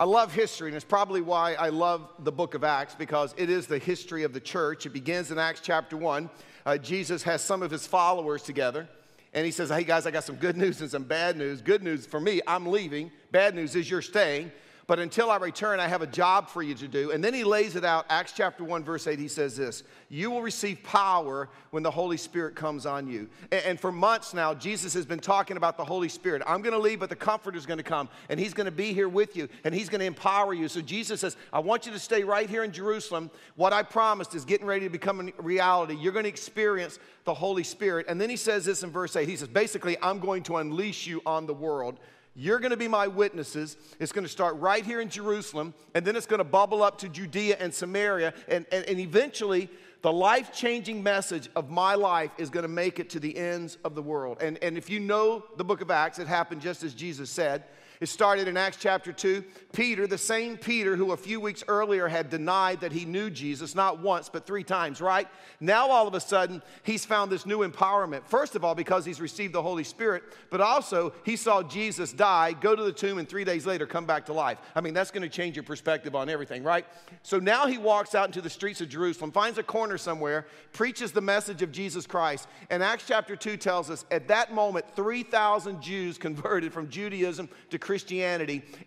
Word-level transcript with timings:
I 0.00 0.04
love 0.04 0.32
history, 0.32 0.70
and 0.70 0.76
it's 0.76 0.82
probably 0.82 1.20
why 1.20 1.52
I 1.52 1.68
love 1.68 2.08
the 2.20 2.32
book 2.32 2.54
of 2.54 2.64
Acts 2.64 2.94
because 2.94 3.34
it 3.36 3.50
is 3.50 3.66
the 3.66 3.76
history 3.76 4.22
of 4.22 4.32
the 4.32 4.40
church. 4.40 4.86
It 4.86 4.94
begins 4.94 5.30
in 5.30 5.38
Acts 5.38 5.60
chapter 5.62 5.94
1. 5.94 6.30
Uh, 6.64 6.78
Jesus 6.78 7.22
has 7.24 7.42
some 7.42 7.62
of 7.62 7.70
his 7.70 7.86
followers 7.86 8.42
together, 8.42 8.88
and 9.34 9.44
he 9.44 9.52
says, 9.52 9.68
Hey 9.68 9.84
guys, 9.84 10.06
I 10.06 10.10
got 10.10 10.24
some 10.24 10.36
good 10.36 10.56
news 10.56 10.80
and 10.80 10.90
some 10.90 11.02
bad 11.02 11.36
news. 11.36 11.60
Good 11.60 11.82
news 11.82 12.06
for 12.06 12.18
me, 12.18 12.40
I'm 12.46 12.64
leaving. 12.64 13.12
Bad 13.30 13.54
news 13.54 13.76
is 13.76 13.90
you're 13.90 14.00
staying. 14.00 14.52
But 14.90 14.98
until 14.98 15.30
I 15.30 15.36
return, 15.36 15.78
I 15.78 15.86
have 15.86 16.02
a 16.02 16.06
job 16.08 16.48
for 16.48 16.64
you 16.64 16.74
to 16.74 16.88
do. 16.88 17.12
And 17.12 17.22
then 17.22 17.32
he 17.32 17.44
lays 17.44 17.76
it 17.76 17.84
out. 17.84 18.06
Acts 18.08 18.32
chapter 18.32 18.64
1, 18.64 18.82
verse 18.82 19.06
8, 19.06 19.20
he 19.20 19.28
says 19.28 19.56
this 19.56 19.84
You 20.08 20.32
will 20.32 20.42
receive 20.42 20.82
power 20.82 21.48
when 21.70 21.84
the 21.84 21.90
Holy 21.92 22.16
Spirit 22.16 22.56
comes 22.56 22.86
on 22.86 23.06
you. 23.06 23.28
And, 23.52 23.78
for 23.78 23.92
months 23.92 24.34
now, 24.34 24.52
Jesus 24.52 24.92
has 24.94 25.06
been 25.06 25.20
talking 25.20 25.56
about 25.56 25.76
the 25.76 25.84
Holy 25.84 26.08
Spirit. 26.08 26.42
I'm 26.44 26.60
going 26.60 26.72
to 26.72 26.80
leave, 26.80 26.98
but 26.98 27.08
the 27.08 27.14
Comforter 27.14 27.56
is 27.56 27.66
going 27.66 27.78
to 27.78 27.84
come, 27.84 28.08
and 28.28 28.40
he's 28.40 28.52
going 28.52 28.64
to 28.64 28.72
be 28.72 28.92
here 28.92 29.08
with 29.08 29.36
you, 29.36 29.48
and 29.62 29.72
he's 29.72 29.88
going 29.88 30.00
to 30.00 30.06
empower 30.06 30.54
you. 30.54 30.66
So 30.66 30.80
Jesus 30.80 31.20
says, 31.20 31.36
I 31.52 31.60
want 31.60 31.86
you 31.86 31.92
to 31.92 31.98
stay 32.00 32.24
right 32.24 32.50
here 32.50 32.64
in 32.64 32.72
Jerusalem. 32.72 33.30
What 33.54 33.72
I 33.72 33.84
promised 33.84 34.34
is 34.34 34.44
getting 34.44 34.66
ready 34.66 34.86
to 34.86 34.90
become 34.90 35.20
a 35.20 35.40
reality. 35.40 35.94
You're 35.94 36.12
going 36.12 36.24
to 36.24 36.28
experience 36.28 36.98
the 37.22 37.34
Holy 37.34 37.62
Spirit. 37.62 38.06
And 38.08 38.20
then 38.20 38.28
he 38.28 38.36
says 38.36 38.64
this 38.64 38.82
in 38.82 38.90
verse 38.90 39.14
8 39.14 39.28
He 39.28 39.36
says, 39.36 39.46
Basically, 39.46 39.96
I'm 40.02 40.18
going 40.18 40.42
to 40.44 40.56
unleash 40.56 41.06
you 41.06 41.22
on 41.24 41.46
the 41.46 41.54
world. 41.54 42.00
You're 42.34 42.60
going 42.60 42.70
to 42.70 42.76
be 42.76 42.88
my 42.88 43.08
witnesses. 43.08 43.76
It's 43.98 44.12
going 44.12 44.24
to 44.24 44.30
start 44.30 44.56
right 44.56 44.84
here 44.84 45.00
in 45.00 45.08
Jerusalem, 45.08 45.74
and 45.94 46.04
then 46.04 46.16
it's 46.16 46.26
going 46.26 46.38
to 46.38 46.44
bubble 46.44 46.82
up 46.82 46.98
to 46.98 47.08
Judea 47.08 47.56
and 47.58 47.74
Samaria, 47.74 48.32
and, 48.48 48.66
and, 48.70 48.84
and 48.86 49.00
eventually, 49.00 49.68
the 50.02 50.12
life 50.12 50.52
changing 50.52 51.02
message 51.02 51.48
of 51.54 51.70
my 51.70 51.94
life 51.94 52.30
is 52.38 52.48
going 52.48 52.62
to 52.62 52.68
make 52.68 52.98
it 52.98 53.10
to 53.10 53.20
the 53.20 53.36
ends 53.36 53.76
of 53.84 53.94
the 53.94 54.02
world. 54.02 54.38
And, 54.40 54.58
and 54.62 54.78
if 54.78 54.88
you 54.88 55.00
know 55.00 55.44
the 55.56 55.64
book 55.64 55.82
of 55.82 55.90
Acts, 55.90 56.18
it 56.18 56.26
happened 56.26 56.62
just 56.62 56.82
as 56.82 56.94
Jesus 56.94 57.30
said. 57.30 57.64
It 58.00 58.08
started 58.08 58.48
in 58.48 58.56
Acts 58.56 58.78
chapter 58.80 59.12
2. 59.12 59.44
Peter, 59.74 60.06
the 60.06 60.16
same 60.16 60.56
Peter 60.56 60.96
who 60.96 61.12
a 61.12 61.16
few 61.18 61.38
weeks 61.38 61.62
earlier 61.68 62.08
had 62.08 62.30
denied 62.30 62.80
that 62.80 62.92
he 62.92 63.04
knew 63.04 63.28
Jesus, 63.28 63.74
not 63.74 64.00
once, 64.00 64.30
but 64.30 64.46
three 64.46 64.64
times, 64.64 65.02
right? 65.02 65.28
Now 65.60 65.88
all 65.90 66.08
of 66.08 66.14
a 66.14 66.20
sudden, 66.20 66.62
he's 66.82 67.04
found 67.04 67.30
this 67.30 67.44
new 67.44 67.58
empowerment. 67.58 68.24
First 68.24 68.56
of 68.56 68.64
all, 68.64 68.74
because 68.74 69.04
he's 69.04 69.20
received 69.20 69.52
the 69.52 69.60
Holy 69.60 69.84
Spirit, 69.84 70.22
but 70.48 70.62
also 70.62 71.12
he 71.26 71.36
saw 71.36 71.62
Jesus 71.62 72.10
die, 72.14 72.54
go 72.54 72.74
to 72.74 72.82
the 72.82 72.92
tomb, 72.92 73.18
and 73.18 73.28
three 73.28 73.44
days 73.44 73.66
later 73.66 73.86
come 73.86 74.06
back 74.06 74.24
to 74.26 74.32
life. 74.32 74.56
I 74.74 74.80
mean, 74.80 74.94
that's 74.94 75.10
going 75.10 75.22
to 75.22 75.28
change 75.28 75.54
your 75.54 75.62
perspective 75.62 76.14
on 76.14 76.30
everything, 76.30 76.64
right? 76.64 76.86
So 77.22 77.38
now 77.38 77.66
he 77.66 77.76
walks 77.76 78.14
out 78.14 78.26
into 78.26 78.40
the 78.40 78.48
streets 78.48 78.80
of 78.80 78.88
Jerusalem, 78.88 79.30
finds 79.30 79.58
a 79.58 79.62
corner 79.62 79.98
somewhere, 79.98 80.46
preaches 80.72 81.12
the 81.12 81.20
message 81.20 81.60
of 81.60 81.70
Jesus 81.70 82.06
Christ. 82.06 82.48
And 82.70 82.82
Acts 82.82 83.04
chapter 83.06 83.36
2 83.36 83.58
tells 83.58 83.90
us 83.90 84.06
at 84.10 84.26
that 84.28 84.54
moment, 84.54 84.86
3,000 84.96 85.82
Jews 85.82 86.16
converted 86.30 86.72
from 86.72 86.88
Judaism 86.88 87.50
to 87.68 87.78
Christianity. 87.78 87.89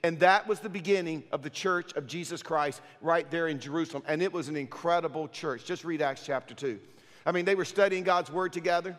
And 0.04 0.20
that 0.20 0.48
was 0.48 0.60
the 0.60 0.70
beginning 0.70 1.24
of 1.32 1.42
the 1.42 1.50
church 1.50 1.94
of 1.94 2.08
Jesus 2.08 2.44
Christ 2.44 2.82
right 3.02 3.30
there 3.30 3.48
in 3.48 3.60
Jerusalem. 3.60 4.04
And 4.08 4.22
it 4.22 4.32
was 4.32 4.48
an 4.48 4.56
incredible 4.56 5.28
church. 5.28 5.66
Just 5.66 5.84
read 5.84 6.02
Acts 6.02 6.24
chapter 6.26 6.54
2. 6.54 6.80
I 7.26 7.32
mean, 7.32 7.46
they 7.46 7.56
were 7.56 7.66
studying 7.66 8.04
God's 8.04 8.32
word 8.32 8.54
together. 8.54 8.98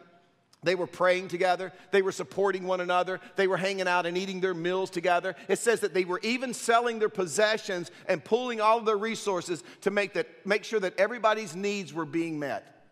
They 0.63 0.75
were 0.75 0.87
praying 0.87 1.29
together. 1.29 1.73
They 1.91 2.01
were 2.01 2.13
supporting 2.13 2.65
one 2.65 2.81
another. 2.81 3.21
They 3.37 3.47
were 3.47 3.59
hanging 3.59 3.87
out 3.87 4.07
and 4.07 4.17
eating 4.17 4.41
their 4.41 4.55
meals 4.55 4.89
together. 4.91 5.37
It 5.47 5.59
says 5.59 5.81
that 5.81 5.93
they 5.93 6.07
were 6.07 6.21
even 6.23 6.55
selling 6.55 6.99
their 6.99 7.11
possessions 7.11 7.91
and 8.09 8.25
pooling 8.25 8.61
all 8.61 8.79
of 8.79 8.87
their 8.87 8.97
resources 8.97 9.63
to 9.83 9.91
make, 9.91 10.15
that, 10.15 10.27
make 10.47 10.65
sure 10.65 10.81
that 10.81 10.99
everybody's 10.99 11.55
needs 11.55 11.93
were 11.93 12.07
being 12.07 12.39
met. 12.39 12.83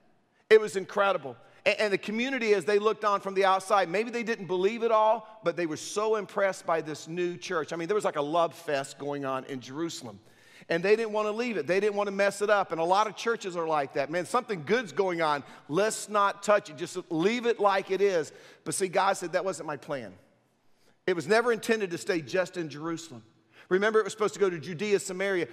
It 0.50 0.60
was 0.60 0.76
incredible. 0.76 1.36
And 1.64 1.92
the 1.92 1.98
community, 1.98 2.54
as 2.54 2.64
they 2.64 2.80
looked 2.80 3.04
on 3.04 3.20
from 3.20 3.34
the 3.34 3.44
outside, 3.44 3.88
maybe 3.88 4.10
they 4.10 4.24
didn't 4.24 4.46
believe 4.46 4.82
it 4.82 4.90
all, 4.90 5.28
but 5.44 5.56
they 5.56 5.66
were 5.66 5.76
so 5.76 6.16
impressed 6.16 6.66
by 6.66 6.80
this 6.80 7.06
new 7.06 7.36
church. 7.36 7.72
I 7.72 7.76
mean, 7.76 7.86
there 7.86 7.94
was 7.94 8.04
like 8.04 8.16
a 8.16 8.22
love 8.22 8.52
fest 8.52 8.98
going 8.98 9.24
on 9.24 9.44
in 9.44 9.60
Jerusalem. 9.60 10.18
And 10.68 10.82
they 10.82 10.96
didn't 10.96 11.12
want 11.12 11.28
to 11.28 11.32
leave 11.32 11.56
it. 11.56 11.66
They 11.66 11.80
didn't 11.80 11.96
want 11.96 12.08
to 12.08 12.12
mess 12.12 12.42
it 12.42 12.50
up. 12.50 12.72
And 12.72 12.80
a 12.80 12.84
lot 12.84 13.06
of 13.06 13.16
churches 13.16 13.56
are 13.56 13.66
like 13.66 13.94
that. 13.94 14.10
Man, 14.10 14.26
something 14.26 14.64
good's 14.64 14.92
going 14.92 15.22
on. 15.22 15.44
Let's 15.68 16.08
not 16.08 16.42
touch 16.42 16.70
it. 16.70 16.76
Just 16.76 16.98
leave 17.10 17.46
it 17.46 17.60
like 17.60 17.90
it 17.90 18.00
is. 18.00 18.32
But 18.64 18.74
see, 18.74 18.88
God 18.88 19.16
said 19.16 19.32
that 19.32 19.44
wasn't 19.44 19.66
my 19.66 19.76
plan. 19.76 20.12
It 21.06 21.14
was 21.14 21.26
never 21.26 21.52
intended 21.52 21.90
to 21.90 21.98
stay 21.98 22.20
just 22.20 22.56
in 22.56 22.68
Jerusalem. 22.68 23.22
Remember, 23.68 23.98
it 23.98 24.04
was 24.04 24.12
supposed 24.12 24.34
to 24.34 24.40
go 24.40 24.50
to 24.50 24.58
Judea, 24.58 25.00
Samaria, 25.00 25.48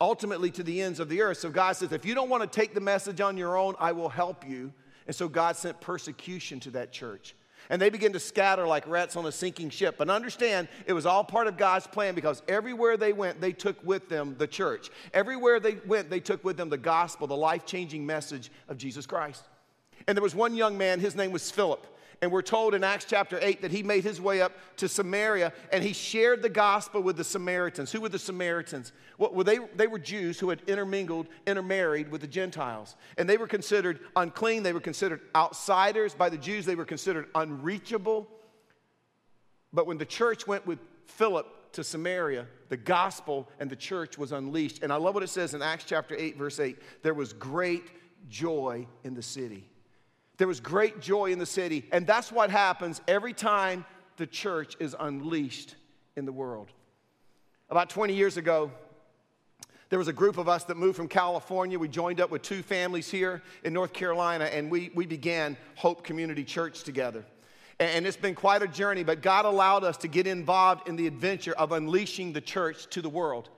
ultimately 0.00 0.50
to 0.52 0.62
the 0.62 0.80
ends 0.82 0.98
of 0.98 1.08
the 1.08 1.22
earth. 1.22 1.38
So 1.38 1.50
God 1.50 1.76
says, 1.76 1.92
if 1.92 2.04
you 2.04 2.14
don't 2.14 2.28
want 2.28 2.42
to 2.42 2.48
take 2.48 2.74
the 2.74 2.80
message 2.80 3.20
on 3.20 3.36
your 3.36 3.56
own, 3.56 3.74
I 3.78 3.92
will 3.92 4.08
help 4.08 4.48
you. 4.48 4.72
And 5.10 5.14
so 5.16 5.28
God 5.28 5.56
sent 5.56 5.80
persecution 5.80 6.60
to 6.60 6.70
that 6.70 6.92
church. 6.92 7.34
And 7.68 7.82
they 7.82 7.90
began 7.90 8.12
to 8.12 8.20
scatter 8.20 8.64
like 8.64 8.86
rats 8.86 9.16
on 9.16 9.26
a 9.26 9.32
sinking 9.32 9.70
ship. 9.70 9.96
But 9.98 10.08
understand, 10.08 10.68
it 10.86 10.92
was 10.92 11.04
all 11.04 11.24
part 11.24 11.48
of 11.48 11.56
God's 11.56 11.88
plan 11.88 12.14
because 12.14 12.44
everywhere 12.46 12.96
they 12.96 13.12
went, 13.12 13.40
they 13.40 13.50
took 13.50 13.84
with 13.84 14.08
them 14.08 14.36
the 14.38 14.46
church. 14.46 14.88
Everywhere 15.12 15.58
they 15.58 15.78
went, 15.84 16.10
they 16.10 16.20
took 16.20 16.44
with 16.44 16.56
them 16.56 16.68
the 16.68 16.78
gospel, 16.78 17.26
the 17.26 17.36
life 17.36 17.66
changing 17.66 18.06
message 18.06 18.52
of 18.68 18.78
Jesus 18.78 19.04
Christ. 19.04 19.42
And 20.06 20.16
there 20.16 20.22
was 20.22 20.36
one 20.36 20.54
young 20.54 20.78
man, 20.78 21.00
his 21.00 21.16
name 21.16 21.32
was 21.32 21.50
Philip. 21.50 21.84
And 22.22 22.30
we're 22.30 22.42
told 22.42 22.74
in 22.74 22.84
Acts 22.84 23.06
chapter 23.06 23.38
8 23.40 23.62
that 23.62 23.70
he 23.70 23.82
made 23.82 24.04
his 24.04 24.20
way 24.20 24.42
up 24.42 24.52
to 24.76 24.88
Samaria 24.88 25.54
and 25.72 25.82
he 25.82 25.94
shared 25.94 26.42
the 26.42 26.50
gospel 26.50 27.02
with 27.02 27.16
the 27.16 27.24
Samaritans. 27.24 27.90
Who 27.92 28.02
were 28.02 28.10
the 28.10 28.18
Samaritans? 28.18 28.92
Well, 29.16 29.42
they, 29.42 29.58
they 29.74 29.86
were 29.86 29.98
Jews 29.98 30.38
who 30.38 30.50
had 30.50 30.60
intermingled, 30.66 31.28
intermarried 31.46 32.10
with 32.10 32.20
the 32.20 32.26
Gentiles. 32.26 32.94
And 33.16 33.26
they 33.26 33.38
were 33.38 33.46
considered 33.46 34.00
unclean, 34.16 34.62
they 34.62 34.74
were 34.74 34.80
considered 34.80 35.20
outsiders. 35.34 36.14
By 36.14 36.28
the 36.28 36.36
Jews, 36.36 36.66
they 36.66 36.74
were 36.74 36.84
considered 36.84 37.26
unreachable. 37.34 38.28
But 39.72 39.86
when 39.86 39.96
the 39.96 40.04
church 40.04 40.46
went 40.46 40.66
with 40.66 40.78
Philip 41.06 41.72
to 41.72 41.84
Samaria, 41.84 42.46
the 42.68 42.76
gospel 42.76 43.48
and 43.60 43.70
the 43.70 43.76
church 43.76 44.18
was 44.18 44.32
unleashed. 44.32 44.82
And 44.82 44.92
I 44.92 44.96
love 44.96 45.14
what 45.14 45.22
it 45.22 45.28
says 45.28 45.54
in 45.54 45.62
Acts 45.62 45.84
chapter 45.84 46.14
8, 46.18 46.36
verse 46.36 46.60
8 46.60 46.76
there 47.02 47.14
was 47.14 47.32
great 47.32 47.84
joy 48.28 48.86
in 49.04 49.14
the 49.14 49.22
city. 49.22 49.64
There 50.40 50.48
was 50.48 50.58
great 50.58 51.02
joy 51.02 51.32
in 51.32 51.38
the 51.38 51.44
city. 51.44 51.84
And 51.92 52.06
that's 52.06 52.32
what 52.32 52.48
happens 52.48 53.02
every 53.06 53.34
time 53.34 53.84
the 54.16 54.26
church 54.26 54.74
is 54.80 54.96
unleashed 54.98 55.76
in 56.16 56.24
the 56.24 56.32
world. 56.32 56.70
About 57.68 57.90
20 57.90 58.14
years 58.14 58.38
ago, 58.38 58.70
there 59.90 59.98
was 59.98 60.08
a 60.08 60.14
group 60.14 60.38
of 60.38 60.48
us 60.48 60.64
that 60.64 60.78
moved 60.78 60.96
from 60.96 61.08
California. 61.08 61.78
We 61.78 61.88
joined 61.88 62.22
up 62.22 62.30
with 62.30 62.40
two 62.40 62.62
families 62.62 63.10
here 63.10 63.42
in 63.64 63.74
North 63.74 63.92
Carolina, 63.92 64.46
and 64.46 64.70
we, 64.70 64.90
we 64.94 65.04
began 65.04 65.58
Hope 65.74 66.04
Community 66.04 66.42
Church 66.42 66.84
together. 66.84 67.22
And 67.78 68.06
it's 68.06 68.16
been 68.16 68.34
quite 68.34 68.62
a 68.62 68.66
journey, 68.66 69.02
but 69.02 69.20
God 69.20 69.44
allowed 69.44 69.84
us 69.84 69.98
to 69.98 70.08
get 70.08 70.26
involved 70.26 70.88
in 70.88 70.96
the 70.96 71.06
adventure 71.06 71.52
of 71.52 71.72
unleashing 71.72 72.32
the 72.32 72.40
church 72.40 72.86
to 72.94 73.02
the 73.02 73.10
world. 73.10 73.50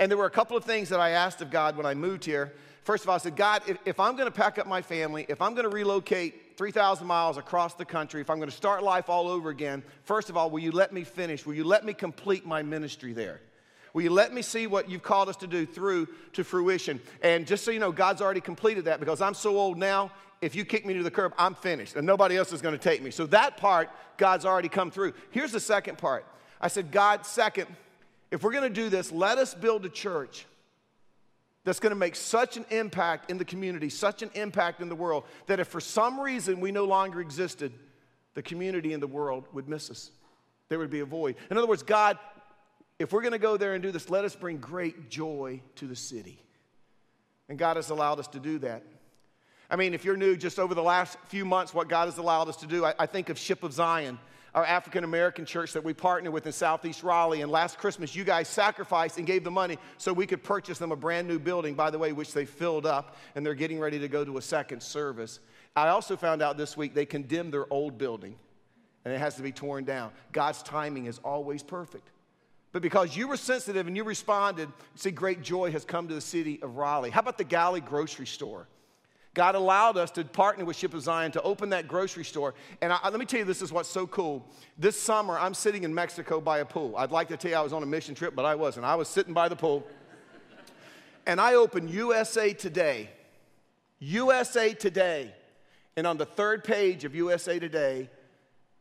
And 0.00 0.10
there 0.10 0.18
were 0.18 0.26
a 0.26 0.30
couple 0.30 0.56
of 0.56 0.64
things 0.64 0.88
that 0.88 0.98
I 0.98 1.10
asked 1.10 1.42
of 1.42 1.52
God 1.52 1.76
when 1.76 1.86
I 1.86 1.94
moved 1.94 2.24
here. 2.24 2.54
First 2.84 3.04
of 3.04 3.08
all, 3.08 3.14
I 3.14 3.18
said, 3.18 3.34
God, 3.34 3.62
if, 3.66 3.78
if 3.86 3.98
I'm 3.98 4.14
going 4.14 4.30
to 4.30 4.36
pack 4.36 4.58
up 4.58 4.66
my 4.66 4.82
family, 4.82 5.24
if 5.30 5.40
I'm 5.40 5.54
going 5.54 5.64
to 5.64 5.74
relocate 5.74 6.58
3,000 6.58 7.06
miles 7.06 7.38
across 7.38 7.74
the 7.74 7.84
country, 7.84 8.20
if 8.20 8.28
I'm 8.28 8.36
going 8.36 8.50
to 8.50 8.54
start 8.54 8.82
life 8.82 9.08
all 9.08 9.26
over 9.26 9.48
again, 9.48 9.82
first 10.02 10.28
of 10.28 10.36
all, 10.36 10.50
will 10.50 10.60
you 10.60 10.70
let 10.70 10.92
me 10.92 11.02
finish? 11.02 11.46
Will 11.46 11.54
you 11.54 11.64
let 11.64 11.86
me 11.86 11.94
complete 11.94 12.44
my 12.44 12.62
ministry 12.62 13.14
there? 13.14 13.40
Will 13.94 14.02
you 14.02 14.10
let 14.10 14.34
me 14.34 14.42
see 14.42 14.66
what 14.66 14.90
you've 14.90 15.02
called 15.02 15.30
us 15.30 15.36
to 15.36 15.46
do 15.46 15.64
through 15.64 16.08
to 16.34 16.44
fruition? 16.44 17.00
And 17.22 17.46
just 17.46 17.64
so 17.64 17.70
you 17.70 17.78
know, 17.78 17.90
God's 17.90 18.20
already 18.20 18.42
completed 18.42 18.84
that 18.84 19.00
because 19.00 19.22
I'm 19.22 19.34
so 19.34 19.56
old 19.56 19.78
now. 19.78 20.12
If 20.42 20.54
you 20.54 20.66
kick 20.66 20.84
me 20.84 20.92
to 20.94 21.02
the 21.02 21.10
curb, 21.10 21.32
I'm 21.38 21.54
finished 21.54 21.96
and 21.96 22.06
nobody 22.06 22.36
else 22.36 22.52
is 22.52 22.60
going 22.60 22.76
to 22.76 22.82
take 22.82 23.02
me. 23.02 23.10
So 23.10 23.24
that 23.26 23.56
part, 23.56 23.88
God's 24.18 24.44
already 24.44 24.68
come 24.68 24.90
through. 24.90 25.14
Here's 25.30 25.52
the 25.52 25.60
second 25.60 25.96
part. 25.96 26.26
I 26.60 26.68
said, 26.68 26.90
God, 26.90 27.24
second, 27.24 27.68
if 28.30 28.42
we're 28.42 28.52
going 28.52 28.64
to 28.64 28.82
do 28.82 28.90
this, 28.90 29.10
let 29.10 29.38
us 29.38 29.54
build 29.54 29.86
a 29.86 29.88
church 29.88 30.44
that's 31.64 31.80
going 31.80 31.90
to 31.90 31.96
make 31.96 32.14
such 32.14 32.56
an 32.56 32.66
impact 32.70 33.30
in 33.30 33.38
the 33.38 33.44
community, 33.44 33.88
such 33.88 34.22
an 34.22 34.30
impact 34.34 34.80
in 34.80 34.88
the 34.88 34.94
world, 34.94 35.24
that 35.46 35.60
if 35.60 35.68
for 35.68 35.80
some 35.80 36.20
reason 36.20 36.60
we 36.60 36.70
no 36.70 36.84
longer 36.84 37.20
existed, 37.20 37.72
the 38.34 38.42
community 38.42 38.92
and 38.92 39.02
the 39.02 39.08
world 39.08 39.46
would 39.52 39.68
miss 39.68 39.90
us. 39.90 40.10
There 40.68 40.78
would 40.78 40.90
be 40.90 41.00
a 41.00 41.06
void. 41.06 41.36
In 41.50 41.56
other 41.56 41.66
words, 41.66 41.82
God, 41.82 42.18
if 42.98 43.12
we're 43.12 43.22
going 43.22 43.32
to 43.32 43.38
go 43.38 43.56
there 43.56 43.74
and 43.74 43.82
do 43.82 43.90
this, 43.90 44.10
let 44.10 44.24
us 44.24 44.36
bring 44.36 44.58
great 44.58 45.08
joy 45.08 45.62
to 45.76 45.86
the 45.86 45.96
city. 45.96 46.38
And 47.48 47.58
God 47.58 47.76
has 47.76 47.90
allowed 47.90 48.18
us 48.18 48.28
to 48.28 48.38
do 48.38 48.58
that. 48.60 48.82
I 49.70 49.76
mean, 49.76 49.94
if 49.94 50.04
you're 50.04 50.16
new, 50.16 50.36
just 50.36 50.58
over 50.58 50.74
the 50.74 50.82
last 50.82 51.16
few 51.26 51.44
months, 51.44 51.72
what 51.72 51.88
God 51.88 52.06
has 52.06 52.18
allowed 52.18 52.48
us 52.48 52.56
to 52.56 52.66
do, 52.66 52.84
I, 52.84 52.94
I 52.98 53.06
think 53.06 53.28
of 53.30 53.38
Ship 53.38 53.62
of 53.62 53.72
Zion 53.72 54.18
our 54.54 54.64
African 54.64 55.04
American 55.04 55.44
church 55.44 55.72
that 55.72 55.82
we 55.82 55.92
partner 55.92 56.30
with 56.30 56.46
in 56.46 56.52
Southeast 56.52 57.02
Raleigh. 57.02 57.40
And 57.40 57.50
last 57.50 57.78
Christmas, 57.78 58.14
you 58.14 58.24
guys 58.24 58.48
sacrificed 58.48 59.18
and 59.18 59.26
gave 59.26 59.42
the 59.42 59.50
money 59.50 59.78
so 59.98 60.12
we 60.12 60.26
could 60.26 60.42
purchase 60.42 60.78
them 60.78 60.92
a 60.92 60.96
brand 60.96 61.26
new 61.26 61.38
building, 61.38 61.74
by 61.74 61.90
the 61.90 61.98
way, 61.98 62.12
which 62.12 62.32
they 62.32 62.44
filled 62.44 62.86
up, 62.86 63.16
and 63.34 63.44
they're 63.44 63.54
getting 63.54 63.80
ready 63.80 63.98
to 63.98 64.08
go 64.08 64.24
to 64.24 64.38
a 64.38 64.42
second 64.42 64.82
service. 64.82 65.40
I 65.74 65.88
also 65.88 66.16
found 66.16 66.40
out 66.40 66.56
this 66.56 66.76
week 66.76 66.94
they 66.94 67.06
condemned 67.06 67.52
their 67.52 67.72
old 67.72 67.98
building, 67.98 68.36
and 69.04 69.12
it 69.12 69.18
has 69.18 69.34
to 69.36 69.42
be 69.42 69.50
torn 69.50 69.84
down. 69.84 70.12
God's 70.30 70.62
timing 70.62 71.06
is 71.06 71.18
always 71.24 71.62
perfect. 71.62 72.10
But 72.70 72.82
because 72.82 73.16
you 73.16 73.28
were 73.28 73.36
sensitive 73.36 73.86
and 73.86 73.96
you 73.96 74.02
responded, 74.02 74.68
see, 74.96 75.12
great 75.12 75.42
joy 75.42 75.70
has 75.70 75.84
come 75.84 76.08
to 76.08 76.14
the 76.14 76.20
city 76.20 76.60
of 76.60 76.76
Raleigh. 76.76 77.10
How 77.10 77.20
about 77.20 77.38
the 77.38 77.44
Galley 77.44 77.80
grocery 77.80 78.26
store? 78.26 78.66
God 79.34 79.56
allowed 79.56 79.96
us 79.96 80.12
to 80.12 80.24
partner 80.24 80.64
with 80.64 80.76
Ship 80.76 80.94
of 80.94 81.02
Zion 81.02 81.32
to 81.32 81.42
open 81.42 81.70
that 81.70 81.88
grocery 81.88 82.24
store. 82.24 82.54
And 82.80 82.92
I, 82.92 83.08
let 83.08 83.18
me 83.18 83.26
tell 83.26 83.40
you, 83.40 83.44
this 83.44 83.62
is 83.62 83.72
what's 83.72 83.88
so 83.88 84.06
cool. 84.06 84.46
This 84.78 85.00
summer, 85.00 85.36
I'm 85.36 85.54
sitting 85.54 85.82
in 85.82 85.92
Mexico 85.92 86.40
by 86.40 86.60
a 86.60 86.64
pool. 86.64 86.96
I'd 86.96 87.10
like 87.10 87.28
to 87.28 87.36
tell 87.36 87.50
you 87.50 87.56
I 87.56 87.60
was 87.60 87.72
on 87.72 87.82
a 87.82 87.86
mission 87.86 88.14
trip, 88.14 88.36
but 88.36 88.44
I 88.44 88.54
wasn't. 88.54 88.86
I 88.86 88.94
was 88.94 89.08
sitting 89.08 89.34
by 89.34 89.48
the 89.48 89.56
pool. 89.56 89.84
And 91.26 91.40
I 91.40 91.54
opened 91.54 91.90
USA 91.90 92.52
Today. 92.52 93.10
USA 93.98 94.72
Today. 94.72 95.34
And 95.96 96.06
on 96.06 96.16
the 96.16 96.26
third 96.26 96.62
page 96.62 97.04
of 97.04 97.14
USA 97.14 97.58
Today, 97.58 98.10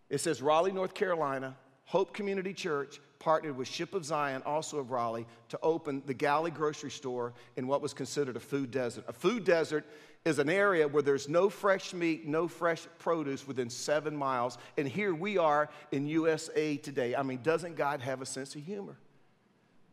it 0.09 0.19
says 0.19 0.41
Raleigh, 0.41 0.71
North 0.71 0.93
Carolina, 0.93 1.55
Hope 1.85 2.13
Community 2.13 2.53
Church 2.53 2.99
partnered 3.23 3.55
with 3.55 3.69
Ship 3.69 3.93
of 3.93 4.03
Zion, 4.03 4.43
also 4.45 4.79
of 4.79 4.91
Raleigh, 4.91 5.25
to 5.47 5.57
open 5.63 6.03
the 6.05 6.13
Galley 6.13 6.51
grocery 6.51 6.91
store 6.91 7.33
in 7.55 7.67
what 7.67 7.81
was 7.81 7.93
considered 7.93 8.35
a 8.35 8.39
food 8.41 8.69
desert. 8.69 9.05
A 9.07 9.13
food 9.13 9.45
desert 9.45 9.85
is 10.25 10.39
an 10.39 10.49
area 10.49 10.85
where 10.87 11.01
there's 11.01 11.29
no 11.29 11.49
fresh 11.49 11.93
meat, 11.93 12.27
no 12.27 12.49
fresh 12.49 12.85
produce 12.99 13.47
within 13.47 13.69
seven 13.69 14.13
miles. 14.13 14.57
And 14.77 14.85
here 14.85 15.15
we 15.15 15.37
are 15.37 15.69
in 15.93 16.05
USA 16.05 16.75
today. 16.75 17.15
I 17.15 17.23
mean, 17.23 17.39
doesn't 17.41 17.77
God 17.77 18.01
have 18.01 18.21
a 18.21 18.25
sense 18.25 18.55
of 18.55 18.65
humor? 18.65 18.97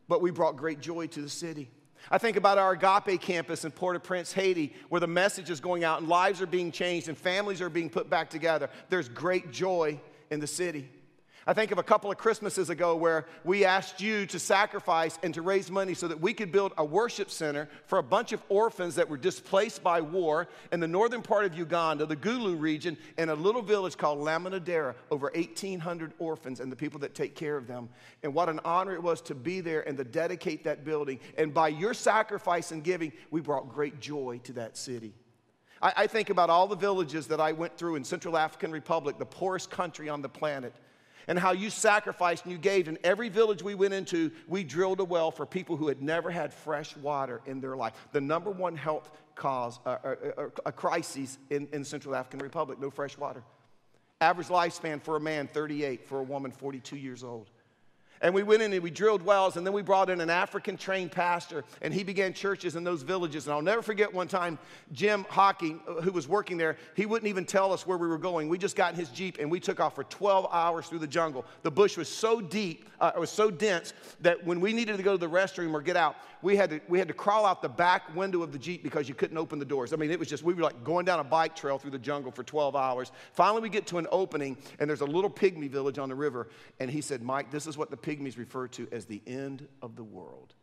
But 0.09 0.21
we 0.21 0.31
brought 0.31 0.57
great 0.57 0.81
joy 0.81 1.07
to 1.07 1.21
the 1.21 1.29
city. 1.29 1.69
I 2.09 2.17
think 2.17 2.35
about 2.35 2.57
our 2.57 2.73
Agape 2.73 3.21
campus 3.21 3.63
in 3.63 3.71
Port 3.71 3.95
au 3.95 3.99
Prince, 3.99 4.33
Haiti, 4.33 4.73
where 4.89 4.99
the 4.99 5.07
message 5.07 5.49
is 5.49 5.61
going 5.61 5.85
out 5.85 6.01
and 6.01 6.09
lives 6.09 6.41
are 6.41 6.47
being 6.47 6.71
changed 6.71 7.07
and 7.07 7.17
families 7.17 7.61
are 7.61 7.69
being 7.69 7.89
put 7.89 8.09
back 8.09 8.29
together. 8.29 8.69
There's 8.89 9.07
great 9.07 9.51
joy 9.51 10.01
in 10.29 10.41
the 10.41 10.47
city. 10.47 10.89
I 11.51 11.53
think 11.53 11.71
of 11.71 11.79
a 11.79 11.83
couple 11.83 12.09
of 12.09 12.17
Christmases 12.17 12.69
ago 12.69 12.95
where 12.95 13.25
we 13.43 13.65
asked 13.65 13.99
you 13.99 14.25
to 14.27 14.39
sacrifice 14.39 15.19
and 15.21 15.33
to 15.33 15.41
raise 15.41 15.69
money 15.69 15.93
so 15.93 16.07
that 16.07 16.21
we 16.21 16.33
could 16.33 16.49
build 16.49 16.71
a 16.77 16.85
worship 16.85 17.29
center 17.29 17.67
for 17.87 17.97
a 17.97 18.03
bunch 18.03 18.31
of 18.31 18.41
orphans 18.47 18.95
that 18.95 19.09
were 19.09 19.17
displaced 19.17 19.83
by 19.83 19.99
war 19.99 20.47
in 20.71 20.79
the 20.79 20.87
northern 20.87 21.21
part 21.21 21.43
of 21.43 21.53
Uganda, 21.53 22.05
the 22.05 22.15
Gulu 22.15 22.57
region, 22.57 22.97
in 23.17 23.27
a 23.27 23.35
little 23.35 23.61
village 23.61 23.97
called 23.97 24.19
Laminadera. 24.19 24.95
Over 25.11 25.29
1,800 25.35 26.13
orphans 26.19 26.61
and 26.61 26.71
the 26.71 26.75
people 26.77 27.01
that 27.01 27.15
take 27.15 27.35
care 27.35 27.57
of 27.57 27.67
them. 27.67 27.89
And 28.23 28.33
what 28.33 28.47
an 28.47 28.61
honor 28.63 28.93
it 28.93 29.03
was 29.03 29.19
to 29.23 29.35
be 29.35 29.59
there 29.59 29.85
and 29.85 29.97
to 29.97 30.05
dedicate 30.05 30.63
that 30.63 30.85
building. 30.85 31.19
And 31.37 31.53
by 31.53 31.67
your 31.67 31.93
sacrifice 31.93 32.71
and 32.71 32.81
giving, 32.81 33.11
we 33.29 33.41
brought 33.41 33.67
great 33.67 33.99
joy 33.99 34.39
to 34.45 34.53
that 34.53 34.77
city. 34.77 35.13
I, 35.81 35.93
I 35.97 36.07
think 36.07 36.29
about 36.29 36.49
all 36.49 36.67
the 36.69 36.77
villages 36.77 37.27
that 37.27 37.41
I 37.41 37.51
went 37.51 37.77
through 37.77 37.97
in 37.97 38.05
Central 38.05 38.37
African 38.37 38.71
Republic, 38.71 39.17
the 39.19 39.25
poorest 39.25 39.69
country 39.69 40.07
on 40.07 40.21
the 40.21 40.29
planet 40.29 40.73
and 41.27 41.37
how 41.37 41.51
you 41.51 41.69
sacrificed 41.69 42.43
and 42.43 42.51
you 42.51 42.57
gave. 42.57 42.87
In 42.87 42.97
every 43.03 43.29
village 43.29 43.61
we 43.63 43.75
went 43.75 43.93
into, 43.93 44.31
we 44.47 44.63
drilled 44.63 44.99
a 44.99 45.03
well 45.03 45.31
for 45.31 45.45
people 45.45 45.77
who 45.77 45.87
had 45.87 46.01
never 46.01 46.29
had 46.29 46.53
fresh 46.53 46.95
water 46.97 47.41
in 47.45 47.61
their 47.61 47.75
life. 47.75 47.93
The 48.11 48.21
number 48.21 48.51
one 48.51 48.75
health 48.75 49.11
cause, 49.35 49.79
uh, 49.85 49.97
uh, 50.03 50.15
uh, 50.37 50.49
a 50.65 50.71
crisis 50.71 51.37
in, 51.49 51.67
in 51.71 51.83
Central 51.83 52.15
African 52.15 52.39
Republic, 52.39 52.79
no 52.79 52.89
fresh 52.89 53.17
water. 53.17 53.43
Average 54.19 54.47
lifespan 54.47 55.01
for 55.01 55.15
a 55.15 55.19
man, 55.19 55.47
38, 55.47 56.07
for 56.07 56.19
a 56.19 56.23
woman, 56.23 56.51
42 56.51 56.95
years 56.95 57.23
old. 57.23 57.49
And 58.21 58.33
we 58.33 58.43
went 58.43 58.61
in 58.61 58.71
and 58.71 58.83
we 58.83 58.91
drilled 58.91 59.23
wells, 59.23 59.57
and 59.57 59.65
then 59.65 59.73
we 59.73 59.81
brought 59.81 60.09
in 60.09 60.21
an 60.21 60.29
African 60.29 60.77
trained 60.77 61.11
pastor, 61.11 61.63
and 61.81 61.93
he 61.93 62.03
began 62.03 62.33
churches 62.33 62.75
in 62.75 62.83
those 62.83 63.01
villages. 63.01 63.47
And 63.47 63.53
I'll 63.53 63.61
never 63.61 63.81
forget 63.81 64.13
one 64.13 64.27
time, 64.27 64.59
Jim 64.93 65.25
Hockey, 65.29 65.77
uh, 65.87 66.01
who 66.01 66.11
was 66.11 66.27
working 66.27 66.57
there, 66.57 66.77
he 66.95 67.05
wouldn't 67.05 67.27
even 67.27 67.45
tell 67.45 67.73
us 67.73 67.87
where 67.87 67.97
we 67.97 68.07
were 68.07 68.19
going. 68.19 68.47
We 68.47 68.57
just 68.57 68.75
got 68.75 68.93
in 68.93 68.99
his 68.99 69.09
Jeep 69.09 69.37
and 69.39 69.49
we 69.49 69.59
took 69.59 69.79
off 69.79 69.95
for 69.95 70.03
12 70.03 70.47
hours 70.51 70.87
through 70.87 70.99
the 70.99 71.07
jungle. 71.07 71.45
The 71.63 71.71
bush 71.71 71.97
was 71.97 72.07
so 72.07 72.41
deep, 72.41 72.87
uh, 72.99 73.11
it 73.15 73.19
was 73.19 73.31
so 73.31 73.49
dense 73.49 73.93
that 74.21 74.45
when 74.45 74.61
we 74.61 74.73
needed 74.73 74.97
to 74.97 75.03
go 75.03 75.13
to 75.13 75.17
the 75.17 75.29
restroom 75.29 75.73
or 75.73 75.81
get 75.81 75.97
out, 75.97 76.15
we 76.41 76.55
had, 76.55 76.69
to, 76.71 76.81
we 76.87 76.97
had 76.99 77.07
to 77.07 77.13
crawl 77.13 77.45
out 77.45 77.61
the 77.61 77.69
back 77.69 78.15
window 78.15 78.41
of 78.41 78.51
the 78.51 78.57
Jeep 78.57 78.83
because 78.83 79.07
you 79.07 79.15
couldn't 79.15 79.37
open 79.37 79.59
the 79.59 79.65
doors. 79.65 79.93
I 79.93 79.95
mean, 79.95 80.11
it 80.11 80.19
was 80.19 80.27
just, 80.27 80.43
we 80.43 80.53
were 80.53 80.63
like 80.63 80.83
going 80.83 81.05
down 81.05 81.19
a 81.19 81.23
bike 81.23 81.55
trail 81.55 81.77
through 81.77 81.91
the 81.91 81.99
jungle 81.99 82.31
for 82.31 82.43
12 82.43 82.75
hours. 82.75 83.11
Finally, 83.33 83.61
we 83.61 83.69
get 83.69 83.85
to 83.87 83.97
an 83.97 84.07
opening, 84.11 84.57
and 84.79 84.89
there's 84.89 85.01
a 85.01 85.05
little 85.05 85.29
pygmy 85.29 85.69
village 85.69 85.99
on 85.99 86.09
the 86.09 86.15
river. 86.15 86.47
And 86.79 86.89
he 86.89 87.01
said, 87.01 87.21
Mike, 87.21 87.51
this 87.51 87.67
is 87.67 87.77
what 87.77 87.91
the 87.91 87.97
pygmies 88.11 88.37
refer 88.37 88.67
to 88.67 88.87
as 88.91 89.05
the 89.05 89.21
end 89.25 89.67
of 89.81 89.95
the 89.95 90.03
world. 90.03 90.53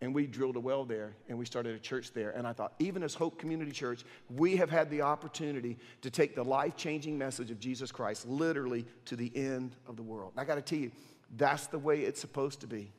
And 0.00 0.14
we 0.14 0.26
drilled 0.26 0.56
a 0.56 0.60
well 0.60 0.84
there 0.84 1.16
and 1.28 1.36
we 1.36 1.44
started 1.44 1.74
a 1.74 1.78
church 1.78 2.12
there. 2.12 2.30
And 2.30 2.46
I 2.46 2.52
thought, 2.52 2.74
even 2.78 3.02
as 3.02 3.14
Hope 3.14 3.36
Community 3.38 3.72
Church, 3.72 4.04
we 4.30 4.56
have 4.56 4.70
had 4.70 4.90
the 4.90 5.02
opportunity 5.02 5.76
to 6.02 6.10
take 6.10 6.36
the 6.36 6.44
life 6.44 6.76
changing 6.76 7.18
message 7.18 7.50
of 7.50 7.58
Jesus 7.58 7.90
Christ 7.90 8.26
literally 8.26 8.86
to 9.06 9.16
the 9.16 9.32
end 9.34 9.74
of 9.88 9.96
the 9.96 10.02
world. 10.02 10.32
And 10.34 10.40
I 10.40 10.44
got 10.44 10.54
to 10.54 10.62
tell 10.62 10.78
you, 10.78 10.92
that's 11.36 11.66
the 11.66 11.80
way 11.80 12.00
it's 12.02 12.20
supposed 12.20 12.60
to 12.60 12.68
be 12.68 12.92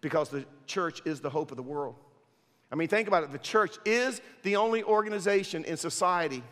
because 0.00 0.28
the 0.28 0.44
church 0.66 1.00
is 1.04 1.20
the 1.20 1.30
hope 1.30 1.52
of 1.52 1.56
the 1.56 1.62
world. 1.62 1.94
I 2.70 2.74
mean, 2.74 2.88
think 2.88 3.06
about 3.06 3.22
it. 3.22 3.30
The 3.30 3.38
church 3.38 3.78
is 3.84 4.20
the 4.42 4.56
only 4.56 4.82
organization 4.82 5.64
in 5.64 5.76
society 5.76 6.42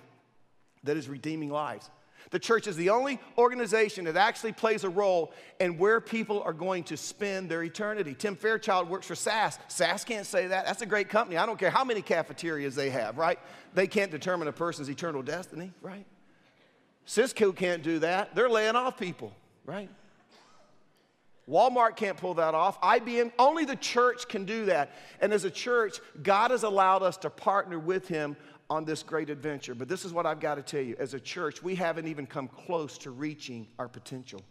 that 0.84 0.96
is 0.96 1.08
redeeming 1.08 1.50
lives. 1.50 1.90
The 2.30 2.38
church 2.38 2.66
is 2.66 2.76
the 2.76 2.90
only 2.90 3.20
organization 3.36 4.04
that 4.06 4.16
actually 4.16 4.52
plays 4.52 4.84
a 4.84 4.88
role 4.88 5.32
in 5.60 5.78
where 5.78 6.00
people 6.00 6.42
are 6.42 6.52
going 6.52 6.84
to 6.84 6.96
spend 6.96 7.50
their 7.50 7.62
eternity. 7.62 8.14
Tim 8.14 8.36
Fairchild 8.36 8.88
works 8.88 9.06
for 9.06 9.14
SAS. 9.14 9.58
SAS 9.68 10.04
can't 10.04 10.26
say 10.26 10.46
that. 10.46 10.66
That's 10.66 10.82
a 10.82 10.86
great 10.86 11.08
company. 11.08 11.36
I 11.36 11.46
don't 11.46 11.58
care 11.58 11.70
how 11.70 11.84
many 11.84 12.02
cafeterias 12.02 12.74
they 12.74 12.90
have, 12.90 13.18
right? 13.18 13.38
They 13.74 13.86
can't 13.86 14.10
determine 14.10 14.48
a 14.48 14.52
person's 14.52 14.88
eternal 14.88 15.22
destiny, 15.22 15.72
right? 15.82 16.06
Cisco 17.04 17.52
can't 17.52 17.82
do 17.82 17.98
that. 17.98 18.34
They're 18.34 18.48
laying 18.48 18.76
off 18.76 18.98
people, 18.98 19.32
right? 19.66 19.90
Walmart 21.48 21.96
can't 21.96 22.16
pull 22.16 22.34
that 22.34 22.54
off. 22.54 22.80
IBM, 22.80 23.32
only 23.38 23.64
the 23.64 23.76
church 23.76 24.28
can 24.28 24.44
do 24.44 24.66
that. 24.66 24.92
And 25.20 25.32
as 25.32 25.44
a 25.44 25.50
church, 25.50 25.98
God 26.22 26.52
has 26.52 26.62
allowed 26.62 27.02
us 27.02 27.16
to 27.18 27.30
partner 27.30 27.78
with 27.78 28.06
Him 28.06 28.36
on 28.72 28.86
this 28.86 29.02
great 29.02 29.28
adventure. 29.28 29.74
But 29.74 29.86
this 29.86 30.06
is 30.06 30.14
what 30.14 30.24
I've 30.24 30.40
got 30.40 30.54
to 30.54 30.62
tell 30.62 30.80
you. 30.80 30.96
As 30.98 31.12
a 31.12 31.20
church, 31.20 31.62
we 31.62 31.74
haven't 31.74 32.06
even 32.06 32.26
come 32.26 32.48
close 32.48 32.96
to 32.98 33.10
reaching 33.10 33.68
our 33.78 33.86
potential. 33.86 34.42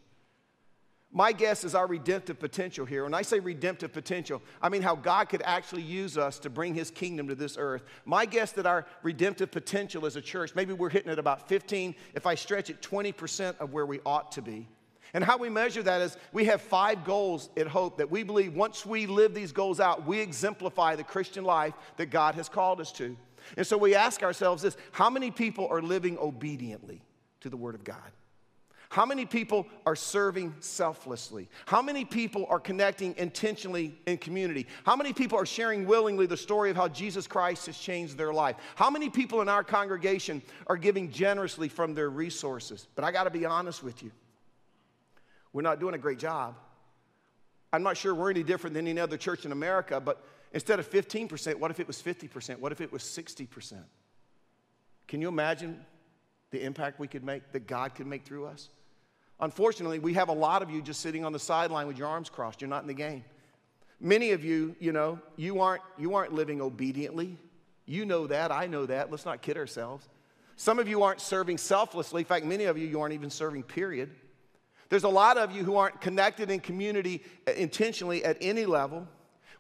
My 1.12 1.32
guess 1.32 1.64
is 1.64 1.74
our 1.74 1.88
redemptive 1.88 2.40
potential 2.40 2.86
here. 2.86 3.04
When 3.04 3.16
I 3.16 3.24
say 3.24 3.40
redemptive 3.40 3.92
potential, 3.92 4.44
I 4.62 4.70
mean 4.70 4.84
how 4.84 4.96
God 4.96 5.28
could 5.28 5.42
actually 5.42 5.82
use 5.82 6.20
us 6.20 6.38
to 6.40 6.52
bring 6.52 6.76
his 6.76 6.92
kingdom 6.92 7.28
to 7.30 7.36
this 7.36 7.58
earth. 7.58 7.82
My 8.06 8.28
guess 8.28 8.52
that 8.54 8.68
our 8.68 8.86
redemptive 9.02 9.50
potential 9.50 10.06
as 10.06 10.16
a 10.16 10.22
church, 10.22 10.54
maybe 10.54 10.72
we're 10.72 10.90
hitting 10.90 11.12
at 11.12 11.18
about 11.20 11.50
15, 11.50 11.96
if 12.14 12.28
I 12.28 12.36
stretch 12.36 12.70
it, 12.70 12.82
20% 12.84 13.58
of 13.58 13.74
where 13.74 13.88
we 13.88 14.02
ought 14.06 14.32
to 14.34 14.44
be. 14.44 14.68
And 15.14 15.24
how 15.24 15.38
we 15.38 15.50
measure 15.50 15.84
that 15.84 16.00
is 16.00 16.16
we 16.32 16.46
have 16.46 16.62
five 16.62 17.04
goals 17.04 17.50
at 17.58 17.68
Hope 17.68 17.98
that 17.98 18.12
we 18.12 18.22
believe 18.22 18.54
once 18.54 18.86
we 18.86 19.08
live 19.08 19.34
these 19.34 19.52
goals 19.52 19.80
out, 19.80 20.06
we 20.06 20.20
exemplify 20.20 20.96
the 20.96 21.04
Christian 21.04 21.44
life 21.44 21.74
that 21.98 22.12
God 22.12 22.36
has 22.36 22.48
called 22.48 22.80
us 22.80 22.92
to. 22.94 23.18
And 23.58 23.66
so 23.66 23.78
we 23.78 23.96
ask 23.96 24.24
ourselves 24.24 24.64
this 24.64 24.78
how 24.92 25.10
many 25.10 25.32
people 25.32 25.68
are 25.70 25.82
living 25.82 26.18
obediently 26.18 27.02
to 27.42 27.50
the 27.50 27.58
Word 27.58 27.76
of 27.76 27.84
God? 27.84 28.12
How 28.92 29.06
many 29.06 29.26
people 29.26 29.68
are 29.86 29.96
serving 29.96 30.54
selflessly? 30.60 31.48
How 31.66 31.82
many 31.82 32.04
people 32.04 32.46
are 32.50 32.60
connecting 32.60 33.16
intentionally 33.18 33.98
in 34.06 34.18
community? 34.18 34.68
How 34.86 34.98
many 34.98 35.14
people 35.14 35.40
are 35.40 35.46
sharing 35.46 35.88
willingly 35.88 36.26
the 36.26 36.36
story 36.36 36.70
of 36.70 36.76
how 36.76 36.90
Jesus 36.90 37.26
Christ 37.26 37.68
has 37.68 37.78
changed 37.78 38.18
their 38.18 38.34
life? 38.34 38.58
How 38.76 38.90
many 38.90 39.10
people 39.10 39.42
in 39.42 39.48
our 39.48 39.64
congregation 39.64 40.42
are 40.68 40.76
giving 40.76 41.10
generously 41.10 41.70
from 41.70 41.94
their 41.94 42.10
resources? 42.10 42.86
But 42.96 43.06
I 43.06 43.14
got 43.14 43.24
to 43.24 43.30
be 43.30 43.46
honest 43.46 43.82
with 43.82 44.04
you. 44.04 44.12
We're 45.54 45.62
not 45.62 45.80
doing 45.80 45.96
a 45.96 45.98
great 45.98 46.20
job. 46.20 46.58
I'm 47.72 47.84
not 47.84 47.96
sure 47.96 48.14
we're 48.14 48.32
any 48.32 48.44
different 48.44 48.74
than 48.74 48.88
any 48.88 49.00
other 49.00 49.16
church 49.16 49.46
in 49.46 49.54
America, 49.54 50.02
but 50.02 50.22
instead 50.52 50.80
of 50.80 50.90
15%, 50.90 51.56
what 51.56 51.72
if 51.72 51.80
it 51.80 51.88
was 51.88 52.02
50%? 52.02 52.60
What 52.60 52.72
if 52.72 52.82
it 52.82 52.92
was 52.92 53.04
60%? 53.04 53.78
Can 55.08 55.22
you 55.22 55.28
imagine 55.28 55.86
the 56.52 56.64
impact 56.64 57.00
we 57.00 57.08
could 57.08 57.24
make, 57.24 57.52
that 57.52 57.68
God 57.68 57.96
could 57.96 58.08
make 58.08 58.24
through 58.24 58.46
us? 58.46 58.70
Unfortunately, 59.40 60.00
we 60.00 60.14
have 60.14 60.30
a 60.30 60.34
lot 60.34 60.62
of 60.62 60.70
you 60.70 60.82
just 60.82 61.02
sitting 61.02 61.26
on 61.26 61.34
the 61.34 61.40
sideline 61.40 61.88
with 61.88 61.98
your 61.98 62.08
arms 62.08 62.30
crossed. 62.30 62.62
You're 62.62 62.70
not 62.70 62.84
in 62.84 62.88
the 62.88 62.94
game. 62.94 63.24
Many 64.00 64.32
of 64.32 64.44
you, 64.44 64.76
you 64.80 64.92
know, 64.92 65.20
you 65.36 65.62
aren't, 65.62 65.82
you 65.98 66.16
aren't 66.16 66.34
living 66.34 66.62
obediently. 66.62 67.38
You 67.86 68.06
know 68.06 68.28
that. 68.28 68.52
I 68.52 68.68
know 68.68 68.86
that. 68.86 69.12
Let's 69.12 69.26
not 69.26 69.42
kid 69.42 69.58
ourselves. 69.58 70.08
Some 70.56 70.80
of 70.80 70.88
you 70.88 71.02
aren't 71.02 71.22
serving 71.22 71.58
selflessly. 71.58 72.22
In 72.22 72.26
fact, 72.26 72.46
many 72.46 72.66
of 72.66 72.78
you, 72.78 72.88
you 72.88 73.02
aren't 73.02 73.14
even 73.14 73.30
serving, 73.30 73.64
period. 73.64 74.12
There's 74.90 75.04
a 75.04 75.10
lot 75.10 75.38
of 75.38 75.52
you 75.52 75.64
who 75.64 75.76
aren't 75.76 76.02
connected 76.02 76.52
in 76.52 76.60
community 76.60 77.24
uh, 77.48 77.52
intentionally 77.54 78.24
at 78.24 78.38
any 78.42 78.66
level. 78.66 79.08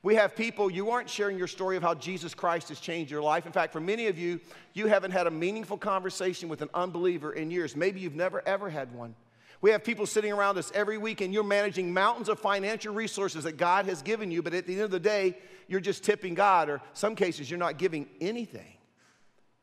We 0.04 0.16
have 0.16 0.36
people, 0.36 0.72
you 0.72 0.90
aren't 0.90 1.10
sharing 1.10 1.38
your 1.38 1.48
story 1.48 1.78
of 1.78 1.84
how 1.84 1.94
Jesus 1.94 2.34
Christ 2.34 2.70
has 2.70 2.80
changed 2.80 3.12
your 3.12 3.22
life. 3.22 3.46
In 3.46 3.52
fact, 3.52 3.72
for 3.72 3.80
many 3.80 4.08
of 4.08 4.18
you, 4.18 4.40
you 4.74 4.88
haven't 4.88 5.12
had 5.12 5.28
a 5.28 5.32
meaningful 5.32 5.78
conversation 5.78 6.50
with 6.50 6.64
an 6.64 6.70
unbeliever 6.74 7.34
in 7.34 7.52
years. 7.52 7.76
Maybe 7.76 8.00
you've 8.00 8.16
never, 8.16 8.42
ever 8.48 8.70
had 8.70 8.94
one. 8.96 9.14
We 9.62 9.70
have 9.70 9.84
people 9.84 10.08
sitting 10.08 10.34
around 10.34 10.58
us 10.58 10.72
every 10.74 10.98
week, 10.98 11.22
and 11.22 11.32
you're 11.32 11.44
managing 11.44 11.94
mountains 11.94 12.30
of 12.30 12.40
financial 12.40 12.96
resources 12.96 13.44
that 13.44 13.58
God 13.58 13.86
has 13.86 14.02
given 14.02 14.32
you, 14.32 14.42
but 14.42 14.56
at 14.56 14.66
the 14.66 14.74
end 14.74 14.82
of 14.82 14.92
the 14.92 15.00
day, 15.00 15.38
you're 15.68 15.80
just 15.80 16.04
tipping 16.04 16.34
God, 16.34 16.68
or 16.68 16.82
some 16.94 17.16
cases, 17.16 17.48
you're 17.50 17.60
not 17.60 17.78
giving 17.78 18.08
anything. 18.20 18.74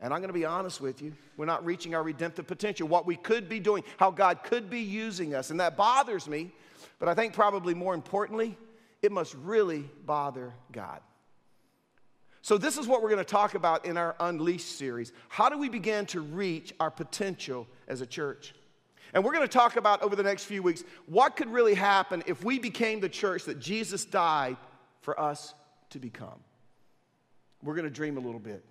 And 0.01 0.15
I'm 0.15 0.21
going 0.21 0.29
to 0.29 0.35
be 0.35 0.45
honest 0.45 0.81
with 0.81 1.03
you, 1.03 1.15
we're 1.37 1.47
not 1.47 1.65
reaching 1.65 1.97
our 1.97 2.05
redemptive 2.05 2.47
potential, 2.47 2.87
what 2.87 3.07
we 3.07 3.17
could 3.17 3.49
be 3.49 3.59
doing, 3.59 3.83
how 3.97 4.13
God 4.13 4.45
could 4.45 4.71
be 4.71 4.81
using 4.81 5.35
us. 5.35 5.51
And 5.51 5.59
that 5.59 5.77
bothers 5.77 6.29
me, 6.29 6.53
but 7.01 7.09
I 7.09 7.15
think 7.15 7.33
probably 7.33 7.75
more 7.75 7.95
importantly, 7.95 8.57
it 9.03 9.13
must 9.13 9.35
really 9.35 9.89
bother 10.05 10.55
God. 10.73 11.01
So, 12.43 12.57
this 12.57 12.79
is 12.79 12.87
what 12.87 13.03
we're 13.03 13.11
going 13.11 13.25
to 13.25 13.31
talk 13.31 13.55
about 13.55 13.85
in 13.85 13.97
our 13.97 14.17
Unleashed 14.21 14.79
series. 14.79 15.13
How 15.29 15.49
do 15.49 15.59
we 15.59 15.69
begin 15.69 16.07
to 16.07 16.21
reach 16.21 16.73
our 16.81 16.91
potential 16.91 17.67
as 17.89 18.01
a 18.01 18.07
church? 18.07 18.55
And 19.13 19.25
we're 19.25 19.33
going 19.33 19.47
to 19.47 19.53
talk 19.53 19.77
about 19.77 20.03
over 20.03 20.15
the 20.17 20.23
next 20.23 20.45
few 20.45 20.63
weeks 20.63 20.85
what 21.07 21.37
could 21.37 21.51
really 21.51 21.75
happen 21.75 22.23
if 22.27 22.45
we 22.45 22.59
became 22.59 23.01
the 23.01 23.09
church 23.09 23.45
that 23.45 23.59
Jesus 23.59 24.05
died 24.05 24.57
for 25.01 25.19
us 25.19 25.55
to 25.91 25.99
become. 25.99 26.41
We're 27.63 27.75
going 27.75 27.87
to 27.87 27.91
dream 27.91 28.17
a 28.17 28.21
little 28.21 28.41
bit. 28.41 28.65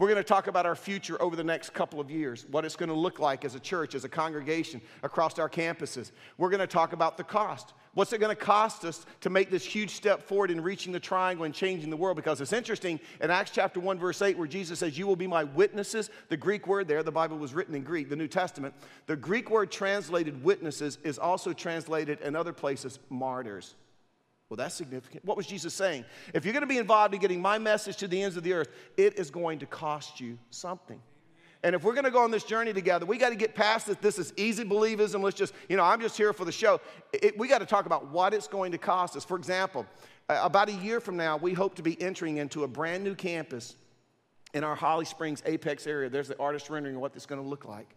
We're 0.00 0.08
going 0.08 0.16
to 0.16 0.24
talk 0.24 0.46
about 0.46 0.64
our 0.64 0.74
future 0.74 1.20
over 1.20 1.36
the 1.36 1.44
next 1.44 1.74
couple 1.74 2.00
of 2.00 2.10
years, 2.10 2.46
what 2.50 2.64
it's 2.64 2.74
going 2.74 2.88
to 2.88 2.94
look 2.94 3.18
like 3.18 3.44
as 3.44 3.54
a 3.54 3.60
church, 3.60 3.94
as 3.94 4.02
a 4.02 4.08
congregation 4.08 4.80
across 5.02 5.38
our 5.38 5.50
campuses. 5.50 6.12
We're 6.38 6.48
going 6.48 6.60
to 6.60 6.66
talk 6.66 6.94
about 6.94 7.18
the 7.18 7.22
cost. 7.22 7.74
What's 7.92 8.14
it 8.14 8.18
going 8.18 8.34
to 8.34 8.42
cost 8.42 8.86
us 8.86 9.04
to 9.20 9.28
make 9.28 9.50
this 9.50 9.62
huge 9.62 9.90
step 9.90 10.22
forward 10.22 10.50
in 10.50 10.62
reaching 10.62 10.94
the 10.94 11.00
triangle 11.00 11.44
and 11.44 11.54
changing 11.54 11.90
the 11.90 11.98
world? 11.98 12.16
Because 12.16 12.40
it's 12.40 12.54
interesting 12.54 12.98
in 13.20 13.30
Acts 13.30 13.50
chapter 13.50 13.78
1, 13.78 13.98
verse 13.98 14.22
8, 14.22 14.38
where 14.38 14.48
Jesus 14.48 14.78
says, 14.78 14.96
You 14.96 15.06
will 15.06 15.16
be 15.16 15.26
my 15.26 15.44
witnesses. 15.44 16.08
The 16.30 16.36
Greek 16.38 16.66
word 16.66 16.88
there, 16.88 17.02
the 17.02 17.12
Bible 17.12 17.36
was 17.36 17.52
written 17.52 17.74
in 17.74 17.82
Greek, 17.82 18.08
the 18.08 18.16
New 18.16 18.28
Testament. 18.28 18.72
The 19.04 19.16
Greek 19.16 19.50
word 19.50 19.70
translated 19.70 20.42
witnesses 20.42 20.96
is 21.04 21.18
also 21.18 21.52
translated 21.52 22.22
in 22.22 22.34
other 22.34 22.54
places 22.54 23.00
martyrs. 23.10 23.74
Well, 24.50 24.56
that's 24.56 24.74
significant. 24.74 25.24
What 25.24 25.36
was 25.36 25.46
Jesus 25.46 25.72
saying? 25.72 26.04
If 26.34 26.44
you're 26.44 26.52
going 26.52 26.62
to 26.62 26.66
be 26.66 26.78
involved 26.78 27.14
in 27.14 27.20
getting 27.20 27.40
my 27.40 27.56
message 27.56 27.96
to 27.98 28.08
the 28.08 28.20
ends 28.20 28.36
of 28.36 28.42
the 28.42 28.52
earth, 28.52 28.68
it 28.96 29.16
is 29.16 29.30
going 29.30 29.60
to 29.60 29.66
cost 29.66 30.20
you 30.20 30.38
something. 30.50 31.00
And 31.62 31.74
if 31.74 31.84
we're 31.84 31.92
going 31.92 32.04
to 32.04 32.10
go 32.10 32.24
on 32.24 32.32
this 32.32 32.42
journey 32.42 32.72
together, 32.72 33.06
we 33.06 33.16
got 33.16 33.28
to 33.28 33.36
get 33.36 33.54
past 33.54 33.86
this. 33.86 33.96
This 33.98 34.18
is 34.18 34.32
easy 34.36 34.64
believism. 34.64 35.22
Let's 35.22 35.36
just, 35.36 35.54
you 35.68 35.76
know, 35.76 35.84
I'm 35.84 36.00
just 36.00 36.16
here 36.16 36.32
for 36.32 36.44
the 36.44 36.52
show. 36.52 36.80
It, 37.12 37.38
we 37.38 37.46
got 37.46 37.58
to 37.58 37.66
talk 37.66 37.86
about 37.86 38.08
what 38.08 38.34
it's 38.34 38.48
going 38.48 38.72
to 38.72 38.78
cost 38.78 39.14
us. 39.16 39.24
For 39.24 39.36
example, 39.36 39.86
about 40.28 40.68
a 40.68 40.72
year 40.72 40.98
from 40.98 41.16
now, 41.16 41.36
we 41.36 41.52
hope 41.52 41.76
to 41.76 41.82
be 41.82 42.00
entering 42.02 42.38
into 42.38 42.64
a 42.64 42.68
brand 42.68 43.04
new 43.04 43.14
campus 43.14 43.76
in 44.52 44.64
our 44.64 44.74
Holly 44.74 45.04
Springs 45.04 45.44
Apex 45.46 45.86
area. 45.86 46.08
There's 46.08 46.28
the 46.28 46.38
artist 46.40 46.70
rendering 46.70 46.96
of 46.96 47.02
what 47.02 47.12
it's 47.14 47.26
going 47.26 47.40
to 47.40 47.48
look 47.48 47.66
like. 47.66 47.94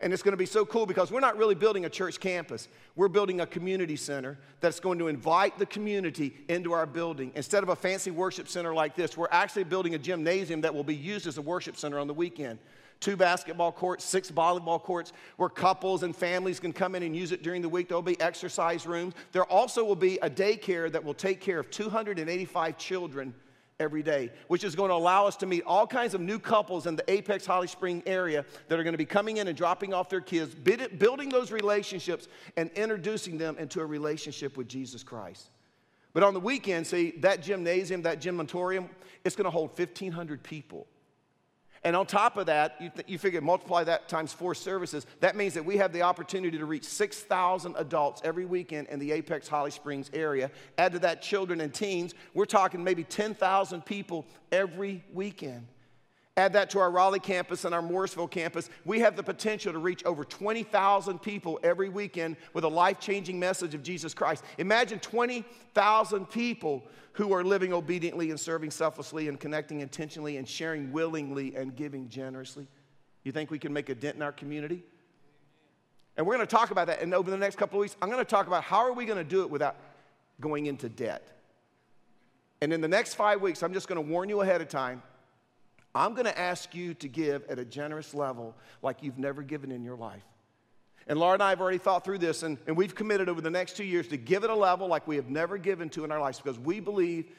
And 0.00 0.12
it's 0.12 0.22
going 0.22 0.32
to 0.32 0.38
be 0.38 0.46
so 0.46 0.64
cool 0.64 0.86
because 0.86 1.10
we're 1.10 1.18
not 1.18 1.36
really 1.36 1.56
building 1.56 1.84
a 1.84 1.88
church 1.88 2.20
campus. 2.20 2.68
We're 2.94 3.08
building 3.08 3.40
a 3.40 3.46
community 3.46 3.96
center 3.96 4.38
that's 4.60 4.78
going 4.78 5.00
to 5.00 5.08
invite 5.08 5.58
the 5.58 5.66
community 5.66 6.36
into 6.48 6.72
our 6.72 6.86
building. 6.86 7.32
Instead 7.34 7.64
of 7.64 7.68
a 7.70 7.76
fancy 7.76 8.12
worship 8.12 8.46
center 8.46 8.72
like 8.72 8.94
this, 8.94 9.16
we're 9.16 9.28
actually 9.32 9.64
building 9.64 9.96
a 9.96 9.98
gymnasium 9.98 10.60
that 10.60 10.72
will 10.72 10.84
be 10.84 10.94
used 10.94 11.26
as 11.26 11.36
a 11.36 11.42
worship 11.42 11.76
center 11.76 11.98
on 11.98 12.06
the 12.06 12.14
weekend. 12.14 12.60
Two 13.00 13.16
basketball 13.16 13.72
courts, 13.72 14.04
six 14.04 14.30
volleyball 14.30 14.80
courts 14.80 15.12
where 15.36 15.48
couples 15.48 16.04
and 16.04 16.14
families 16.14 16.60
can 16.60 16.72
come 16.72 16.94
in 16.94 17.02
and 17.02 17.14
use 17.14 17.32
it 17.32 17.42
during 17.42 17.62
the 17.62 17.68
week. 17.68 17.88
There'll 17.88 18.02
be 18.02 18.20
exercise 18.20 18.86
rooms. 18.86 19.14
There 19.32 19.44
also 19.44 19.84
will 19.84 19.96
be 19.96 20.18
a 20.18 20.30
daycare 20.30 20.90
that 20.92 21.04
will 21.04 21.14
take 21.14 21.40
care 21.40 21.58
of 21.58 21.70
285 21.70 22.78
children 22.78 23.34
every 23.80 24.02
day, 24.02 24.30
which 24.48 24.64
is 24.64 24.74
going 24.74 24.88
to 24.88 24.94
allow 24.94 25.26
us 25.26 25.36
to 25.36 25.46
meet 25.46 25.62
all 25.64 25.86
kinds 25.86 26.14
of 26.14 26.20
new 26.20 26.38
couples 26.38 26.86
in 26.86 26.96
the 26.96 27.10
Apex 27.10 27.46
Holly 27.46 27.68
Spring 27.68 28.02
area 28.06 28.44
that 28.68 28.78
are 28.78 28.82
going 28.82 28.92
to 28.92 28.98
be 28.98 29.04
coming 29.04 29.36
in 29.36 29.46
and 29.48 29.56
dropping 29.56 29.94
off 29.94 30.08
their 30.08 30.20
kids, 30.20 30.54
building 30.54 31.28
those 31.28 31.52
relationships 31.52 32.28
and 32.56 32.70
introducing 32.72 33.38
them 33.38 33.56
into 33.58 33.80
a 33.80 33.86
relationship 33.86 34.56
with 34.56 34.68
Jesus 34.68 35.02
Christ. 35.02 35.50
But 36.12 36.22
on 36.22 36.34
the 36.34 36.40
weekend, 36.40 36.86
see, 36.86 37.12
that 37.18 37.42
gymnasium, 37.42 38.02
that 38.02 38.20
gymatorium, 38.20 38.88
it's 39.24 39.36
going 39.36 39.44
to 39.44 39.50
hold 39.50 39.78
1,500 39.78 40.42
people. 40.42 40.86
And 41.84 41.94
on 41.94 42.06
top 42.06 42.36
of 42.36 42.46
that, 42.46 42.76
you, 42.80 42.90
th- 42.90 43.08
you 43.08 43.18
figure 43.18 43.40
multiply 43.40 43.84
that 43.84 44.08
times 44.08 44.32
four 44.32 44.54
services. 44.54 45.06
That 45.20 45.36
means 45.36 45.54
that 45.54 45.64
we 45.64 45.76
have 45.76 45.92
the 45.92 46.02
opportunity 46.02 46.58
to 46.58 46.64
reach 46.64 46.84
6,000 46.84 47.74
adults 47.76 48.20
every 48.24 48.44
weekend 48.44 48.88
in 48.88 48.98
the 48.98 49.12
Apex 49.12 49.48
Holly 49.48 49.70
Springs 49.70 50.10
area. 50.12 50.50
Add 50.76 50.92
to 50.92 50.98
that 51.00 51.22
children 51.22 51.60
and 51.60 51.72
teens, 51.72 52.14
we're 52.34 52.46
talking 52.46 52.82
maybe 52.82 53.04
10,000 53.04 53.84
people 53.84 54.26
every 54.50 55.04
weekend. 55.12 55.66
Add 56.38 56.52
that 56.52 56.70
to 56.70 56.78
our 56.78 56.92
Raleigh 56.92 57.18
campus 57.18 57.64
and 57.64 57.74
our 57.74 57.82
Morrisville 57.82 58.28
campus, 58.28 58.70
we 58.84 59.00
have 59.00 59.16
the 59.16 59.24
potential 59.24 59.72
to 59.72 59.80
reach 59.80 60.04
over 60.04 60.22
20,000 60.22 61.18
people 61.18 61.58
every 61.64 61.88
weekend 61.88 62.36
with 62.52 62.62
a 62.62 62.68
life 62.68 63.00
changing 63.00 63.40
message 63.40 63.74
of 63.74 63.82
Jesus 63.82 64.14
Christ. 64.14 64.44
Imagine 64.56 65.00
20,000 65.00 66.30
people 66.30 66.84
who 67.14 67.32
are 67.32 67.42
living 67.42 67.72
obediently 67.72 68.30
and 68.30 68.38
serving 68.38 68.70
selflessly 68.70 69.26
and 69.26 69.40
connecting 69.40 69.80
intentionally 69.80 70.36
and 70.36 70.48
sharing 70.48 70.92
willingly 70.92 71.56
and 71.56 71.74
giving 71.74 72.08
generously. 72.08 72.68
You 73.24 73.32
think 73.32 73.50
we 73.50 73.58
can 73.58 73.72
make 73.72 73.88
a 73.88 73.94
dent 73.96 74.14
in 74.14 74.22
our 74.22 74.30
community? 74.30 74.84
And 76.16 76.24
we're 76.24 76.36
going 76.36 76.46
to 76.46 76.56
talk 76.56 76.70
about 76.70 76.86
that. 76.86 77.02
And 77.02 77.12
over 77.14 77.32
the 77.32 77.36
next 77.36 77.56
couple 77.56 77.80
of 77.80 77.80
weeks, 77.80 77.96
I'm 78.00 78.10
going 78.10 78.24
to 78.24 78.30
talk 78.30 78.46
about 78.46 78.62
how 78.62 78.86
are 78.86 78.92
we 78.92 79.06
going 79.06 79.18
to 79.18 79.28
do 79.28 79.42
it 79.42 79.50
without 79.50 79.74
going 80.40 80.66
into 80.66 80.88
debt. 80.88 81.26
And 82.62 82.72
in 82.72 82.80
the 82.80 82.86
next 82.86 83.14
five 83.14 83.40
weeks, 83.40 83.64
I'm 83.64 83.74
just 83.74 83.88
going 83.88 84.00
to 84.00 84.08
warn 84.08 84.28
you 84.28 84.40
ahead 84.42 84.60
of 84.60 84.68
time 84.68 85.02
I'm 85.94 86.12
going 86.12 86.26
to 86.26 86.38
ask 86.38 86.74
you 86.74 86.94
to 86.94 87.08
give 87.08 87.44
at 87.48 87.58
a 87.58 87.64
generous 87.64 88.14
level 88.14 88.54
like 88.82 89.02
you've 89.02 89.18
never 89.18 89.42
given 89.42 89.72
in 89.72 89.82
your 89.82 89.96
life. 89.96 90.22
And 91.06 91.18
Laura 91.18 91.34
and 91.34 91.42
I 91.42 91.50
have 91.50 91.60
already 91.60 91.78
thought 91.78 92.04
through 92.04 92.18
this, 92.18 92.42
and, 92.42 92.58
and 92.66 92.76
we've 92.76 92.94
committed 92.94 93.28
over 93.28 93.40
the 93.40 93.50
next 93.50 93.76
two 93.76 93.84
years 93.84 94.08
to 94.08 94.18
give 94.18 94.44
it 94.44 94.50
a 94.50 94.54
level 94.54 94.88
like 94.88 95.06
we 95.08 95.16
have 95.16 95.30
never 95.30 95.56
given 95.56 95.88
to 95.90 96.04
in 96.04 96.12
our 96.12 96.20
lives 96.20 96.38
because 96.38 96.58
we 96.58 96.80
believe 96.80 97.32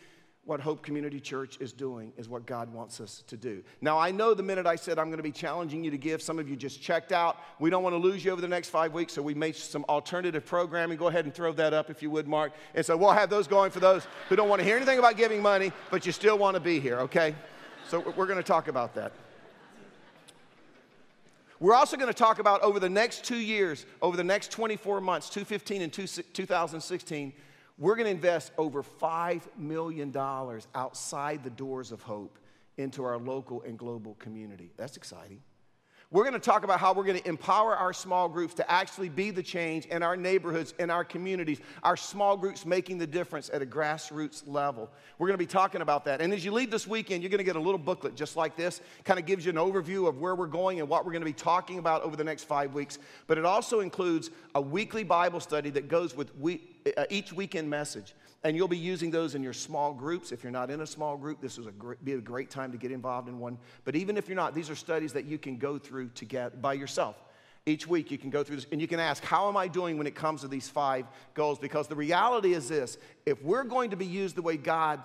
what 0.46 0.60
Hope 0.60 0.82
Community 0.82 1.20
Church 1.20 1.58
is 1.60 1.72
doing 1.72 2.12
is 2.18 2.28
what 2.28 2.48
God 2.48 2.74
wants 2.74 3.00
us 3.00 3.24
to 3.28 3.38
do. 3.38 3.62
Now, 3.82 4.00
I 4.00 4.10
know 4.10 4.34
the 4.34 4.42
minute 4.42 4.66
I 4.66 4.76
said 4.76 4.98
I'm 4.98 5.10
going 5.10 5.18
to 5.18 5.24
be 5.24 5.32
challenging 5.32 5.84
you 5.84 5.92
to 5.92 5.98
give, 5.98 6.24
some 6.24 6.40
of 6.40 6.50
you 6.50 6.56
just 6.56 6.82
checked 6.82 7.12
out. 7.12 7.38
We 7.60 7.70
don't 7.70 7.84
want 7.84 7.94
to 7.94 8.00
lose 8.00 8.26
you 8.26 8.32
over 8.32 8.42
the 8.42 8.48
next 8.48 8.70
five 8.70 8.92
weeks, 8.92 9.14
so 9.14 9.22
we 9.22 9.36
made 9.36 9.56
some 9.56 9.86
alternative 9.88 10.44
programming. 10.48 10.98
Go 10.98 11.08
ahead 11.08 11.26
and 11.26 11.34
throw 11.34 11.54
that 11.54 11.76
up 11.76 11.92
if 11.92 12.02
you 12.02 12.10
would, 12.10 12.28
Mark. 12.28 12.54
And 12.74 12.84
so 12.84 12.98
we'll 12.98 13.12
have 13.12 13.30
those 13.30 13.48
going 13.48 13.70
for 13.70 13.80
those 13.80 14.08
who 14.28 14.36
don't 14.36 14.50
want 14.50 14.60
to 14.60 14.66
hear 14.66 14.78
anything 14.78 14.98
about 14.98 15.18
giving 15.18 15.40
money, 15.40 15.72
but 15.92 16.08
you 16.08 16.12
still 16.12 16.40
want 16.40 16.56
to 16.56 16.60
be 16.60 16.80
here, 16.80 17.00
okay? 17.02 17.36
So 17.90 18.02
we're 18.16 18.28
going 18.28 18.38
to 18.38 18.44
talk 18.44 18.68
about 18.68 18.94
that. 18.94 19.12
We're 21.60 21.74
also 21.74 21.98
going 21.98 22.14
to 22.14 22.18
talk 22.18 22.38
about 22.38 22.62
over 22.62 22.80
the 22.80 22.88
next 22.88 23.26
two 23.26 23.40
years, 23.40 23.84
over 24.00 24.16
the 24.16 24.24
next 24.24 24.52
24 24.52 25.02
months, 25.02 25.28
2015 25.30 25.82
and 25.82 25.92
2016, 25.92 27.34
we're 27.80 27.96
going 27.96 28.06
to 28.06 28.12
invest 28.12 28.52
over 28.60 28.84
$5 28.84 29.42
million 29.58 30.16
outside 30.76 31.44
the 31.44 31.50
doors 31.50 31.92
of 31.92 32.04
hope 32.04 32.38
into 32.78 33.04
our 33.04 33.18
local 33.18 33.64
and 33.64 33.76
global 33.80 34.14
community. 34.20 34.70
That's 34.78 34.96
exciting. 34.96 35.42
We're 36.12 36.24
going 36.24 36.34
to 36.34 36.40
talk 36.40 36.64
about 36.64 36.80
how 36.80 36.92
we're 36.92 37.04
going 37.04 37.20
to 37.20 37.28
empower 37.28 37.76
our 37.76 37.94
small 37.94 38.28
groups 38.28 38.56
to 38.56 38.72
actually 38.72 39.10
be 39.10 39.30
the 39.30 39.44
change 39.44 39.86
in 39.86 40.02
our 40.02 40.18
neighborhoods, 40.18 40.74
in 40.80 40.90
our 40.90 41.06
communities, 41.06 41.62
our 41.84 41.96
small 41.96 42.36
groups 42.36 42.66
making 42.66 42.98
the 42.98 43.06
difference 43.06 43.52
at 43.54 43.62
a 43.62 43.66
grassroots 43.66 44.42
level. 44.48 44.90
We're 45.20 45.28
going 45.28 45.38
to 45.38 45.44
be 45.44 45.46
talking 45.46 45.82
about 45.82 46.06
that. 46.06 46.20
And 46.20 46.34
as 46.34 46.44
you 46.44 46.52
leave 46.52 46.72
this 46.72 46.88
weekend, 46.88 47.22
you're 47.22 47.30
going 47.30 47.38
to 47.38 47.44
get 47.44 47.58
a 47.58 47.62
little 47.62 47.78
booklet 47.78 48.16
just 48.16 48.36
like 48.36 48.56
this, 48.56 48.82
kind 49.04 49.20
of 49.20 49.28
gives 49.28 49.46
you 49.46 49.52
an 49.52 49.58
overview 49.58 50.10
of 50.10 50.18
where 50.18 50.34
we're 50.34 50.48
going 50.48 50.80
and 50.80 50.90
what 50.90 51.06
we're 51.06 51.12
going 51.12 51.22
to 51.22 51.28
be 51.28 51.32
talking 51.32 51.78
about 51.78 52.02
over 52.02 52.16
the 52.16 52.24
next 52.24 52.46
five 52.46 52.74
weeks. 52.74 52.98
But 53.28 53.38
it 53.38 53.46
also 53.46 53.82
includes 53.82 54.32
a 54.56 54.62
weekly 54.62 55.04
Bible 55.04 55.40
study 55.40 55.70
that 55.70 55.90
goes 55.90 56.16
with 56.16 56.36
we, 56.38 56.64
Uh, 56.96 57.04
each 57.10 57.34
weekend 57.34 57.70
message. 57.70 58.14
And 58.44 58.56
you'll 58.56 58.70
be 58.70 58.78
using 58.78 59.12
those 59.12 59.36
in 59.36 59.44
your 59.44 59.54
small 59.54 59.94
groups. 59.94 60.32
If 60.32 60.44
you're 60.44 60.52
not 60.52 60.72
in 60.72 60.80
a 60.80 60.88
small 60.88 61.18
group, 61.18 61.42
this 61.42 61.58
would 61.58 61.74
be 62.06 62.14
a 62.14 62.22
great 62.22 62.50
time 62.50 62.72
to 62.72 62.78
get 62.78 62.92
involved 62.92 63.28
in 63.28 63.38
one. 63.38 63.58
But 63.84 63.98
even 63.98 64.16
if 64.16 64.30
you're 64.30 64.38
not, 64.38 64.56
these 64.56 64.70
are 64.70 64.76
studies 64.76 65.12
that 65.14 65.26
you 65.26 65.38
can 65.38 65.58
go 65.58 65.78
through 65.78 66.10
together 66.10 66.56
by 66.56 66.74
yourself. 66.74 67.18
Each 67.66 67.86
week 67.86 68.12
you 68.12 68.18
can 68.18 68.30
go 68.30 68.44
through 68.44 68.58
this 68.58 68.68
and 68.72 68.80
you 68.80 68.88
can 68.88 69.00
ask, 69.00 69.24
How 69.24 69.50
am 69.50 69.58
I 69.58 69.68
doing 69.68 69.98
when 69.98 70.08
it 70.08 70.16
comes 70.16 70.42
to 70.42 70.48
these 70.48 70.70
five 70.70 71.06
goals? 71.34 71.60
Because 71.60 71.88
the 71.88 71.96
reality 71.96 72.54
is 72.54 72.70
this 72.70 72.98
if 73.26 73.44
we're 73.44 73.66
going 73.66 73.90
to 73.90 73.98
be 73.98 74.06
used 74.06 74.36
the 74.36 74.42
way 74.42 74.56
God 74.56 75.02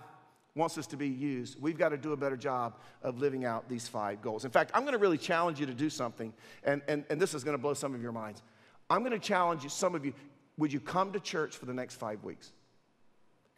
wants 0.54 0.78
us 0.78 0.86
to 0.86 0.96
be 0.96 1.08
used, 1.08 1.60
we've 1.60 1.76
got 1.76 1.88
to 1.88 1.96
do 1.96 2.12
a 2.12 2.16
better 2.16 2.36
job 2.36 2.78
of 3.02 3.18
living 3.18 3.44
out 3.44 3.68
these 3.68 3.88
five 3.88 4.22
goals. 4.22 4.44
In 4.44 4.52
fact, 4.52 4.70
I'm 4.74 4.82
going 4.82 4.92
to 4.92 4.98
really 4.98 5.18
challenge 5.18 5.58
you 5.58 5.66
to 5.66 5.74
do 5.74 5.90
something, 5.90 6.32
and, 6.62 6.80
and, 6.86 7.04
and 7.10 7.20
this 7.20 7.34
is 7.34 7.42
going 7.42 7.56
to 7.56 7.60
blow 7.60 7.74
some 7.74 7.92
of 7.96 8.00
your 8.00 8.12
minds. 8.12 8.42
I'm 8.88 9.00
going 9.00 9.12
to 9.12 9.18
challenge 9.18 9.64
you, 9.64 9.70
some 9.70 9.96
of 9.96 10.04
you, 10.04 10.12
would 10.56 10.73
you 10.73 10.80
come 10.80 11.12
to 11.12 11.20
church 11.20 11.56
for 11.56 11.66
the 11.66 11.75
next 11.75 11.96
five 11.96 12.23
weeks? 12.23 12.52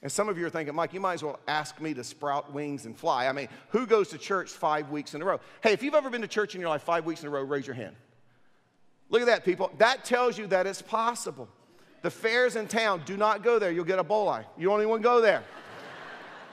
And 0.02 0.12
some 0.12 0.28
of 0.28 0.38
you 0.38 0.46
are 0.46 0.50
thinking, 0.50 0.74
Mike, 0.74 0.92
you 0.92 1.00
might 1.00 1.14
as 1.14 1.22
well 1.22 1.40
ask 1.48 1.80
me 1.80 1.94
to 1.94 2.04
sprout 2.04 2.52
wings 2.52 2.86
and 2.86 2.96
fly. 2.96 3.26
I 3.26 3.32
mean, 3.32 3.48
who 3.70 3.86
goes 3.86 4.08
to 4.10 4.18
church 4.18 4.50
five 4.50 4.90
weeks 4.90 5.14
in 5.14 5.22
a 5.22 5.24
row? 5.24 5.40
Hey, 5.62 5.72
if 5.72 5.82
you've 5.82 5.94
ever 5.94 6.10
been 6.10 6.20
to 6.20 6.28
church 6.28 6.54
in 6.54 6.60
your 6.60 6.70
life 6.70 6.82
five 6.82 7.04
weeks 7.06 7.22
in 7.22 7.28
a 7.28 7.30
row, 7.30 7.42
raise 7.42 7.66
your 7.66 7.74
hand. 7.74 7.96
Look 9.08 9.22
at 9.22 9.26
that, 9.26 9.44
people. 9.44 9.70
That 9.78 10.04
tells 10.04 10.36
you 10.36 10.46
that 10.48 10.66
it's 10.66 10.82
possible. 10.82 11.48
The 12.02 12.10
fairs 12.10 12.56
in 12.56 12.68
town, 12.68 13.02
do 13.04 13.16
not 13.16 13.42
go 13.42 13.58
there. 13.58 13.72
You'll 13.72 13.84
get 13.84 13.98
a 13.98 14.04
Ebola. 14.04 14.44
You 14.58 14.68
don't 14.68 14.82
even 14.82 15.00
go 15.00 15.20
there. 15.20 15.42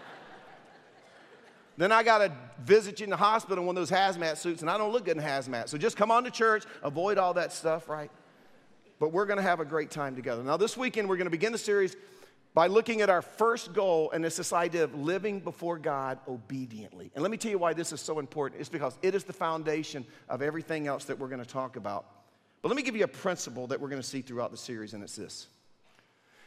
then 1.77 1.91
I 1.91 2.01
got 2.01 2.19
to 2.19 2.31
visit 2.63 3.01
you 3.01 3.05
in 3.05 3.09
the 3.09 3.17
hospital 3.17 3.61
in 3.61 3.67
one 3.67 3.77
of 3.77 3.81
those 3.81 3.91
hazmat 3.91 4.37
suits, 4.37 4.61
and 4.61 4.69
I 4.69 4.77
don't 4.77 4.91
look 4.91 5.05
good 5.05 5.17
in 5.17 5.23
hazmat. 5.23 5.67
So 5.67 5.77
just 5.77 5.97
come 5.97 6.11
on 6.11 6.23
to 6.23 6.31
church, 6.31 6.63
avoid 6.81 7.17
all 7.17 7.33
that 7.33 7.51
stuff, 7.51 7.89
right? 7.89 8.09
But 8.99 9.11
we're 9.11 9.25
going 9.25 9.37
to 9.37 9.43
have 9.43 9.59
a 9.59 9.65
great 9.65 9.91
time 9.91 10.15
together. 10.15 10.43
Now, 10.43 10.57
this 10.57 10.77
weekend, 10.77 11.09
we're 11.09 11.17
going 11.17 11.25
to 11.25 11.31
begin 11.31 11.51
the 11.51 11.57
series 11.57 11.95
by 12.53 12.67
looking 12.67 13.01
at 13.01 13.09
our 13.09 13.21
first 13.21 13.73
goal, 13.73 14.11
and 14.11 14.23
it's 14.23 14.37
this 14.37 14.53
idea 14.53 14.83
of 14.83 14.93
living 14.93 15.39
before 15.39 15.79
God 15.79 16.19
obediently. 16.27 17.11
And 17.15 17.23
let 17.23 17.31
me 17.31 17.37
tell 17.37 17.51
you 17.51 17.57
why 17.57 17.73
this 17.73 17.91
is 17.91 17.99
so 17.99 18.19
important. 18.19 18.61
It's 18.61 18.69
because 18.69 18.97
it 19.01 19.15
is 19.15 19.23
the 19.23 19.33
foundation 19.33 20.05
of 20.29 20.41
everything 20.41 20.87
else 20.87 21.05
that 21.05 21.17
we're 21.17 21.29
going 21.29 21.43
to 21.43 21.49
talk 21.49 21.75
about. 21.75 22.05
But 22.61 22.69
let 22.69 22.77
me 22.77 22.83
give 22.83 22.95
you 22.95 23.03
a 23.03 23.07
principle 23.07 23.67
that 23.67 23.81
we're 23.81 23.89
going 23.89 24.01
to 24.01 24.07
see 24.07 24.21
throughout 24.21 24.51
the 24.51 24.57
series, 24.57 24.93
and 24.93 25.03
it's 25.03 25.15
this. 25.15 25.47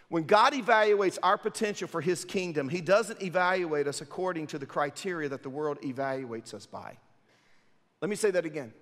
When 0.09 0.23
God 0.23 0.53
evaluates 0.53 1.19
our 1.23 1.37
potential 1.37 1.88
for 1.88 2.00
his 2.00 2.25
kingdom, 2.25 2.69
he 2.69 2.81
doesn't 2.81 3.21
evaluate 3.21 3.88
us 3.88 4.00
according 4.00 4.47
to 4.49 4.59
the 4.59 4.67
criteria 4.67 5.29
that 5.29 5.43
the 5.43 5.50
world 5.50 5.81
evaluates 5.83 6.55
us 6.55 6.65
by. 6.65 6.97
Let 8.00 8.09
me 8.09 8.17
say 8.17 8.31
that 8.31 8.45
again. 8.45 8.73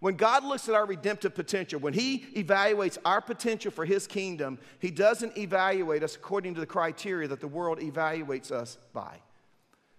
When 0.00 0.16
God 0.16 0.44
looks 0.44 0.68
at 0.68 0.74
our 0.74 0.86
redemptive 0.86 1.34
potential, 1.34 1.80
when 1.80 1.94
He 1.94 2.26
evaluates 2.36 2.98
our 3.04 3.20
potential 3.20 3.70
for 3.70 3.84
His 3.84 4.06
kingdom, 4.06 4.58
He 4.78 4.90
doesn't 4.90 5.36
evaluate 5.38 6.02
us 6.02 6.16
according 6.16 6.54
to 6.54 6.60
the 6.60 6.66
criteria 6.66 7.28
that 7.28 7.40
the 7.40 7.48
world 7.48 7.78
evaluates 7.80 8.50
us 8.50 8.78
by. 8.92 9.16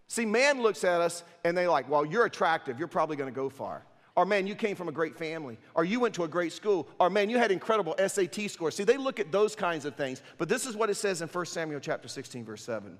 See, 0.07 0.25
man 0.25 0.61
looks 0.61 0.83
at 0.83 1.01
us 1.01 1.23
and 1.43 1.57
they 1.57 1.67
like, 1.67 1.89
well, 1.89 2.05
you're 2.05 2.25
attractive, 2.25 2.79
you're 2.79 2.87
probably 2.87 3.17
gonna 3.17 3.31
go 3.31 3.49
far. 3.49 3.83
Or 4.17 4.25
man, 4.25 4.47
you 4.47 4.55
came 4.55 4.75
from 4.75 4.89
a 4.89 4.91
great 4.91 5.15
family. 5.15 5.59
Or 5.75 5.85
you 5.85 5.99
went 5.99 6.15
to 6.15 6.23
a 6.23 6.27
great 6.27 6.51
school. 6.51 6.87
Or 6.99 7.07
man, 7.07 7.29
you 7.29 7.37
had 7.37 7.51
incredible 7.51 7.95
SAT 7.99 8.49
scores. 8.49 8.75
See, 8.75 8.83
they 8.83 8.97
look 8.97 9.19
at 9.19 9.31
those 9.31 9.55
kinds 9.55 9.85
of 9.85 9.95
things. 9.95 10.23
But 10.39 10.49
this 10.49 10.65
is 10.65 10.75
what 10.75 10.89
it 10.89 10.95
says 10.95 11.21
in 11.21 11.27
1 11.27 11.45
Samuel 11.45 11.79
chapter 11.79 12.07
16, 12.07 12.43
verse 12.43 12.63
7. 12.63 12.97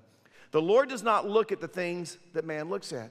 The 0.52 0.62
Lord 0.62 0.88
does 0.88 1.02
not 1.02 1.28
look 1.28 1.50
at 1.50 1.60
the 1.60 1.66
things 1.66 2.18
that 2.34 2.44
man 2.44 2.70
looks 2.70 2.92
at. 2.92 3.10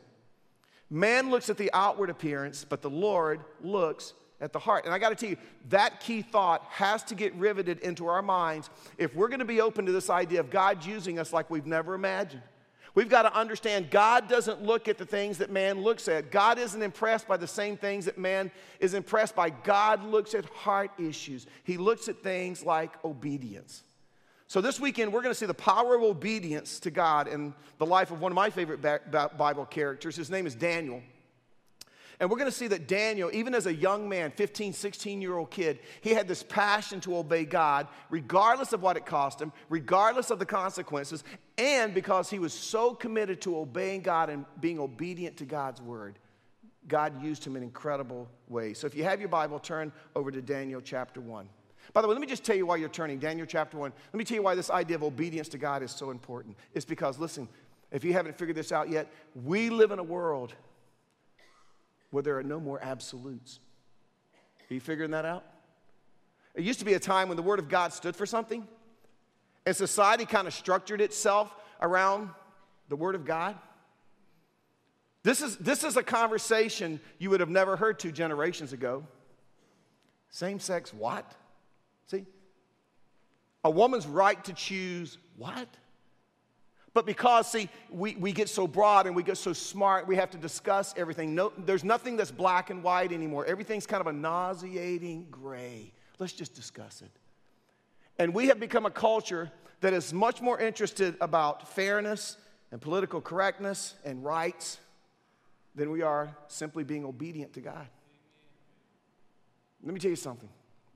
Man 0.89 1.29
looks 1.29 1.49
at 1.49 1.57
the 1.57 1.69
outward 1.73 2.09
appearance, 2.09 2.65
but 2.67 2.81
the 2.81 2.89
Lord 2.89 3.41
looks 3.61 4.13
at 4.39 4.53
the 4.53 4.59
heart. 4.59 4.85
And 4.85 4.93
I 4.93 4.99
got 4.99 5.09
to 5.09 5.15
tell 5.15 5.29
you, 5.29 5.37
that 5.69 5.99
key 5.99 6.21
thought 6.21 6.63
has 6.69 7.03
to 7.05 7.15
get 7.15 7.33
riveted 7.35 7.79
into 7.79 8.07
our 8.07 8.21
minds 8.21 8.69
if 8.97 9.15
we're 9.15 9.27
going 9.27 9.39
to 9.39 9.45
be 9.45 9.61
open 9.61 9.85
to 9.85 9.91
this 9.91 10.09
idea 10.09 10.39
of 10.39 10.49
God 10.49 10.85
using 10.85 11.19
us 11.19 11.33
like 11.33 11.49
we've 11.49 11.65
never 11.65 11.93
imagined. 11.93 12.43
We've 12.95 13.09
got 13.09 13.23
to 13.23 13.35
understand 13.35 13.91
God 13.91 14.27
doesn't 14.27 14.63
look 14.63 14.87
at 14.87 14.97
the 14.97 15.05
things 15.05 15.37
that 15.37 15.51
man 15.51 15.81
looks 15.81 16.07
at. 16.07 16.31
God 16.31 16.57
isn't 16.57 16.81
impressed 16.81 17.27
by 17.27 17.37
the 17.37 17.47
same 17.47 17.77
things 17.77 18.05
that 18.05 18.17
man 18.17 18.49
is 18.79 18.95
impressed 18.95 19.35
by. 19.35 19.51
God 19.51 20.03
looks 20.03 20.33
at 20.33 20.45
heart 20.45 20.91
issues, 20.97 21.45
He 21.63 21.77
looks 21.77 22.07
at 22.07 22.23
things 22.23 22.63
like 22.63 22.93
obedience. 23.05 23.83
So, 24.49 24.61
this 24.61 24.79
weekend, 24.79 25.11
we're 25.11 25.21
going 25.21 25.33
to 25.33 25.37
see 25.37 25.45
the 25.45 25.53
power 25.53 25.95
of 25.95 26.03
obedience 26.03 26.79
to 26.81 26.91
God 26.91 27.27
in 27.27 27.53
the 27.79 27.85
life 27.85 28.11
of 28.11 28.21
one 28.21 28.31
of 28.31 28.35
my 28.35 28.49
favorite 28.49 28.81
Bible 29.37 29.65
characters. 29.65 30.15
His 30.15 30.29
name 30.29 30.47
is 30.47 30.55
Daniel. 30.55 31.01
And 32.19 32.29
we're 32.29 32.37
going 32.37 32.49
to 32.49 32.55
see 32.55 32.67
that 32.69 32.87
Daniel, 32.87 33.29
even 33.31 33.53
as 33.53 33.67
a 33.67 33.73
young 33.73 34.09
man, 34.09 34.31
15, 34.31 34.73
16 34.73 35.21
year 35.21 35.37
old 35.37 35.51
kid, 35.51 35.79
he 36.01 36.11
had 36.11 36.27
this 36.27 36.43
passion 36.43 36.99
to 37.01 37.17
obey 37.17 37.45
God, 37.45 37.87
regardless 38.09 38.73
of 38.73 38.81
what 38.81 38.97
it 38.97 39.05
cost 39.05 39.41
him, 39.41 39.51
regardless 39.69 40.31
of 40.31 40.39
the 40.39 40.45
consequences, 40.45 41.23
and 41.57 41.93
because 41.93 42.29
he 42.29 42.39
was 42.39 42.53
so 42.53 42.93
committed 42.93 43.41
to 43.41 43.57
obeying 43.57 44.01
God 44.01 44.29
and 44.29 44.45
being 44.61 44.79
obedient 44.79 45.37
to 45.37 45.45
God's 45.45 45.81
word. 45.81 46.17
God 46.87 47.21
used 47.21 47.45
him 47.45 47.57
in 47.57 47.63
incredible 47.63 48.29
ways. 48.47 48.79
So 48.79 48.87
if 48.87 48.95
you 48.95 49.03
have 49.03 49.19
your 49.19 49.29
Bible, 49.29 49.59
turn 49.59 49.91
over 50.15 50.31
to 50.31 50.41
Daniel 50.41 50.79
chapter 50.79 51.19
1. 51.19 51.49
By 51.93 52.01
the 52.01 52.07
way, 52.07 52.13
let 52.13 52.21
me 52.21 52.27
just 52.27 52.43
tell 52.43 52.55
you 52.55 52.65
why 52.65 52.75
you're 52.75 52.89
turning. 52.89 53.19
Daniel 53.19 53.45
chapter 53.45 53.77
1. 53.77 53.91
Let 54.13 54.17
me 54.17 54.23
tell 54.23 54.35
you 54.35 54.43
why 54.43 54.55
this 54.55 54.69
idea 54.69 54.95
of 54.95 55.03
obedience 55.03 55.47
to 55.49 55.57
God 55.57 55.83
is 55.83 55.91
so 55.91 56.11
important. 56.11 56.55
It's 56.73 56.85
because, 56.85 57.17
listen, 57.17 57.47
if 57.91 58.03
you 58.03 58.13
haven't 58.13 58.37
figured 58.37 58.57
this 58.57 58.71
out 58.71 58.89
yet, 58.89 59.11
we 59.45 59.69
live 59.69 59.91
in 59.91 59.99
a 59.99 60.03
world 60.03 60.53
where 62.11 62.23
there 62.23 62.37
are 62.37 62.43
no 62.43 62.59
more 62.59 62.79
absolutes. 62.81 63.59
Are 64.69 64.73
you 64.73 64.79
figuring 64.79 65.11
that 65.11 65.25
out? 65.25 65.45
It 66.53 66.63
used 66.63 66.79
to 66.79 66.85
be 66.85 66.93
a 66.93 66.99
time 66.99 67.27
when 67.29 67.37
the 67.37 67.43
Word 67.43 67.59
of 67.59 67.69
God 67.69 67.93
stood 67.93 68.15
for 68.15 68.25
something, 68.25 68.67
and 69.65 69.75
society 69.75 70.25
kind 70.25 70.47
of 70.47 70.53
structured 70.53 71.01
itself 71.01 71.53
around 71.81 72.29
the 72.89 72.95
Word 72.95 73.15
of 73.15 73.25
God. 73.25 73.55
This 75.23 75.41
is, 75.41 75.57
this 75.57 75.83
is 75.83 75.97
a 75.97 76.03
conversation 76.03 76.99
you 77.19 77.29
would 77.29 77.41
have 77.41 77.49
never 77.49 77.75
heard 77.75 77.99
two 77.99 78.11
generations 78.11 78.73
ago. 78.73 79.05
Same 80.29 80.59
sex, 80.59 80.93
what? 80.93 81.29
See? 82.07 82.25
A 83.63 83.69
woman's 83.69 84.07
right 84.07 84.43
to 84.45 84.53
choose 84.53 85.17
what? 85.35 85.67
But 86.93 87.05
because, 87.05 87.51
see, 87.51 87.69
we, 87.91 88.15
we 88.15 88.31
get 88.31 88.49
so 88.49 88.65
broad 88.65 89.05
and 89.05 89.15
we 89.15 89.21
get 89.21 89.37
so 89.37 89.53
smart, 89.53 90.07
we 90.07 90.15
have 90.15 90.31
to 90.31 90.37
discuss 90.37 90.95
everything. 90.97 91.35
No, 91.35 91.53
there's 91.55 91.83
nothing 91.83 92.17
that's 92.17 92.31
black 92.31 92.71
and 92.71 92.81
white 92.81 93.11
anymore. 93.11 93.45
Everything's 93.45 93.85
kind 93.85 94.01
of 94.01 94.07
a 94.07 94.13
nauseating 94.13 95.27
gray. 95.29 95.91
Let's 96.17 96.33
just 96.33 96.55
discuss 96.55 97.03
it. 97.03 97.11
And 98.17 98.33
we 98.33 98.47
have 98.47 98.59
become 98.59 98.87
a 98.87 98.89
culture 98.89 99.51
that 99.81 99.93
is 99.93 100.11
much 100.11 100.41
more 100.41 100.59
interested 100.59 101.15
about 101.21 101.69
fairness 101.69 102.37
and 102.71 102.81
political 102.81 103.21
correctness 103.21 103.93
and 104.03 104.23
rights 104.23 104.79
than 105.75 105.91
we 105.91 106.01
are 106.01 106.35
simply 106.47 106.83
being 106.83 107.05
obedient 107.05 107.53
to 107.53 107.61
God. 107.61 107.87
Let 109.83 109.93
me 109.93 109.99
tell 109.99 110.09
you 110.09 110.15
something. 110.15 110.49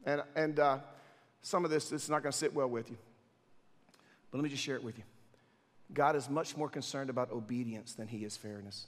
And, 0.04 0.24
and 0.36 0.60
uh, 0.60 0.80
some 1.42 1.66
of 1.66 1.72
this 1.72 1.92
is 1.92 2.10
not 2.10 2.24
going 2.24 2.32
to 2.32 2.38
sit 2.38 2.54
well 2.54 2.68
with 2.68 2.90
you. 2.90 2.98
But 4.30 4.38
let 4.38 4.44
me 4.44 4.50
just 4.50 4.64
share 4.64 4.76
it 4.76 4.84
with 4.84 4.98
you. 4.98 5.04
God 5.94 6.16
is 6.16 6.30
much 6.30 6.56
more 6.56 6.70
concerned 6.70 7.10
about 7.10 7.32
obedience 7.32 7.94
than 7.94 8.08
he 8.08 8.24
is 8.24 8.38
fairness. 8.38 8.88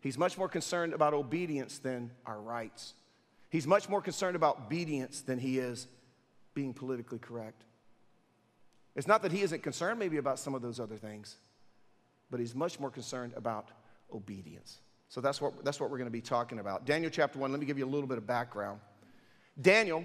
He's 0.00 0.18
much 0.18 0.36
more 0.36 0.48
concerned 0.48 0.94
about 0.94 1.14
obedience 1.14 1.78
than 1.78 2.10
our 2.26 2.40
rights. 2.40 2.94
He's 3.50 3.66
much 3.66 3.88
more 3.88 4.02
concerned 4.02 4.34
about 4.34 4.58
obedience 4.66 5.20
than 5.20 5.38
he 5.38 5.58
is 5.58 5.86
being 6.54 6.74
politically 6.74 7.18
correct. 7.18 7.62
It's 8.96 9.06
not 9.06 9.22
that 9.22 9.32
he 9.32 9.42
isn't 9.42 9.62
concerned 9.62 9.98
maybe 9.98 10.16
about 10.16 10.38
some 10.38 10.54
of 10.54 10.62
those 10.62 10.80
other 10.80 10.96
things, 10.96 11.36
but 12.30 12.40
he's 12.40 12.54
much 12.54 12.80
more 12.80 12.90
concerned 12.90 13.32
about 13.36 13.68
obedience. 14.12 14.80
So 15.08 15.20
that's 15.20 15.40
what, 15.40 15.64
that's 15.64 15.78
what 15.78 15.90
we're 15.90 15.98
going 15.98 16.08
to 16.08 16.10
be 16.10 16.20
talking 16.20 16.58
about. 16.58 16.84
Daniel 16.84 17.10
chapter 17.10 17.38
1, 17.38 17.50
let 17.50 17.60
me 17.60 17.66
give 17.66 17.78
you 17.78 17.84
a 17.84 17.88
little 17.88 18.08
bit 18.08 18.18
of 18.18 18.26
background. 18.26 18.80
Daniel, 19.60 20.04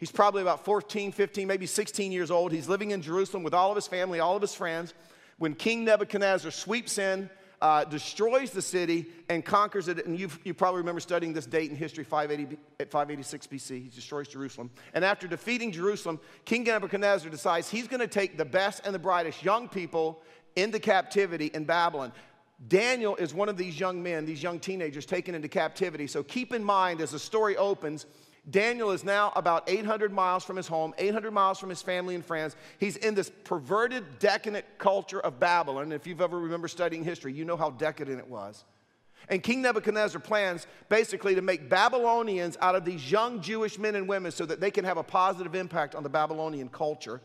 He's 0.00 0.10
probably 0.10 0.40
about 0.40 0.64
14, 0.64 1.12
15, 1.12 1.46
maybe 1.46 1.66
16 1.66 2.10
years 2.10 2.30
old. 2.30 2.52
He's 2.52 2.68
living 2.68 2.90
in 2.90 3.02
Jerusalem 3.02 3.42
with 3.42 3.52
all 3.52 3.70
of 3.70 3.76
his 3.76 3.86
family, 3.86 4.18
all 4.18 4.34
of 4.34 4.42
his 4.42 4.54
friends. 4.54 4.94
When 5.36 5.54
King 5.54 5.84
Nebuchadnezzar 5.84 6.50
sweeps 6.50 6.96
in, 6.96 7.28
uh, 7.60 7.84
destroys 7.84 8.50
the 8.50 8.62
city, 8.62 9.06
and 9.28 9.44
conquers 9.44 9.88
it, 9.88 10.06
and 10.06 10.18
you 10.18 10.30
you 10.44 10.54
probably 10.54 10.78
remember 10.78 11.00
studying 11.00 11.34
this 11.34 11.44
date 11.44 11.70
in 11.70 11.76
history, 11.76 12.04
580, 12.04 12.56
at 12.80 12.90
586 12.90 13.46
BC. 13.46 13.82
He 13.82 13.90
destroys 13.94 14.28
Jerusalem. 14.28 14.70
And 14.94 15.04
after 15.04 15.28
defeating 15.28 15.70
Jerusalem, 15.70 16.18
King 16.46 16.64
Nebuchadnezzar 16.64 17.30
decides 17.30 17.68
he's 17.68 17.86
going 17.86 18.00
to 18.00 18.06
take 18.06 18.38
the 18.38 18.44
best 18.46 18.80
and 18.86 18.94
the 18.94 18.98
brightest 18.98 19.44
young 19.44 19.68
people 19.68 20.22
into 20.56 20.78
captivity 20.78 21.50
in 21.52 21.64
Babylon. 21.64 22.12
Daniel 22.68 23.16
is 23.16 23.32
one 23.32 23.48
of 23.48 23.56
these 23.56 23.78
young 23.78 24.02
men, 24.02 24.24
these 24.24 24.42
young 24.42 24.58
teenagers 24.58 25.04
taken 25.04 25.34
into 25.34 25.48
captivity. 25.48 26.06
So 26.06 26.22
keep 26.22 26.54
in 26.54 26.64
mind 26.64 27.00
as 27.00 27.10
the 27.10 27.18
story 27.18 27.56
opens, 27.56 28.06
Daniel 28.48 28.90
is 28.90 29.04
now 29.04 29.32
about 29.36 29.68
800 29.68 30.12
miles 30.12 30.44
from 30.44 30.56
his 30.56 30.66
home, 30.66 30.94
800 30.98 31.30
miles 31.30 31.58
from 31.58 31.68
his 31.68 31.82
family 31.82 32.14
and 32.14 32.24
friends. 32.24 32.56
He's 32.78 32.96
in 32.96 33.14
this 33.14 33.30
perverted, 33.44 34.18
decadent 34.18 34.64
culture 34.78 35.20
of 35.20 35.38
Babylon. 35.38 35.92
If 35.92 36.06
you've 36.06 36.20
ever 36.20 36.38
remember 36.38 36.68
studying 36.68 37.04
history, 37.04 37.32
you 37.32 37.44
know 37.44 37.56
how 37.56 37.70
decadent 37.70 38.18
it 38.18 38.28
was. 38.28 38.64
And 39.28 39.42
King 39.42 39.62
Nebuchadnezzar 39.62 40.20
plans 40.20 40.66
basically 40.88 41.34
to 41.34 41.42
make 41.42 41.68
Babylonians 41.68 42.56
out 42.60 42.74
of 42.74 42.84
these 42.84 43.10
young 43.10 43.42
Jewish 43.42 43.78
men 43.78 43.94
and 43.94 44.08
women 44.08 44.32
so 44.32 44.46
that 44.46 44.60
they 44.60 44.70
can 44.70 44.84
have 44.84 44.96
a 44.96 45.02
positive 45.02 45.54
impact 45.54 45.94
on 45.94 46.02
the 46.02 46.08
Babylonian 46.08 46.68
culture. 46.68 47.20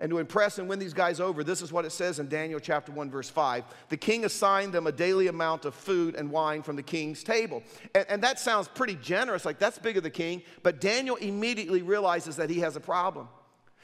And 0.00 0.10
to 0.10 0.18
impress 0.18 0.58
and 0.58 0.68
win 0.68 0.78
these 0.78 0.94
guys 0.94 1.18
over, 1.18 1.42
this 1.42 1.60
is 1.60 1.72
what 1.72 1.84
it 1.84 1.90
says 1.90 2.20
in 2.20 2.28
Daniel 2.28 2.60
chapter 2.60 2.92
1, 2.92 3.10
verse 3.10 3.28
5. 3.28 3.64
The 3.88 3.96
king 3.96 4.24
assigned 4.24 4.72
them 4.72 4.86
a 4.86 4.92
daily 4.92 5.26
amount 5.26 5.64
of 5.64 5.74
food 5.74 6.14
and 6.14 6.30
wine 6.30 6.62
from 6.62 6.76
the 6.76 6.84
king's 6.84 7.24
table. 7.24 7.64
And, 7.96 8.06
and 8.08 8.22
that 8.22 8.38
sounds 8.38 8.68
pretty 8.68 8.94
generous, 8.94 9.44
like 9.44 9.58
that's 9.58 9.78
big 9.78 9.96
of 9.96 10.04
the 10.04 10.10
king. 10.10 10.42
But 10.62 10.80
Daniel 10.80 11.16
immediately 11.16 11.82
realizes 11.82 12.36
that 12.36 12.48
he 12.48 12.60
has 12.60 12.76
a 12.76 12.80
problem. 12.80 13.28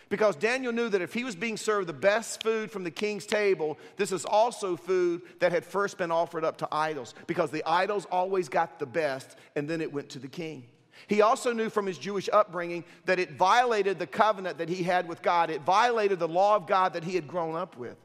Because 0.09 0.37
Daniel 0.37 0.73
knew 0.73 0.89
that 0.91 1.03
if 1.03 1.13
he 1.13 1.25
was 1.25 1.35
being 1.35 1.57
served 1.57 1.89
the 1.89 1.93
best 1.93 2.45
food 2.45 2.71
from 2.71 2.85
the 2.85 2.91
king's 2.91 3.27
table, 3.27 3.77
this 3.97 4.13
is 4.13 4.25
also 4.25 4.77
food 4.77 5.23
that 5.41 5.51
had 5.51 5.65
first 5.65 5.99
been 5.99 6.13
offered 6.13 6.45
up 6.45 6.59
to 6.59 6.69
idols. 6.71 7.15
Because 7.27 7.51
the 7.51 7.65
idols 7.67 8.07
always 8.13 8.49
got 8.49 8.79
the 8.79 8.87
best, 8.87 9.37
and 9.57 9.69
then 9.69 9.81
it 9.81 9.93
went 9.93 10.11
to 10.11 10.21
the 10.21 10.29
king. 10.29 10.67
He 11.07 11.23
also 11.23 11.53
knew 11.53 11.71
from 11.71 11.87
his 11.87 11.99
Jewish 11.99 12.29
upbringing 12.33 12.85
that 13.05 13.19
it 13.19 13.33
violated 13.33 13.99
the 13.99 14.07
covenant 14.07 14.59
that 14.59 14.69
he 14.69 14.83
had 14.83 15.09
with 15.09 15.23
God. 15.23 15.51
It 15.51 15.63
violated 15.63 16.19
the 16.19 16.29
law 16.29 16.57
of 16.57 16.67
God 16.67 16.95
that 16.95 17.05
he 17.05 17.15
had 17.15 17.29
grown 17.29 17.55
up 17.55 17.77
with. 17.77 17.97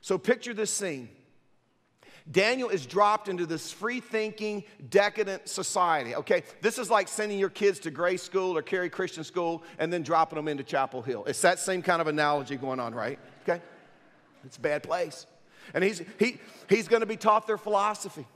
So 0.00 0.18
picture 0.18 0.54
this 0.54 0.70
scene. 0.70 1.08
Daniel 2.30 2.68
is 2.68 2.86
dropped 2.86 3.28
into 3.28 3.46
this 3.46 3.70
free 3.70 4.00
thinking, 4.00 4.64
decadent 4.90 5.48
society. 5.48 6.16
Okay, 6.16 6.42
this 6.60 6.76
is 6.78 6.90
like 6.90 7.06
sending 7.06 7.38
your 7.38 7.48
kids 7.48 7.78
to 7.80 7.90
Grace 7.90 8.22
School 8.22 8.56
or 8.56 8.62
Cary 8.62 8.90
Christian 8.90 9.22
School 9.22 9.62
and 9.78 9.92
then 9.92 10.02
dropping 10.02 10.36
them 10.36 10.48
into 10.48 10.64
Chapel 10.64 11.02
Hill. 11.02 11.24
It's 11.26 11.40
that 11.42 11.60
same 11.60 11.82
kind 11.82 12.00
of 12.00 12.08
analogy 12.08 12.56
going 12.56 12.80
on, 12.80 12.94
right? 12.94 13.18
Okay, 13.42 13.62
it's 14.44 14.56
a 14.56 14.60
bad 14.60 14.82
place. 14.82 15.26
And 15.72 15.84
he's, 15.84 16.02
he, 16.18 16.38
he's 16.68 16.88
going 16.88 17.00
to 17.00 17.06
be 17.06 17.16
taught 17.16 17.46
their 17.46 17.58
philosophy. 17.58 18.26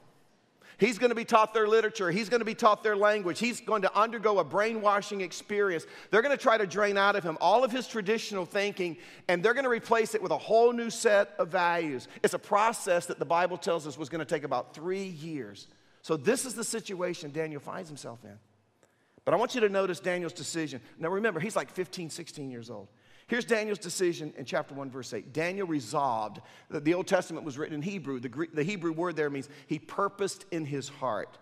He's 0.81 0.97
going 0.97 1.11
to 1.11 1.14
be 1.14 1.27
taught 1.27 1.53
their 1.53 1.69
literature. 1.69 2.11
He's 2.11 2.31
going 2.31 2.40
to 2.40 2.47
be 2.47 2.55
taught 2.55 2.83
their 2.83 2.97
language. 2.97 3.38
He's 3.38 3.61
going 3.61 3.83
to 3.83 3.95
undergo 3.95 4.38
a 4.38 4.45
brainwashing 4.45 5.21
experience. 5.21 5.85
They're 6.11 6.23
going 6.23 6.37
to 6.37 6.43
try 6.43 6.57
to 6.57 6.66
drain 6.66 6.97
out 6.97 7.16
of 7.16 7.23
him 7.23 7.37
all 7.38 7.64
of 7.64 7.71
his 7.71 7.87
traditional 7.87 8.47
thinking, 8.47 8.97
and 9.29 9.45
they're 9.45 9.53
going 9.53 9.64
to 9.64 9.71
replace 9.71 10.14
it 10.14 10.23
with 10.23 10.33
a 10.33 10.38
whole 10.38 10.73
new 10.73 10.88
set 10.88 11.35
of 11.38 11.49
values. 11.49 12.09
It's 12.25 12.33
a 12.33 12.38
process 12.38 13.05
that 13.07 13.19
the 13.19 13.27
Bible 13.27 13.59
tells 13.59 13.87
us 13.87 13.99
was 13.99 14.09
going 14.09 14.21
to 14.21 14.25
take 14.25 14.43
about 14.43 14.73
three 14.73 15.05
years. 15.05 15.69
So, 16.01 16.16
this 16.16 16.47
is 16.47 16.55
the 16.55 16.64
situation 16.64 17.31
Daniel 17.31 17.61
finds 17.61 17.90
himself 17.90 18.25
in. 18.25 18.38
But 19.27 19.35
I 19.35 19.37
want 19.37 19.55
you 19.55 19.61
to 19.61 19.69
notice 19.69 20.01
Daniel's 20.01 20.33
decision. 20.33 20.81
Now, 20.99 21.11
remember, 21.11 21.40
he's 21.40 21.57
like 21.57 21.71
15, 21.71 22.09
16 22.09 22.51
years 22.51 22.71
old. 22.71 22.88
Here's 23.31 23.45
Daniel's 23.45 23.79
decision 23.79 24.35
in 24.37 24.45
chapter 24.45 24.75
1, 24.75 24.90
verse 24.90 25.14
8. 25.14 25.33
Daniel 25.33 25.64
resolved 25.64 26.40
that 26.69 26.85
the 26.85 26.95
Old 26.95 27.07
Testament 27.07 27.47
was 27.47 27.57
written 27.57 27.77
in 27.77 27.83
Hebrew. 27.83 28.19
The, 28.19 28.29
Greek, 28.29 28.53
the 28.53 28.64
Hebrew 28.64 28.90
word 28.90 29.14
there 29.14 29.31
means 29.31 29.49
he 29.69 29.79
purposed 29.79 30.47
in 30.51 30.64
his 30.64 30.88
heart. 30.88 31.38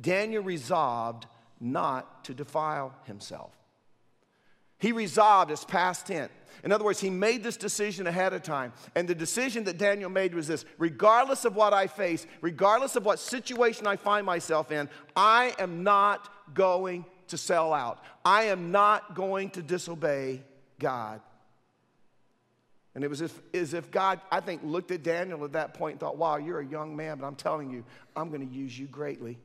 Daniel 0.00 0.42
resolved 0.42 1.26
not 1.60 2.24
to 2.24 2.32
defile 2.32 2.94
himself. 3.04 3.52
He 4.78 4.92
resolved 4.92 5.50
as 5.50 5.62
past 5.62 6.06
tense. 6.06 6.32
In 6.64 6.72
other 6.72 6.86
words, 6.86 7.00
he 7.00 7.10
made 7.10 7.42
this 7.42 7.58
decision 7.58 8.06
ahead 8.06 8.32
of 8.32 8.42
time. 8.42 8.72
And 8.94 9.06
the 9.06 9.14
decision 9.14 9.64
that 9.64 9.76
Daniel 9.76 10.08
made 10.08 10.34
was 10.34 10.46
this 10.46 10.64
regardless 10.78 11.44
of 11.44 11.54
what 11.54 11.74
I 11.74 11.86
face, 11.86 12.26
regardless 12.40 12.96
of 12.96 13.04
what 13.04 13.18
situation 13.18 13.86
I 13.86 13.96
find 13.96 14.24
myself 14.24 14.72
in, 14.72 14.88
I 15.14 15.54
am 15.58 15.82
not 15.82 16.54
going 16.54 17.04
to 17.28 17.36
sell 17.36 17.74
out. 17.74 18.02
I 18.24 18.44
am 18.44 18.72
not 18.72 19.14
going 19.14 19.50
to 19.50 19.60
disobey 19.60 20.40
God. 20.78 21.20
And 22.94 23.04
it 23.04 23.08
was 23.08 23.20
as 23.20 23.30
if, 23.30 23.54
as 23.54 23.74
if 23.74 23.90
God, 23.90 24.20
I 24.32 24.40
think, 24.40 24.62
looked 24.64 24.90
at 24.90 25.02
Daniel 25.02 25.44
at 25.44 25.52
that 25.52 25.74
point 25.74 25.92
and 25.92 26.00
thought, 26.00 26.16
wow, 26.16 26.36
you're 26.36 26.60
a 26.60 26.66
young 26.66 26.96
man, 26.96 27.18
but 27.18 27.26
I'm 27.26 27.36
telling 27.36 27.70
you, 27.70 27.84
I'm 28.16 28.30
going 28.30 28.46
to 28.46 28.54
use 28.54 28.78
you 28.78 28.86
greatly. 28.86 29.38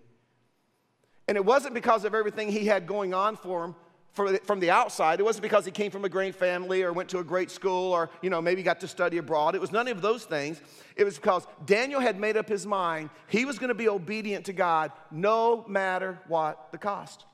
And 1.28 1.36
it 1.36 1.44
wasn't 1.44 1.74
because 1.74 2.06
of 2.06 2.16
everything 2.16 2.50
he 2.50 2.66
had 2.66 2.88
going 2.88 3.14
on 3.14 3.36
for 3.36 3.66
him 3.66 3.76
from 4.14 4.60
the 4.60 4.70
outside. 4.70 5.20
It 5.20 5.24
wasn't 5.24 5.44
because 5.44 5.64
he 5.64 5.72
came 5.72 5.90
from 5.90 6.04
a 6.04 6.10
great 6.10 6.36
family 6.36 6.84
or 6.84 6.92
went 6.92 7.10
to 7.10 7.20
a 7.20 7.24
great 7.24 7.50
school 7.50 7.94
or, 7.94 8.10
you 8.22 8.30
know, 8.30 8.42
maybe 8.42 8.62
got 8.62 8.82
to 8.82 8.88
study 8.88 9.18
abroad. 9.18 9.56
It 9.56 9.62
was 9.62 9.72
none 9.72 9.88
of 9.88 10.02
those 10.02 10.26
things. 10.26 10.62
It 10.98 11.06
was 11.06 11.16
because 11.16 11.48
Daniel 11.66 12.02
had 12.02 12.20
made 12.20 12.36
up 12.36 12.50
his 12.50 12.66
mind 12.66 13.10
he 13.28 13.46
was 13.46 13.58
going 13.58 13.70
to 13.70 13.76
be 13.76 13.88
obedient 13.88 14.46
to 14.46 14.54
God 14.54 14.92
no 15.12 15.64
matter 15.68 16.20
what 16.28 16.72
the 16.72 16.78
cost. 16.78 17.26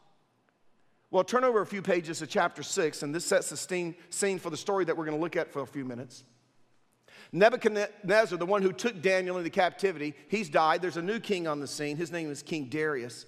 Well, 1.09 1.23
turn 1.23 1.45
over 1.45 1.61
a 1.61 1.65
few 1.65 1.81
pages 1.81 2.19
to 2.19 2.27
chapter 2.27 2.63
6, 2.63 3.03
and 3.03 3.15
this 3.15 3.25
sets 3.25 3.49
the 3.49 3.95
scene 4.09 4.39
for 4.39 4.49
the 4.49 4.57
story 4.57 4.83
that 4.85 4.97
we're 4.97 5.05
going 5.05 5.17
to 5.17 5.21
look 5.21 5.37
at 5.37 5.51
for 5.51 5.61
a 5.61 5.67
few 5.67 5.85
minutes. 5.85 6.25
Nebuchadnezzar, 7.31 8.37
the 8.37 8.45
one 8.45 8.61
who 8.61 8.73
took 8.73 9.01
Daniel 9.01 9.37
into 9.37 9.49
captivity, 9.49 10.13
he's 10.27 10.49
died. 10.49 10.81
There's 10.81 10.97
a 10.97 11.01
new 11.01 11.19
king 11.19 11.47
on 11.47 11.59
the 11.59 11.67
scene. 11.67 11.97
His 11.97 12.11
name 12.11 12.29
is 12.29 12.41
King 12.41 12.65
Darius. 12.65 13.25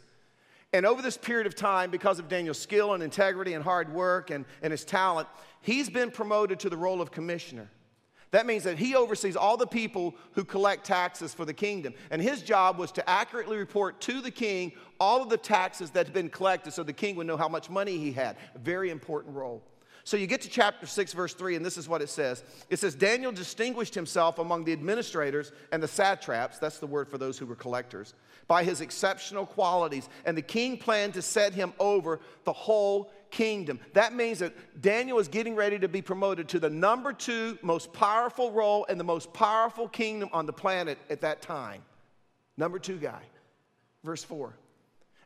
And 0.72 0.86
over 0.86 1.02
this 1.02 1.18
period 1.18 1.48
of 1.48 1.56
time, 1.56 1.90
because 1.90 2.20
of 2.20 2.28
Daniel's 2.28 2.60
skill 2.60 2.94
and 2.94 3.02
integrity 3.02 3.54
and 3.54 3.64
hard 3.64 3.92
work 3.94 4.30
and, 4.30 4.46
and 4.62 4.72
his 4.72 4.86
talent, 4.86 5.28
he's 5.62 5.90
been 5.90 6.12
promoted 6.12 6.60
to 6.60 6.70
the 6.70 6.78
role 6.78 7.02
of 7.02 7.12
commissioner. 7.12 7.70
That 8.32 8.46
means 8.46 8.64
that 8.64 8.78
he 8.78 8.96
oversees 8.96 9.36
all 9.36 9.58
the 9.58 9.66
people 9.66 10.16
who 10.34 10.44
collect 10.44 10.86
taxes 10.86 11.34
for 11.34 11.46
the 11.46 11.54
kingdom. 11.54 11.94
And 12.12 12.22
his 12.22 12.44
job 12.44 12.78
was 12.78 12.92
to 12.94 13.10
accurately 13.10 13.58
report 13.58 14.00
to 14.02 14.22
the 14.22 14.32
king 14.32 14.74
all 15.00 15.24
of 15.24 15.30
the 15.30 15.38
taxes 15.38 15.90
that 15.92 16.06
had 16.06 16.14
been 16.14 16.30
collected 16.30 16.74
so 16.74 16.84
the 16.84 16.94
king 16.94 17.16
would 17.16 17.26
know 17.26 17.38
how 17.38 17.50
much 17.50 17.70
money 17.70 17.98
he 17.98 18.12
had. 18.12 18.38
A 18.54 18.60
very 18.60 18.92
important 18.92 19.36
role. 19.36 19.64
So 20.04 20.18
you 20.18 20.28
get 20.28 20.42
to 20.42 20.50
chapter 20.50 20.88
6, 20.88 21.14
verse 21.14 21.34
3, 21.34 21.56
and 21.56 21.66
this 21.66 21.78
is 21.78 21.88
what 21.88 22.02
it 22.02 22.10
says. 22.10 22.44
It 22.70 22.80
says, 22.80 22.96
Daniel 22.96 23.32
distinguished 23.32 23.94
himself 23.94 24.40
among 24.40 24.64
the 24.64 24.74
administrators 24.74 25.52
and 25.72 25.84
the 25.84 25.88
satraps, 25.88 26.58
that's 26.58 26.80
the 26.80 26.88
word 26.88 27.10
for 27.10 27.18
those 27.18 27.38
who 27.38 27.46
were 27.46 27.56
collectors, 27.56 28.14
by 28.48 28.64
his 28.64 28.82
exceptional 28.82 29.46
qualities. 29.46 30.10
And 30.26 30.36
the 30.36 30.42
king 30.42 30.78
planned 30.78 31.14
to 31.16 31.22
set 31.22 31.54
him 31.54 31.74
over 31.80 32.20
the 32.44 32.54
whole 32.54 33.12
kingdom. 33.32 33.80
That 33.94 34.14
means 34.14 34.40
that 34.40 34.82
Daniel 34.82 35.20
is 35.20 35.28
getting 35.28 35.56
ready 35.56 35.80
to 35.80 35.88
be 35.88 36.02
promoted 36.02 36.48
to 36.50 36.60
the 36.60 36.70
number 36.70 37.14
two 37.14 37.58
most 37.62 37.94
powerful 37.94 38.52
role 38.52 38.86
and 38.90 39.00
the 39.00 39.04
most 39.04 39.34
powerful 39.34 39.88
kingdom 39.88 40.30
on 40.34 40.46
the 40.46 40.54
planet 40.54 40.98
at 41.10 41.22
that 41.22 41.42
time. 41.42 41.82
Number 42.58 42.80
two 42.80 42.98
guy. 42.98 43.22
Verse 44.04 44.24
4. 44.24 44.54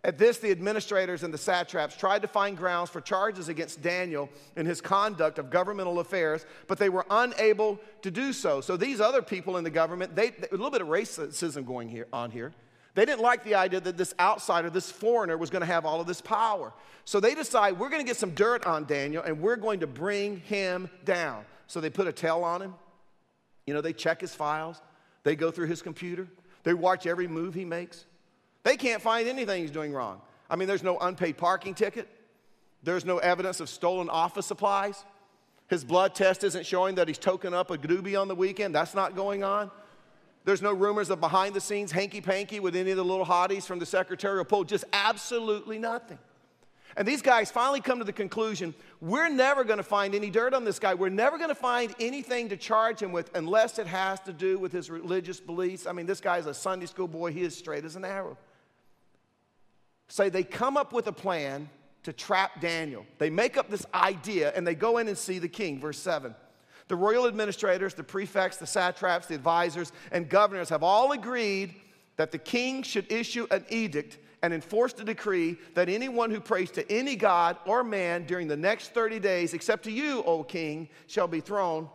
At 0.05 0.17
this, 0.17 0.39
the 0.39 0.51
administrators 0.51 1.23
and 1.23 1.33
the 1.33 1.37
satraps 1.37 1.95
tried 1.95 2.23
to 2.23 2.27
find 2.27 2.57
grounds 2.57 2.89
for 2.89 2.99
charges 2.99 3.47
against 3.47 3.81
Daniel 3.81 4.29
in 4.57 4.65
his 4.65 4.81
conduct 4.81 5.39
of 5.39 5.49
governmental 5.49 5.99
affairs, 5.99 6.45
but 6.67 6.77
they 6.77 6.89
were 6.89 7.05
unable 7.09 7.79
to 8.01 8.11
do 8.11 8.33
so. 8.33 8.59
So 8.59 8.75
these 8.75 8.99
other 8.99 9.21
people 9.21 9.55
in 9.55 9.63
the 9.63 9.69
government, 9.69 10.13
they, 10.13 10.27
a 10.27 10.51
little 10.51 10.71
bit 10.71 10.81
of 10.81 10.89
racism 10.89 11.65
going 11.65 11.87
here, 11.87 12.07
on 12.11 12.31
here. 12.31 12.51
They 12.95 13.05
didn't 13.05 13.21
like 13.21 13.43
the 13.43 13.55
idea 13.55 13.79
that 13.79 13.97
this 13.97 14.13
outsider, 14.19 14.69
this 14.69 14.91
foreigner, 14.91 15.37
was 15.37 15.49
going 15.49 15.61
to 15.61 15.67
have 15.67 15.85
all 15.85 15.99
of 15.99 16.07
this 16.07 16.21
power. 16.21 16.73
So 17.05 17.19
they 17.19 17.33
decide 17.33 17.79
we're 17.79 17.89
going 17.89 18.01
to 18.01 18.07
get 18.07 18.17
some 18.17 18.31
dirt 18.31 18.65
on 18.65 18.85
Daniel 18.85 19.23
and 19.23 19.41
we're 19.41 19.55
going 19.55 19.79
to 19.79 19.87
bring 19.87 20.39
him 20.41 20.89
down. 21.03 21.43
So 21.67 21.81
they 21.81 21.89
put 21.89 22.07
a 22.07 22.11
tail 22.11 22.43
on 22.43 22.61
him. 22.61 22.75
You 23.65 23.73
know, 23.73 23.81
they 23.81 23.93
check 23.93 24.21
his 24.21 24.35
files, 24.35 24.81
they 25.23 25.35
go 25.35 25.49
through 25.49 25.67
his 25.67 25.81
computer, 25.81 26.27
they 26.63 26.73
watch 26.73 27.07
every 27.07 27.27
move 27.27 27.53
he 27.53 27.65
makes. 27.65 28.05
They 28.63 28.77
can't 28.77 29.01
find 29.01 29.27
anything 29.27 29.61
he's 29.61 29.71
doing 29.71 29.93
wrong. 29.93 30.21
I 30.49 30.55
mean, 30.55 30.67
there's 30.67 30.83
no 30.83 30.97
unpaid 30.99 31.37
parking 31.37 31.73
ticket, 31.73 32.09
there's 32.83 33.05
no 33.05 33.17
evidence 33.19 33.59
of 33.59 33.69
stolen 33.69 34.09
office 34.09 34.45
supplies. 34.45 35.03
His 35.67 35.83
blood 35.83 36.13
test 36.13 36.43
isn't 36.43 36.65
showing 36.65 36.95
that 36.95 37.07
he's 37.07 37.17
token 37.17 37.53
up 37.53 37.71
a 37.71 37.77
doobie 37.77 38.19
on 38.19 38.27
the 38.27 38.35
weekend. 38.35 38.75
That's 38.75 38.93
not 38.93 39.15
going 39.15 39.43
on. 39.43 39.71
There's 40.45 40.61
no 40.61 40.73
rumors 40.73 41.09
of 41.09 41.19
behind 41.19 41.53
the 41.53 41.61
scenes 41.61 41.91
hanky 41.91 42.21
panky 42.21 42.59
with 42.59 42.75
any 42.75 42.91
of 42.91 42.97
the 42.97 43.05
little 43.05 43.25
hotties 43.25 43.63
from 43.63 43.79
the 43.79 43.85
secretarial 43.85 44.43
pool, 44.43 44.63
just 44.63 44.83
absolutely 44.91 45.79
nothing. 45.79 46.19
And 46.95 47.07
these 47.07 47.21
guys 47.21 47.49
finally 47.49 47.81
come 47.81 47.99
to 47.99 48.05
the 48.05 48.13
conclusion 48.13 48.73
we're 49.01 49.29
never 49.29 49.63
going 49.63 49.77
to 49.77 49.83
find 49.83 50.15
any 50.15 50.29
dirt 50.29 50.53
on 50.53 50.63
this 50.63 50.79
guy. 50.79 50.93
We're 50.93 51.09
never 51.09 51.37
going 51.37 51.49
to 51.49 51.55
find 51.55 51.93
anything 51.99 52.49
to 52.49 52.57
charge 52.57 53.01
him 53.01 53.11
with 53.11 53.35
unless 53.35 53.77
it 53.79 53.87
has 53.87 54.19
to 54.21 54.31
do 54.31 54.57
with 54.57 54.71
his 54.71 54.89
religious 54.89 55.39
beliefs. 55.39 55.87
I 55.87 55.91
mean, 55.91 56.05
this 56.05 56.21
guy's 56.21 56.45
a 56.45 56.53
Sunday 56.53 56.85
school 56.85 57.07
boy, 57.07 57.33
he 57.33 57.41
is 57.41 57.57
straight 57.57 57.83
as 57.83 57.95
an 57.95 58.05
arrow. 58.05 58.37
Say 60.07 60.25
so 60.25 60.29
they 60.29 60.43
come 60.43 60.77
up 60.77 60.93
with 60.93 61.07
a 61.07 61.11
plan 61.11 61.69
to 62.03 62.13
trap 62.13 62.61
Daniel. 62.61 63.05
They 63.17 63.29
make 63.29 63.57
up 63.57 63.69
this 63.69 63.85
idea 63.93 64.53
and 64.55 64.65
they 64.65 64.75
go 64.75 64.99
in 64.99 65.07
and 65.07 65.17
see 65.17 65.39
the 65.39 65.47
king. 65.47 65.79
Verse 65.79 65.99
7. 65.99 66.35
The 66.87 66.95
royal 66.95 67.27
administrators, 67.27 67.93
the 67.93 68.03
prefects, 68.03 68.57
the 68.57 68.67
satraps, 68.67 69.27
the 69.27 69.35
advisors, 69.35 69.91
and 70.11 70.29
governors 70.29 70.69
have 70.69 70.83
all 70.83 71.11
agreed 71.11 71.73
that 72.17 72.31
the 72.31 72.37
king 72.37 72.83
should 72.83 73.11
issue 73.11 73.47
an 73.51 73.65
edict 73.69 74.17
and 74.41 74.53
enforce 74.53 74.91
the 74.93 75.05
decree 75.05 75.57
that 75.73 75.87
anyone 75.87 76.29
who 76.29 76.39
prays 76.39 76.69
to 76.71 76.91
any 76.91 77.15
god 77.15 77.57
or 77.65 77.83
man 77.83 78.25
during 78.25 78.47
the 78.47 78.57
next 78.57 78.93
30 78.93 79.19
days, 79.19 79.53
except 79.53 79.83
to 79.85 79.91
you, 79.91 80.21
O 80.23 80.43
king, 80.43 80.89
shall 81.07 81.27
be 81.27 81.39
thrown 81.39 81.89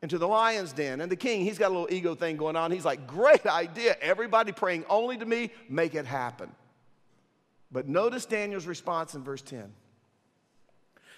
into 0.00 0.18
the 0.18 0.26
lion's 0.26 0.72
den. 0.72 1.02
And 1.02 1.12
the 1.12 1.16
king, 1.16 1.44
he's 1.44 1.58
got 1.58 1.68
a 1.70 1.74
little 1.74 1.92
ego 1.92 2.14
thing 2.14 2.36
going 2.36 2.56
on. 2.56 2.72
He's 2.72 2.84
like, 2.84 3.06
Great 3.06 3.46
idea. 3.46 3.96
Everybody 4.00 4.52
praying 4.52 4.86
only 4.88 5.18
to 5.18 5.26
me, 5.26 5.50
make 5.68 5.94
it 5.94 6.06
happen. 6.06 6.50
But 7.70 7.88
notice 7.88 8.26
Daniel's 8.26 8.66
response 8.66 9.14
in 9.14 9.22
verse 9.22 9.42
10. 9.42 9.72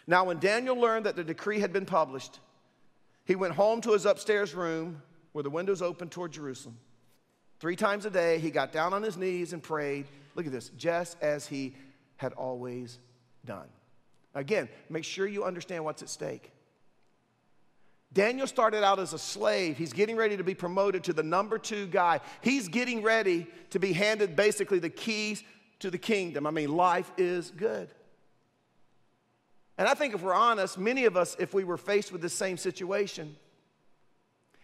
Now, 0.07 0.25
when 0.25 0.39
Daniel 0.39 0.77
learned 0.77 1.07
that 1.07 1.17
the 1.17 1.25
decree 1.25 1.61
had 1.61 1.73
been 1.73 1.87
published, 1.87 2.39
he 3.25 3.35
went 3.35 3.55
home 3.55 3.81
to 3.83 3.93
his 3.93 4.07
upstairs 4.07 4.55
room 4.55 5.03
where 5.33 5.43
the 5.43 5.51
windows 5.51 5.83
opened 5.83 6.11
toward 6.11 6.33
Jerusalem. 6.33 6.79
Three 7.61 7.77
times 7.77 8.05
a 8.05 8.11
day, 8.11 8.39
he 8.39 8.51
got 8.51 8.73
down 8.73 8.93
on 8.93 9.03
his 9.03 9.17
knees 9.17 9.53
and 9.53 9.63
prayed. 9.63 10.07
Look 10.35 10.47
at 10.47 10.53
this, 10.53 10.71
just 10.77 11.17
as 11.23 11.47
he 11.47 11.75
had 12.17 12.33
always 12.35 12.99
done. 13.45 13.69
Again, 14.35 14.69
make 14.91 15.05
sure 15.05 15.27
you 15.27 15.45
understand 15.45 15.85
what's 15.85 16.03
at 16.03 16.09
stake. 16.09 16.51
Daniel 18.13 18.47
started 18.47 18.85
out 18.85 19.01
as 19.01 19.13
a 19.13 19.19
slave. 19.19 19.77
He's 19.77 19.93
getting 19.93 20.17
ready 20.17 20.37
to 20.37 20.45
be 20.45 20.55
promoted 20.55 21.03
to 21.05 21.13
the 21.13 21.23
number 21.23 21.59
two 21.59 21.87
guy. 21.87 22.21
He's 22.43 22.69
getting 22.69 23.03
ready 23.03 23.47
to 23.71 23.81
be 23.81 23.93
handed 23.93 24.37
basically 24.37 24.79
the 24.79 24.91
keys 24.91 25.43
to 25.81 25.91
the 25.91 25.99
kingdom. 25.99 26.47
I 26.47 26.51
mean, 26.51 26.77
life 26.77 27.11
is 27.17 27.51
good. 27.51 27.89
And 29.77 29.89
I 29.89 29.95
think 29.95 30.15
if 30.15 30.23
we're 30.23 30.35
honest, 30.35 30.79
many 30.79 31.05
of 31.05 31.17
us, 31.17 31.37
if 31.39 31.53
we 31.53 31.65
were 31.65 31.77
faced 31.77 32.13
with 32.13 32.23
this 32.23 32.35
same 32.35 32.57
situation, 32.57 33.37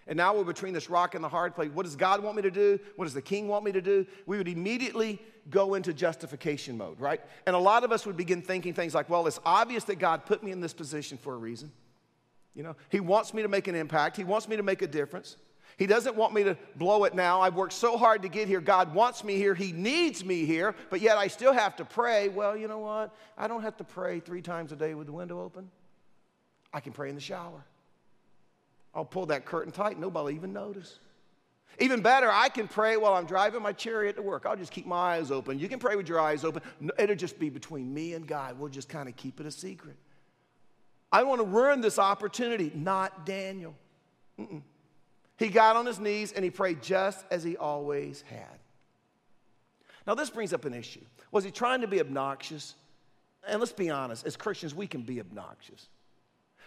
and 0.07 0.16
now 0.16 0.35
we're 0.37 0.44
between 0.44 0.73
this 0.73 0.88
rock 0.90 1.14
and 1.14 1.23
the 1.23 1.29
hard 1.29 1.55
place, 1.55 1.70
what 1.73 1.85
does 1.85 1.96
God 1.96 2.23
want 2.23 2.37
me 2.37 2.42
to 2.42 2.51
do? 2.51 2.79
What 2.96 3.05
does 3.05 3.14
the 3.14 3.23
king 3.23 3.49
want 3.49 3.64
me 3.64 3.73
to 3.73 3.81
do? 3.81 4.07
We 4.27 4.38
would 4.38 4.49
immediately 4.49 5.20
go 5.49 5.75
into 5.75 5.92
justification 5.92 6.77
mode, 6.77 7.01
right? 7.01 7.20
And 7.46 7.57
a 7.57 7.59
lot 7.59 7.85
of 7.85 7.92
us 7.92 8.07
would 8.07 8.16
begin 8.16 8.42
thinking 8.42 8.75
things 8.75 8.94
like, 8.94 9.09
well, 9.09 9.27
it's 9.27 9.40
obvious 9.44 9.85
that 9.85 9.99
God 9.99 10.27
put 10.27 10.42
me 10.42 10.53
in 10.53 10.61
this 10.61 10.73
position 10.73 11.18
for 11.18 11.35
a 11.35 11.38
reason. 11.38 11.73
You 12.55 12.62
know, 12.62 12.77
He 12.88 13.01
wants 13.01 13.35
me 13.35 13.42
to 13.42 13.49
make 13.49 13.68
an 13.68 13.75
impact, 13.75 14.16
He 14.16 14.25
wants 14.25 14.49
me 14.49 14.57
to 14.57 14.62
make 14.62 14.83
a 14.83 14.87
difference. 14.87 15.37
He 15.81 15.87
doesn't 15.87 16.14
want 16.14 16.35
me 16.35 16.45
to 16.45 16.59
blow 16.77 17.05
it 17.05 17.14
now. 17.14 17.40
I've 17.40 17.55
worked 17.55 17.73
so 17.73 17.97
hard 17.97 18.21
to 18.21 18.29
get 18.29 18.49
here. 18.49 18.61
God 18.61 18.93
wants 18.93 19.25
me 19.25 19.37
here. 19.37 19.55
He 19.55 19.73
needs 19.73 20.23
me 20.23 20.45
here, 20.45 20.75
but 20.90 21.01
yet 21.01 21.16
I 21.16 21.27
still 21.27 21.55
have 21.55 21.75
to 21.77 21.87
pray. 21.87 22.29
Well, 22.29 22.55
you 22.55 22.69
know 22.69 22.81
what? 22.81 23.16
I 23.38 23.49
don't 23.49 23.62
have 23.62 23.79
to 23.79 23.85
pray 23.85 24.21
three 24.21 24.43
times 24.43 24.73
a 24.73 24.77
day 24.77 24.93
with 24.93 25.07
the 25.07 25.14
window 25.14 25.40
open. 25.40 25.71
I 26.71 26.81
can 26.81 26.93
pray 26.93 27.09
in 27.09 27.14
the 27.14 27.21
shower. 27.23 27.64
I'll 28.95 29.07
pull 29.07 29.25
that 29.27 29.47
curtain 29.47 29.73
tight, 29.73 29.99
nobody 29.99 30.37
even 30.37 30.53
notice. 30.53 30.99
Even 31.79 32.03
better, 32.03 32.31
I 32.31 32.51
can 32.51 32.69
pray 32.69 32.99
while 32.99 33.14
I'm 33.14 33.25
driving 33.25 33.62
my 33.62 33.73
chariot 33.73 34.16
to 34.16 34.23
work. 34.23 34.45
I'll 34.45 34.57
just 34.57 34.73
keep 34.73 34.85
my 34.85 35.16
eyes 35.16 35.31
open. 35.31 35.59
You 35.59 35.69
can 35.71 35.79
pray 35.79 35.97
with 35.97 36.11
your 36.11 36.21
eyes 36.21 36.45
open. 36.45 36.61
It'll 36.99 37.16
just 37.16 37.38
be 37.38 37.49
between 37.49 37.95
me 37.95 38.12
and 38.12 38.27
God. 38.27 38.59
We'll 38.59 38.69
just 38.69 38.90
kind 38.90 39.09
of 39.09 39.16
keep 39.16 39.40
it 39.40 39.47
a 39.47 39.51
secret. 39.51 39.97
I 41.11 41.23
want 41.23 41.40
to 41.40 41.47
ruin 41.47 41.81
this 41.81 41.99
opportunity, 41.99 42.71
not 42.75 43.25
Daniel. 43.25 43.75
Mm-mm. 44.38 44.61
He 45.40 45.48
got 45.48 45.74
on 45.74 45.87
his 45.87 45.98
knees 45.98 46.33
and 46.33 46.44
he 46.44 46.50
prayed 46.50 46.83
just 46.83 47.24
as 47.31 47.42
he 47.42 47.57
always 47.57 48.22
had. 48.29 48.59
Now, 50.07 50.14
this 50.14 50.29
brings 50.29 50.53
up 50.53 50.66
an 50.66 50.74
issue. 50.74 51.00
Was 51.33 51.44
he 51.44 51.50
trying 51.50 51.81
to 51.81 51.87
be 51.87 51.98
obnoxious? 51.98 52.74
And 53.48 53.59
let's 53.59 53.72
be 53.72 53.88
honest, 53.88 54.26
as 54.26 54.37
Christians, 54.37 54.74
we 54.74 54.87
can 54.87 55.00
be 55.00 55.18
obnoxious. 55.18 55.88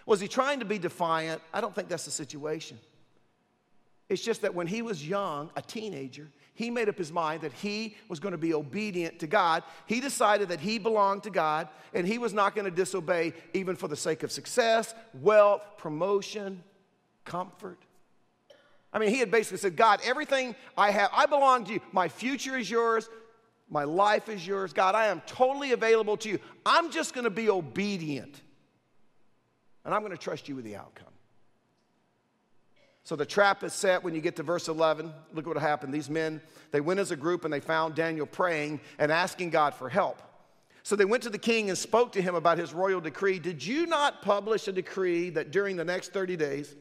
Was 0.08 0.20
he 0.20 0.28
trying 0.28 0.60
to 0.60 0.66
be 0.66 0.80
defiant? 0.80 1.40
I 1.54 1.62
don't 1.62 1.76
think 1.76 1.88
that's 1.88 2.06
the 2.06 2.12
situation. 2.12 2.80
It's 4.10 4.24
just 4.24 4.42
that 4.42 4.56
when 4.56 4.66
he 4.66 4.82
was 4.82 5.08
young, 5.08 5.52
a 5.56 5.62
teenager, 5.62 6.32
he 6.56 6.72
made 6.72 6.90
up 6.90 6.98
his 6.98 7.12
mind 7.12 7.42
that 7.42 7.54
he 7.54 7.96
was 8.10 8.20
going 8.20 8.32
to 8.32 8.40
be 8.40 8.56
obedient 8.56 9.20
to 9.20 9.28
God. 9.28 9.62
He 9.86 10.00
decided 10.00 10.50
that 10.50 10.60
he 10.60 10.80
belonged 10.80 11.22
to 11.24 11.30
God 11.30 11.68
and 11.94 12.08
he 12.08 12.18
was 12.18 12.34
not 12.34 12.56
going 12.56 12.66
to 12.66 12.72
disobey 12.72 13.34
even 13.54 13.76
for 13.76 13.88
the 13.88 13.96
sake 13.96 14.24
of 14.24 14.32
success, 14.32 14.96
wealth, 15.22 15.62
promotion, 15.78 16.64
comfort. 17.24 17.78
I 18.94 19.00
mean, 19.00 19.10
he 19.10 19.18
had 19.18 19.32
basically 19.32 19.58
said, 19.58 19.76
God, 19.76 20.00
everything 20.04 20.56
I 20.78 20.92
have, 20.92 21.10
I 21.12 21.26
belong 21.26 21.66
to 21.66 21.74
you. 21.74 21.82
My 21.92 22.08
future 22.08 22.58
is 22.58 22.70
yours. 22.70 23.10
My 23.70 23.86
life 23.86 24.30
is 24.30 24.46
yours. 24.46 24.72
God, 24.72 24.94
I 24.94 25.08
am 25.08 25.22
totally 25.26 25.72
available 25.72 26.16
to 26.18 26.30
you. 26.30 26.40
I'm 26.66 26.92
just 26.92 27.16
going 27.16 27.24
to 27.24 27.32
be 27.32 27.50
obedient. 27.50 28.40
And 29.84 29.94
I'm 29.94 30.02
going 30.02 30.12
to 30.12 30.18
trust 30.18 30.48
you 30.48 30.56
with 30.56 30.64
the 30.64 30.76
outcome. 30.76 31.08
So 33.04 33.16
the 33.16 33.26
trap 33.26 33.64
is 33.64 33.74
set 33.74 34.04
when 34.04 34.16
you 34.16 34.22
get 34.22 34.36
to 34.38 34.44
verse 34.44 34.68
11. 34.70 35.12
Look 35.34 35.48
what 35.48 35.58
happened. 35.58 35.94
These 35.94 36.10
men, 36.10 36.40
they 36.72 36.80
went 36.80 37.00
as 37.00 37.12
a 37.12 37.16
group 37.16 37.44
and 37.44 37.54
they 37.54 37.60
found 37.60 37.96
Daniel 37.96 38.26
praying 38.26 38.80
and 39.00 39.12
asking 39.12 39.50
God 39.50 39.74
for 39.74 39.90
help. 39.90 40.22
So 40.84 40.96
they 40.96 41.06
went 41.06 41.24
to 41.24 41.30
the 41.30 41.38
king 41.38 41.70
and 41.70 41.78
spoke 41.78 42.12
to 42.14 42.22
him 42.22 42.36
about 42.36 42.58
his 42.58 42.74
royal 42.74 43.02
decree. 43.02 43.40
Did 43.40 43.66
you 43.66 43.88
not 43.88 44.22
publish 44.22 44.68
a 44.68 44.72
decree 44.72 45.32
that 45.32 45.52
during 45.52 45.78
the 45.78 45.86
next 45.86 46.14
30 46.14 46.38
days, 46.38 46.76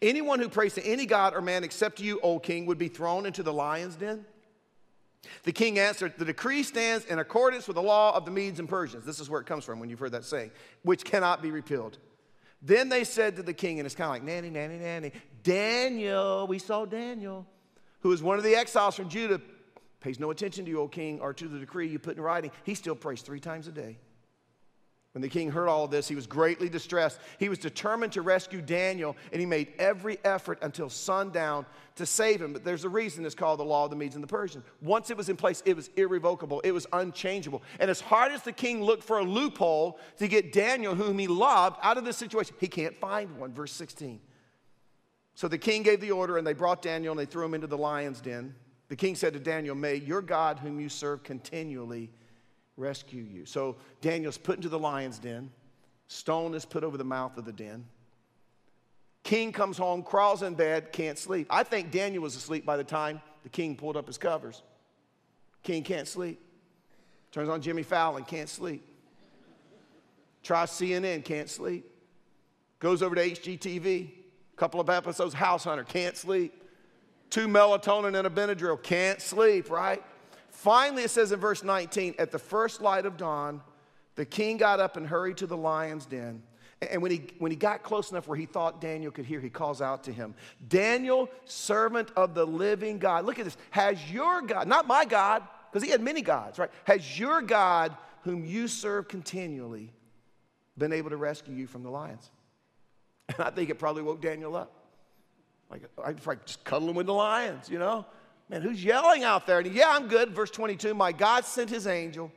anyone 0.00 0.38
who 0.38 0.48
prays 0.48 0.74
to 0.74 0.86
any 0.86 1.06
god 1.06 1.34
or 1.34 1.40
man 1.40 1.64
except 1.64 2.00
you, 2.00 2.20
O 2.20 2.38
king, 2.38 2.66
would 2.66 2.78
be 2.78 2.88
thrown 2.88 3.26
into 3.26 3.42
the 3.42 3.52
lion's 3.52 3.96
den? 3.96 4.24
The 5.44 5.52
king 5.52 5.78
answered, 5.78 6.14
The 6.18 6.24
decree 6.24 6.62
stands 6.62 7.04
in 7.06 7.18
accordance 7.18 7.66
with 7.66 7.76
the 7.76 7.82
law 7.82 8.16
of 8.16 8.24
the 8.24 8.30
Medes 8.30 8.58
and 8.58 8.68
Persians. 8.68 9.04
This 9.04 9.20
is 9.20 9.30
where 9.30 9.40
it 9.40 9.46
comes 9.46 9.64
from 9.64 9.80
when 9.80 9.88
you've 9.88 9.98
heard 9.98 10.12
that 10.12 10.24
saying, 10.24 10.50
which 10.82 11.04
cannot 11.04 11.42
be 11.42 11.50
repealed. 11.50 11.98
Then 12.60 12.88
they 12.88 13.04
said 13.04 13.36
to 13.36 13.42
the 13.42 13.52
king, 13.52 13.80
and 13.80 13.86
it's 13.86 13.94
kind 13.94 14.06
of 14.06 14.14
like, 14.14 14.22
nanny, 14.22 14.50
nanny, 14.50 14.78
nanny, 14.78 15.12
Daniel, 15.42 16.46
we 16.46 16.58
saw 16.58 16.84
Daniel, 16.84 17.46
who 18.00 18.12
is 18.12 18.22
one 18.22 18.38
of 18.38 18.44
the 18.44 18.54
exiles 18.54 18.94
from 18.94 19.08
Judah, 19.08 19.40
pays 20.00 20.20
no 20.20 20.30
attention 20.30 20.64
to 20.64 20.70
you, 20.70 20.80
O 20.80 20.88
king, 20.88 21.20
or 21.20 21.32
to 21.32 21.48
the 21.48 21.58
decree 21.58 21.88
you 21.88 21.98
put 21.98 22.16
in 22.16 22.22
writing. 22.22 22.50
He 22.64 22.74
still 22.74 22.94
prays 22.94 23.22
three 23.22 23.40
times 23.40 23.66
a 23.66 23.72
day. 23.72 23.98
When 25.12 25.20
the 25.20 25.28
king 25.28 25.50
heard 25.50 25.68
all 25.68 25.86
this, 25.86 26.08
he 26.08 26.14
was 26.14 26.26
greatly 26.26 26.70
distressed. 26.70 27.20
He 27.38 27.50
was 27.50 27.58
determined 27.58 28.14
to 28.14 28.22
rescue 28.22 28.62
Daniel, 28.62 29.14
and 29.30 29.40
he 29.40 29.46
made 29.46 29.68
every 29.78 30.18
effort 30.24 30.58
until 30.62 30.88
sundown 30.88 31.66
to 31.96 32.06
save 32.06 32.40
him. 32.40 32.54
But 32.54 32.64
there's 32.64 32.84
a 32.84 32.88
reason 32.88 33.26
it's 33.26 33.34
called 33.34 33.60
the 33.60 33.64
law 33.64 33.84
of 33.84 33.90
the 33.90 33.96
Medes 33.96 34.14
and 34.14 34.24
the 34.24 34.28
Persians. 34.28 34.64
Once 34.80 35.10
it 35.10 35.18
was 35.18 35.28
in 35.28 35.36
place, 35.36 35.62
it 35.66 35.76
was 35.76 35.90
irrevocable, 35.96 36.60
it 36.60 36.72
was 36.72 36.86
unchangeable. 36.94 37.62
And 37.78 37.90
as 37.90 38.00
hard 38.00 38.32
as 38.32 38.42
the 38.42 38.52
king 38.52 38.82
looked 38.82 39.04
for 39.04 39.18
a 39.18 39.22
loophole 39.22 39.98
to 40.16 40.28
get 40.28 40.50
Daniel, 40.50 40.94
whom 40.94 41.18
he 41.18 41.26
loved, 41.26 41.76
out 41.82 41.98
of 41.98 42.06
this 42.06 42.16
situation, 42.16 42.56
he 42.58 42.68
can't 42.68 42.96
find 42.98 43.38
one. 43.38 43.52
Verse 43.52 43.72
16. 43.72 44.18
So 45.34 45.46
the 45.46 45.58
king 45.58 45.82
gave 45.82 46.00
the 46.00 46.12
order, 46.12 46.38
and 46.38 46.46
they 46.46 46.54
brought 46.54 46.80
Daniel 46.80 47.12
and 47.12 47.20
they 47.20 47.30
threw 47.30 47.44
him 47.44 47.52
into 47.52 47.66
the 47.66 47.78
lion's 47.78 48.22
den. 48.22 48.54
The 48.88 48.96
king 48.96 49.14
said 49.14 49.34
to 49.34 49.40
Daniel, 49.40 49.74
May 49.74 49.96
your 49.96 50.22
God, 50.22 50.58
whom 50.58 50.80
you 50.80 50.88
serve 50.88 51.22
continually, 51.22 52.10
rescue 52.76 53.22
you. 53.22 53.46
So 53.46 53.76
Daniel's 54.00 54.38
put 54.38 54.56
into 54.56 54.68
the 54.68 54.78
lion's 54.78 55.18
den. 55.18 55.50
Stone 56.08 56.54
is 56.54 56.64
put 56.64 56.84
over 56.84 56.96
the 56.96 57.04
mouth 57.04 57.36
of 57.36 57.44
the 57.44 57.52
den. 57.52 57.84
King 59.22 59.52
comes 59.52 59.78
home, 59.78 60.02
crawls 60.02 60.42
in 60.42 60.54
bed, 60.54 60.92
can't 60.92 61.18
sleep. 61.18 61.46
I 61.48 61.62
think 61.62 61.90
Daniel 61.90 62.22
was 62.22 62.34
asleep 62.34 62.66
by 62.66 62.76
the 62.76 62.84
time 62.84 63.20
the 63.44 63.48
king 63.48 63.76
pulled 63.76 63.96
up 63.96 64.06
his 64.06 64.18
covers. 64.18 64.62
King 65.62 65.82
can't 65.84 66.08
sleep. 66.08 66.40
Turns 67.30 67.48
on 67.48 67.62
Jimmy 67.62 67.82
Fallon, 67.82 68.24
can't 68.24 68.48
sleep. 68.48 68.86
Tries 70.42 70.70
CNN, 70.70 71.24
can't 71.24 71.48
sleep. 71.48 71.88
Goes 72.80 73.00
over 73.00 73.14
to 73.14 73.22
HGTV, 73.22 74.10
couple 74.56 74.80
of 74.80 74.90
episodes, 74.90 75.34
House 75.34 75.64
Hunter, 75.64 75.84
can't 75.84 76.16
sleep. 76.16 76.52
Two 77.30 77.46
melatonin 77.46 78.18
and 78.18 78.26
a 78.26 78.30
Benadryl, 78.30 78.82
can't 78.82 79.22
sleep, 79.22 79.70
right? 79.70 80.02
Finally, 80.52 81.02
it 81.02 81.10
says 81.10 81.32
in 81.32 81.40
verse 81.40 81.64
19, 81.64 82.14
at 82.18 82.30
the 82.30 82.38
first 82.38 82.80
light 82.80 83.06
of 83.06 83.16
dawn, 83.16 83.62
the 84.14 84.24
king 84.24 84.58
got 84.58 84.80
up 84.80 84.96
and 84.96 85.06
hurried 85.06 85.38
to 85.38 85.46
the 85.46 85.56
lion's 85.56 86.06
den. 86.06 86.42
And 86.90 87.00
when 87.00 87.10
he, 87.10 87.22
when 87.38 87.50
he 87.50 87.56
got 87.56 87.82
close 87.82 88.10
enough 88.10 88.28
where 88.28 88.36
he 88.36 88.44
thought 88.44 88.80
Daniel 88.80 89.10
could 89.10 89.24
hear, 89.24 89.40
he 89.40 89.48
calls 89.48 89.80
out 89.80 90.04
to 90.04 90.12
him 90.12 90.34
Daniel, 90.68 91.28
servant 91.44 92.10
of 92.16 92.34
the 92.34 92.46
living 92.46 92.98
God. 92.98 93.24
Look 93.24 93.38
at 93.38 93.44
this. 93.44 93.56
Has 93.70 94.10
your 94.10 94.42
God, 94.42 94.68
not 94.68 94.86
my 94.86 95.04
God, 95.04 95.42
because 95.70 95.82
he 95.82 95.90
had 95.90 96.02
many 96.02 96.20
gods, 96.20 96.58
right? 96.58 96.70
Has 96.84 97.18
your 97.18 97.40
God, 97.40 97.96
whom 98.22 98.44
you 98.44 98.68
serve 98.68 99.08
continually, 99.08 99.92
been 100.76 100.92
able 100.92 101.10
to 101.10 101.16
rescue 101.16 101.54
you 101.54 101.66
from 101.66 101.82
the 101.82 101.90
lions? 101.90 102.30
And 103.28 103.40
I 103.40 103.50
think 103.50 103.70
it 103.70 103.78
probably 103.78 104.02
woke 104.02 104.20
Daniel 104.20 104.54
up. 104.54 104.72
Like, 105.70 105.82
I'd 106.04 106.24
like 106.26 106.44
just 106.44 106.62
cuddle 106.64 106.90
him 106.90 106.96
with 106.96 107.06
the 107.06 107.14
lions, 107.14 107.70
you 107.70 107.78
know? 107.78 108.04
Man, 108.52 108.60
who's 108.60 108.84
yelling 108.84 109.24
out 109.24 109.46
there? 109.46 109.60
And 109.60 109.74
yeah, 109.74 109.88
I'm 109.88 110.08
good. 110.08 110.32
Verse 110.32 110.50
22 110.50 110.92
My 110.92 111.10
God 111.10 111.46
sent 111.46 111.70
his 111.70 111.86
angel 111.86 112.30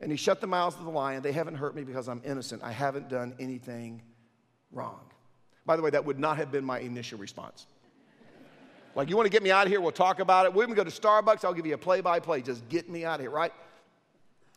and 0.00 0.10
he 0.10 0.16
shut 0.16 0.40
the 0.40 0.46
mouths 0.46 0.76
of 0.76 0.84
the 0.84 0.90
lion. 0.90 1.22
They 1.22 1.32
haven't 1.32 1.56
hurt 1.56 1.76
me 1.76 1.84
because 1.84 2.08
I'm 2.08 2.22
innocent. 2.24 2.62
I 2.64 2.72
haven't 2.72 3.10
done 3.10 3.34
anything 3.38 4.00
wrong. 4.72 5.00
By 5.66 5.76
the 5.76 5.82
way, 5.82 5.90
that 5.90 6.06
would 6.06 6.18
not 6.18 6.38
have 6.38 6.50
been 6.50 6.64
my 6.64 6.78
initial 6.78 7.18
response. 7.18 7.66
Like, 8.94 9.10
you 9.10 9.16
want 9.16 9.26
to 9.26 9.30
get 9.30 9.42
me 9.42 9.50
out 9.50 9.66
of 9.66 9.70
here? 9.70 9.78
We'll 9.82 9.92
talk 9.92 10.20
about 10.20 10.46
it. 10.46 10.54
We're 10.54 10.64
going 10.64 10.74
to 10.74 10.84
go 10.84 10.88
to 10.88 11.00
Starbucks. 11.00 11.44
I'll 11.44 11.52
give 11.52 11.66
you 11.66 11.74
a 11.74 11.78
play 11.78 12.00
by 12.00 12.18
play. 12.18 12.40
Just 12.40 12.66
get 12.70 12.88
me 12.88 13.04
out 13.04 13.16
of 13.16 13.20
here, 13.20 13.30
right? 13.30 13.52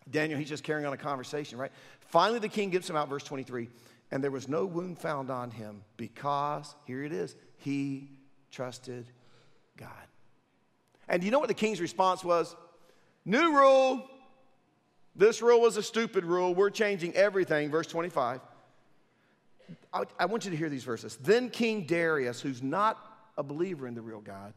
Daniel, 0.09 0.39
he's 0.39 0.47
just 0.47 0.63
carrying 0.63 0.87
on 0.87 0.93
a 0.93 0.97
conversation, 0.97 1.57
right? 1.57 1.71
Finally, 1.99 2.39
the 2.39 2.47
king 2.47 2.69
gives 2.69 2.89
him 2.89 2.95
out, 2.95 3.09
verse 3.09 3.23
23. 3.25 3.67
And 4.11 4.23
there 4.23 4.31
was 4.31 4.47
no 4.47 4.65
wound 4.65 4.97
found 4.97 5.29
on 5.29 5.51
him 5.51 5.81
because, 5.97 6.73
here 6.85 7.03
it 7.03 7.11
is, 7.11 7.35
he 7.57 8.11
trusted 8.49 9.07
God. 9.75 10.08
And 11.09 11.23
you 11.23 11.31
know 11.31 11.39
what 11.39 11.47
the 11.47 11.53
king's 11.53 11.81
response 11.81 12.23
was? 12.23 12.55
New 13.25 13.57
rule. 13.57 14.07
This 15.15 15.41
rule 15.41 15.59
was 15.59 15.75
a 15.75 15.83
stupid 15.83 16.23
rule. 16.23 16.55
We're 16.55 16.69
changing 16.69 17.15
everything. 17.15 17.69
Verse 17.69 17.87
25. 17.87 18.39
I, 19.91 20.03
I 20.19 20.25
want 20.25 20.45
you 20.45 20.51
to 20.51 20.57
hear 20.57 20.69
these 20.69 20.83
verses. 20.83 21.17
Then 21.17 21.49
King 21.49 21.85
Darius, 21.85 22.39
who's 22.39 22.63
not 22.63 22.97
a 23.37 23.43
believer 23.43 23.87
in 23.87 23.95
the 23.95 24.01
real 24.01 24.21
God, 24.21 24.53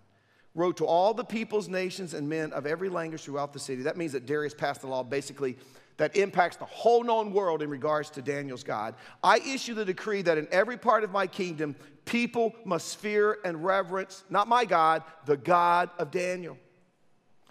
wrote 0.55 0.77
to 0.77 0.87
all 0.87 1.15
the 1.15 1.25
peoples, 1.25 1.69
nations, 1.69 2.13
and 2.15 2.29
men 2.29 2.53
of 2.53 2.67
every 2.67 2.91
language 2.91 3.23
throughout 3.23 3.53
the 3.53 3.59
city. 3.59 3.83
That 3.83 3.97
means 3.97 4.13
that 4.13 4.27
Darius 4.27 4.55
passed 4.55 4.83
a 4.83 4.87
law 4.87 5.03
basically 5.03 5.57
that 5.97 6.17
impacts 6.17 6.57
the 6.57 6.65
whole 6.65 7.05
known 7.05 7.33
world 7.33 7.63
in 7.63 7.71
regards 7.71 8.11
to 8.11 8.23
Daniel's 8.23 8.65
God. 8.65 8.95
I 9.23 9.39
issue 9.39 9.75
the 9.75 9.85
decree 9.85 10.23
that 10.23 10.39
in 10.39 10.49
every 10.51 10.77
part 10.77 11.05
of 11.05 11.11
my 11.11 11.27
kingdom, 11.27 11.77
people 12.05 12.55
must 12.65 12.99
fear 12.99 13.39
and 13.45 13.65
reverence, 13.65 14.25
not 14.31 14.49
my 14.49 14.65
God, 14.65 15.03
the 15.27 15.37
God 15.37 15.91
of 15.99 16.11
Daniel. 16.11 16.57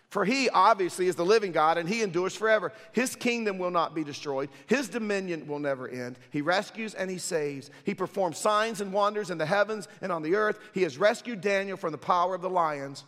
For 0.10 0.25
he 0.25 0.49
obviously 0.49 1.08
is 1.08 1.15
the 1.15 1.25
living 1.25 1.54
God 1.54 1.77
and 1.77 1.88
he 1.88 2.01
endures 2.01 2.36
forever. 2.36 2.73
His 2.91 3.15
kingdom 3.15 3.58
will 3.58 3.71
not 3.71 3.95
be 3.95 4.04
destroyed, 4.04 4.49
his 4.67 4.89
dominion 4.89 5.47
will 5.47 5.60
never 5.60 5.88
end. 5.88 6.19
He 6.32 6.41
rescues 6.41 6.93
and 6.93 7.10
he 7.10 7.17
saves. 7.17 7.71
He 7.86 7.93
performs 7.93 8.38
signs 8.38 8.82
and 8.82 8.91
wonders 8.91 9.30
in 9.30 9.38
the 9.38 9.45
heavens 9.45 9.88
and 10.01 10.12
on 10.12 10.21
the 10.21 10.36
earth. 10.36 10.60
He 10.73 10.84
has 10.84 10.97
rescued 10.97 11.39
Daniel 11.39 11.77
from 11.77 11.93
the 11.93 11.97
power 11.97 12.36
of 12.36 12.41
the 12.41 12.49
lions. 12.49 13.06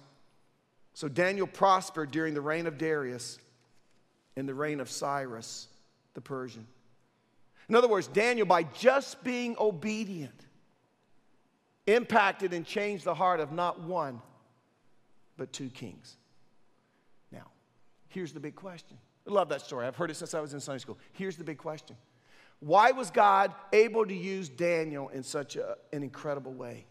So 0.93 1.09
Daniel 1.09 1.47
prospered 1.47 2.11
during 2.11 2.35
the 2.35 2.41
reign 2.41 2.67
of 2.67 2.77
Darius 2.77 3.37
in 4.35 4.45
the 4.45 4.53
reign 4.53 4.79
of 4.79 4.89
Cyrus 4.89 5.67
the 6.13 6.21
Persian. 6.21 6.67
In 7.69 7.75
other 7.75 7.87
words, 7.87 8.07
Daniel, 8.07 8.45
by 8.45 8.63
just 8.63 9.23
being 9.23 9.55
obedient, 9.59 10.45
impacted 11.87 12.53
and 12.53 12.65
changed 12.65 13.03
the 13.03 13.13
heart 13.13 13.39
of 13.39 13.51
not 13.51 13.81
one, 13.81 14.21
but 15.37 15.51
two 15.51 15.69
kings. 15.69 16.17
Now, 17.31 17.47
here's 18.09 18.33
the 18.33 18.39
big 18.39 18.55
question. 18.55 18.97
I 19.27 19.31
love 19.31 19.49
that 19.49 19.61
story. 19.61 19.87
I've 19.87 19.95
heard 19.95 20.11
it 20.11 20.15
since 20.15 20.33
I 20.33 20.41
was 20.41 20.53
in 20.53 20.59
Sunday 20.59 20.79
school. 20.79 20.97
Here's 21.13 21.37
the 21.37 21.43
big 21.43 21.57
question 21.57 21.95
Why 22.59 22.91
was 22.91 23.09
God 23.09 23.53
able 23.71 24.05
to 24.05 24.13
use 24.13 24.49
Daniel 24.49 25.09
in 25.09 25.23
such 25.23 25.55
a, 25.55 25.77
an 25.91 26.03
incredible 26.03 26.53
way? 26.53 26.85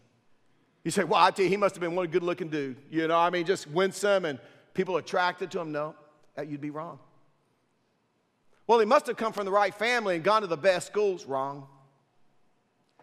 You 0.83 0.91
say, 0.91 1.05
well, 1.05 1.23
I 1.23 1.31
tell 1.31 1.45
you, 1.45 1.49
he 1.49 1.57
must 1.57 1.75
have 1.75 1.81
been 1.81 1.95
one 1.95 2.07
good 2.07 2.23
looking 2.23 2.49
dude. 2.49 2.75
You 2.89 3.07
know, 3.07 3.17
I 3.17 3.29
mean, 3.29 3.45
just 3.45 3.67
winsome 3.67 4.25
and 4.25 4.37
people 4.73 4.97
attracted 4.97 5.49
to 5.51 5.61
him. 5.61 5.71
No, 5.71 5.95
you'd 6.45 6.59
be 6.59 6.71
wrong. 6.71 6.99
Well, 8.73 8.79
he 8.79 8.87
must 8.87 9.05
have 9.05 9.17
come 9.17 9.33
from 9.33 9.45
the 9.45 9.51
right 9.51 9.71
family 9.71 10.15
and 10.15 10.23
gone 10.23 10.41
to 10.41 10.47
the 10.47 10.57
best 10.57 10.87
schools. 10.87 11.27
Wrong. 11.27 11.67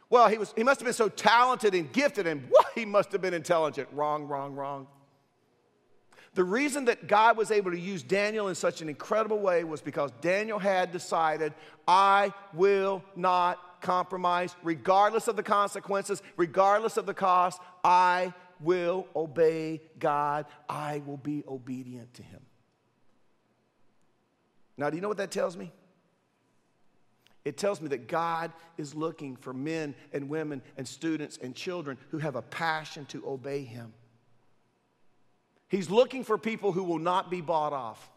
Well, 0.09 0.27
he, 0.27 0.37
was, 0.37 0.53
he 0.57 0.65
must 0.65 0.81
have 0.81 0.85
been 0.85 0.93
so 0.93 1.09
talented 1.09 1.77
and 1.77 1.93
gifted, 1.93 2.27
and 2.27 2.43
what, 2.51 2.67
he 2.75 2.85
must 2.85 3.13
have 3.13 3.23
been 3.23 3.35
intelligent. 3.35 3.87
Wrong, 3.93 4.27
wrong, 4.27 4.57
wrong. 4.57 4.89
The 6.35 6.43
reason 6.43 6.87
that 6.87 7.07
God 7.07 7.37
was 7.37 7.53
able 7.53 7.71
to 7.71 7.79
use 7.79 8.03
Daniel 8.03 8.49
in 8.49 8.57
such 8.57 8.83
an 8.83 8.89
incredible 8.89 9.39
way 9.39 9.63
was 9.63 9.81
because 9.81 10.11
Daniel 10.21 10.59
had 10.59 10.91
decided, 10.91 11.55
I 11.87 12.33
will 12.53 13.05
not 13.15 13.81
compromise, 13.81 14.57
regardless 14.65 15.29
of 15.29 15.37
the 15.37 15.45
consequences, 15.45 16.21
regardless 16.37 16.97
of 16.97 17.07
the 17.07 17.15
cost. 17.15 17.61
I 17.85 18.35
will 18.59 19.07
obey 19.15 19.83
God. 20.01 20.47
I 20.69 21.01
will 21.07 21.19
be 21.19 21.45
obedient 21.47 22.13
to 22.15 22.25
Him. 22.25 22.41
Now, 24.81 24.89
do 24.89 24.97
you 24.97 25.03
know 25.03 25.09
what 25.09 25.19
that 25.19 25.31
tells 25.31 25.59
me? 25.59 25.71
It 27.45 27.59
tells 27.59 27.83
me 27.83 27.89
that 27.89 28.09
God 28.09 28.51
is 28.79 28.95
looking 28.95 29.37
for 29.37 29.53
men 29.53 29.95
and 30.11 30.31
women 30.31 30.63
and 30.79 30.89
students 30.89 31.39
and 31.43 31.55
children 31.55 31.99
who 32.09 32.17
have 32.17 32.35
a 32.35 32.41
passion 32.41 33.05
to 33.07 33.23
obey 33.29 33.63
Him. 33.63 33.93
He's 35.69 35.91
looking 35.91 36.25
for 36.25 36.39
people 36.39 36.73
who 36.73 36.83
will 36.83 36.99
not 36.99 37.31
be 37.31 37.43
bought 37.43 37.75
off, 37.75 38.11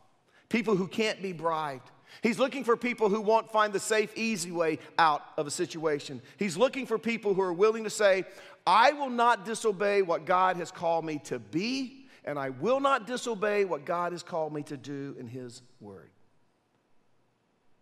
people 0.47 0.77
who 0.77 0.87
can't 0.87 1.21
be 1.21 1.33
bribed. 1.33 1.91
He's 2.21 2.39
looking 2.39 2.63
for 2.63 2.77
people 2.77 3.09
who 3.09 3.19
won't 3.19 3.51
find 3.51 3.73
the 3.73 3.79
safe, 3.79 4.15
easy 4.15 4.51
way 4.51 4.79
out 4.97 5.21
of 5.35 5.47
a 5.47 5.51
situation. 5.51 6.21
He's 6.37 6.55
looking 6.55 6.85
for 6.85 6.97
people 6.97 7.33
who 7.33 7.41
are 7.41 7.51
willing 7.51 7.83
to 7.83 7.89
say, 7.89 8.23
I 8.65 8.93
will 8.93 9.09
not 9.09 9.43
disobey 9.43 10.01
what 10.01 10.25
God 10.25 10.55
has 10.57 10.71
called 10.71 11.03
me 11.03 11.19
to 11.25 11.39
be, 11.39 12.05
and 12.23 12.39
I 12.39 12.51
will 12.51 12.79
not 12.79 13.05
disobey 13.05 13.65
what 13.65 13.83
God 13.83 14.13
has 14.13 14.23
called 14.23 14.53
me 14.53 14.63
to 14.63 14.77
do 14.77 15.13
in 15.19 15.27
His 15.27 15.61
Word. 15.81 16.12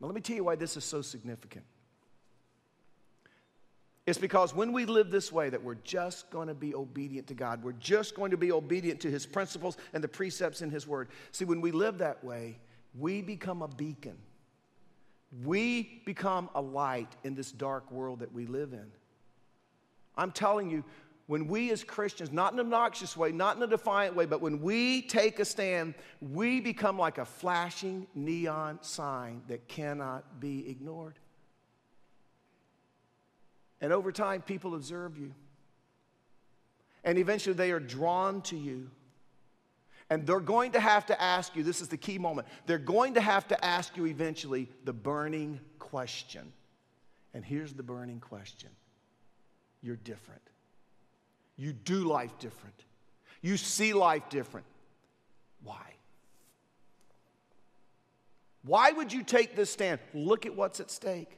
Let 0.01 0.15
me 0.15 0.21
tell 0.21 0.35
you 0.35 0.43
why 0.43 0.55
this 0.55 0.77
is 0.77 0.83
so 0.83 1.01
significant. 1.01 1.63
It's 4.07 4.17
because 4.17 4.55
when 4.55 4.73
we 4.73 4.85
live 4.85 5.11
this 5.11 5.31
way, 5.31 5.49
that 5.49 5.63
we're 5.63 5.75
just 5.75 6.31
going 6.31 6.47
to 6.47 6.55
be 6.55 6.73
obedient 6.73 7.27
to 7.27 7.33
God. 7.35 7.63
We're 7.63 7.73
just 7.73 8.15
going 8.15 8.31
to 8.31 8.37
be 8.37 8.51
obedient 8.51 8.99
to 9.01 9.11
His 9.11 9.27
principles 9.27 9.77
and 9.93 10.03
the 10.03 10.07
precepts 10.07 10.61
in 10.61 10.71
His 10.71 10.87
Word. 10.87 11.09
See, 11.31 11.45
when 11.45 11.61
we 11.61 11.71
live 11.71 11.99
that 11.99 12.23
way, 12.23 12.57
we 12.97 13.21
become 13.21 13.61
a 13.61 13.67
beacon. 13.67 14.17
We 15.45 16.01
become 16.05 16.49
a 16.55 16.61
light 16.61 17.15
in 17.23 17.35
this 17.35 17.51
dark 17.51 17.91
world 17.91 18.19
that 18.19 18.33
we 18.33 18.47
live 18.47 18.73
in. 18.73 18.91
I'm 20.17 20.31
telling 20.31 20.69
you, 20.69 20.83
when 21.31 21.47
we 21.47 21.71
as 21.71 21.81
Christians, 21.81 22.29
not 22.29 22.51
in 22.51 22.59
an 22.59 22.65
obnoxious 22.65 23.15
way, 23.15 23.31
not 23.31 23.55
in 23.55 23.63
a 23.63 23.67
defiant 23.67 24.17
way, 24.17 24.25
but 24.25 24.41
when 24.41 24.59
we 24.59 25.01
take 25.01 25.39
a 25.39 25.45
stand, 25.45 25.93
we 26.19 26.59
become 26.59 26.97
like 26.97 27.19
a 27.19 27.23
flashing 27.23 28.05
neon 28.13 28.77
sign 28.81 29.41
that 29.47 29.65
cannot 29.69 30.41
be 30.41 30.69
ignored. 30.69 31.17
And 33.79 33.93
over 33.93 34.11
time, 34.11 34.41
people 34.41 34.75
observe 34.75 35.17
you. 35.17 35.33
And 37.05 37.17
eventually, 37.17 37.55
they 37.55 37.71
are 37.71 37.79
drawn 37.79 38.41
to 38.41 38.57
you. 38.57 38.91
And 40.09 40.27
they're 40.27 40.41
going 40.41 40.73
to 40.73 40.81
have 40.81 41.05
to 41.05 41.21
ask 41.21 41.55
you 41.55 41.63
this 41.63 41.79
is 41.79 41.87
the 41.87 41.95
key 41.95 42.17
moment 42.17 42.45
they're 42.65 42.77
going 42.77 43.13
to 43.13 43.21
have 43.21 43.47
to 43.47 43.65
ask 43.65 43.95
you 43.95 44.05
eventually 44.05 44.67
the 44.83 44.91
burning 44.91 45.61
question. 45.79 46.51
And 47.33 47.45
here's 47.45 47.71
the 47.71 47.83
burning 47.83 48.19
question 48.19 48.69
you're 49.81 49.95
different. 49.95 50.50
You 51.61 51.73
do 51.73 52.05
life 52.05 52.39
different. 52.39 52.73
You 53.43 53.55
see 53.55 53.93
life 53.93 54.23
different. 54.31 54.65
Why? 55.61 55.93
Why 58.63 58.89
would 58.89 59.13
you 59.13 59.21
take 59.21 59.55
this 59.55 59.69
stand? 59.69 59.99
Look 60.15 60.47
at 60.47 60.55
what's 60.55 60.79
at 60.79 60.89
stake. 60.89 61.37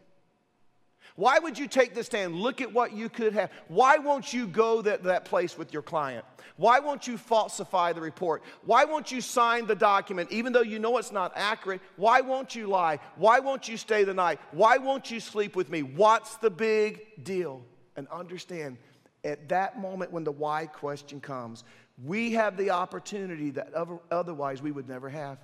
Why 1.18 1.40
would 1.40 1.60
you 1.60 1.68
take 1.68 1.94
this 1.94 2.06
stand? 2.06 2.36
Look 2.36 2.62
at 2.62 2.72
what 2.72 2.94
you 2.94 3.10
could 3.10 3.34
have. 3.34 3.52
Why 3.68 3.98
won't 3.98 4.32
you 4.32 4.48
go 4.48 4.82
that, 4.84 5.04
that 5.04 5.26
place 5.26 5.58
with 5.58 5.74
your 5.74 5.82
client? 5.82 6.24
Why 6.56 6.80
won't 6.80 7.06
you 7.06 7.18
falsify 7.18 7.92
the 7.92 8.00
report? 8.00 8.44
Why 8.64 8.86
won't 8.86 9.12
you 9.12 9.20
sign 9.20 9.68
the 9.68 9.76
document 9.76 10.32
even 10.32 10.54
though 10.54 10.62
you 10.62 10.80
know 10.80 11.00
it's 11.00 11.12
not 11.12 11.34
accurate? 11.36 11.82
Why 11.98 12.22
won't 12.22 12.56
you 12.56 12.68
lie? 12.68 13.00
Why 13.18 13.40
won't 13.40 13.68
you 13.68 13.76
stay 13.76 14.06
the 14.06 14.14
night? 14.14 14.40
Why 14.52 14.78
won't 14.78 15.12
you 15.12 15.20
sleep 15.20 15.58
with 15.58 15.70
me? 15.70 15.84
What's 15.84 16.38
the 16.38 16.50
big 16.50 17.26
deal? 17.26 17.66
And 17.98 18.08
understand 18.08 18.78
at 19.24 19.50
that 19.50 19.80
moment 19.80 20.12
when 20.12 20.24
the 20.24 20.32
why 20.32 20.66
question 20.66 21.20
comes, 21.20 21.64
we 22.04 22.34
have 22.34 22.58
the 22.58 22.72
opportunity 22.72 23.52
that 23.52 23.74
otherwise 24.12 24.62
we 24.62 24.72
would 24.72 24.88
never 24.88 25.10
have. 25.10 25.38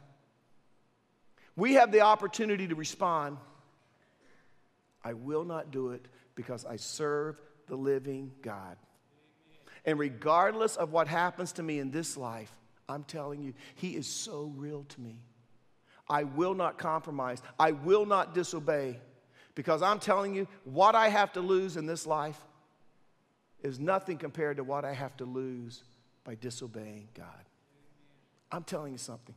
We 1.55 1.73
have 1.73 1.91
the 1.91 2.01
opportunity 2.01 2.67
to 2.67 2.75
respond 2.75 3.37
I 5.03 5.13
will 5.13 5.45
not 5.45 5.71
do 5.71 5.91
it 5.91 6.05
because 6.35 6.65
I 6.65 6.75
serve 6.75 7.39
the 7.67 7.75
living 7.75 8.31
God. 8.41 8.77
And 9.85 9.97
regardless 9.97 10.75
of 10.75 10.91
what 10.91 11.07
happens 11.07 11.53
to 11.53 11.63
me 11.63 11.79
in 11.79 11.91
this 11.91 12.17
life, 12.17 12.51
I'm 12.87 13.03
telling 13.03 13.41
you, 13.41 13.53
He 13.75 13.95
is 13.95 14.07
so 14.07 14.51
real 14.55 14.85
to 14.89 15.01
me. 15.01 15.19
I 16.09 16.23
will 16.23 16.55
not 16.55 16.77
compromise, 16.77 17.41
I 17.59 17.71
will 17.71 18.05
not 18.05 18.33
disobey 18.33 18.99
because 19.55 19.81
I'm 19.81 19.99
telling 19.99 20.33
you, 20.33 20.47
what 20.63 20.95
I 20.95 21.09
have 21.09 21.33
to 21.33 21.41
lose 21.41 21.77
in 21.77 21.85
this 21.85 22.07
life, 22.07 22.39
is 23.61 23.79
nothing 23.79 24.17
compared 24.17 24.57
to 24.57 24.63
what 24.63 24.85
I 24.85 24.93
have 24.93 25.15
to 25.17 25.25
lose 25.25 25.83
by 26.23 26.35
disobeying 26.35 27.09
God. 27.13 27.25
I'm 28.51 28.63
telling 28.63 28.91
you 28.91 28.97
something. 28.97 29.35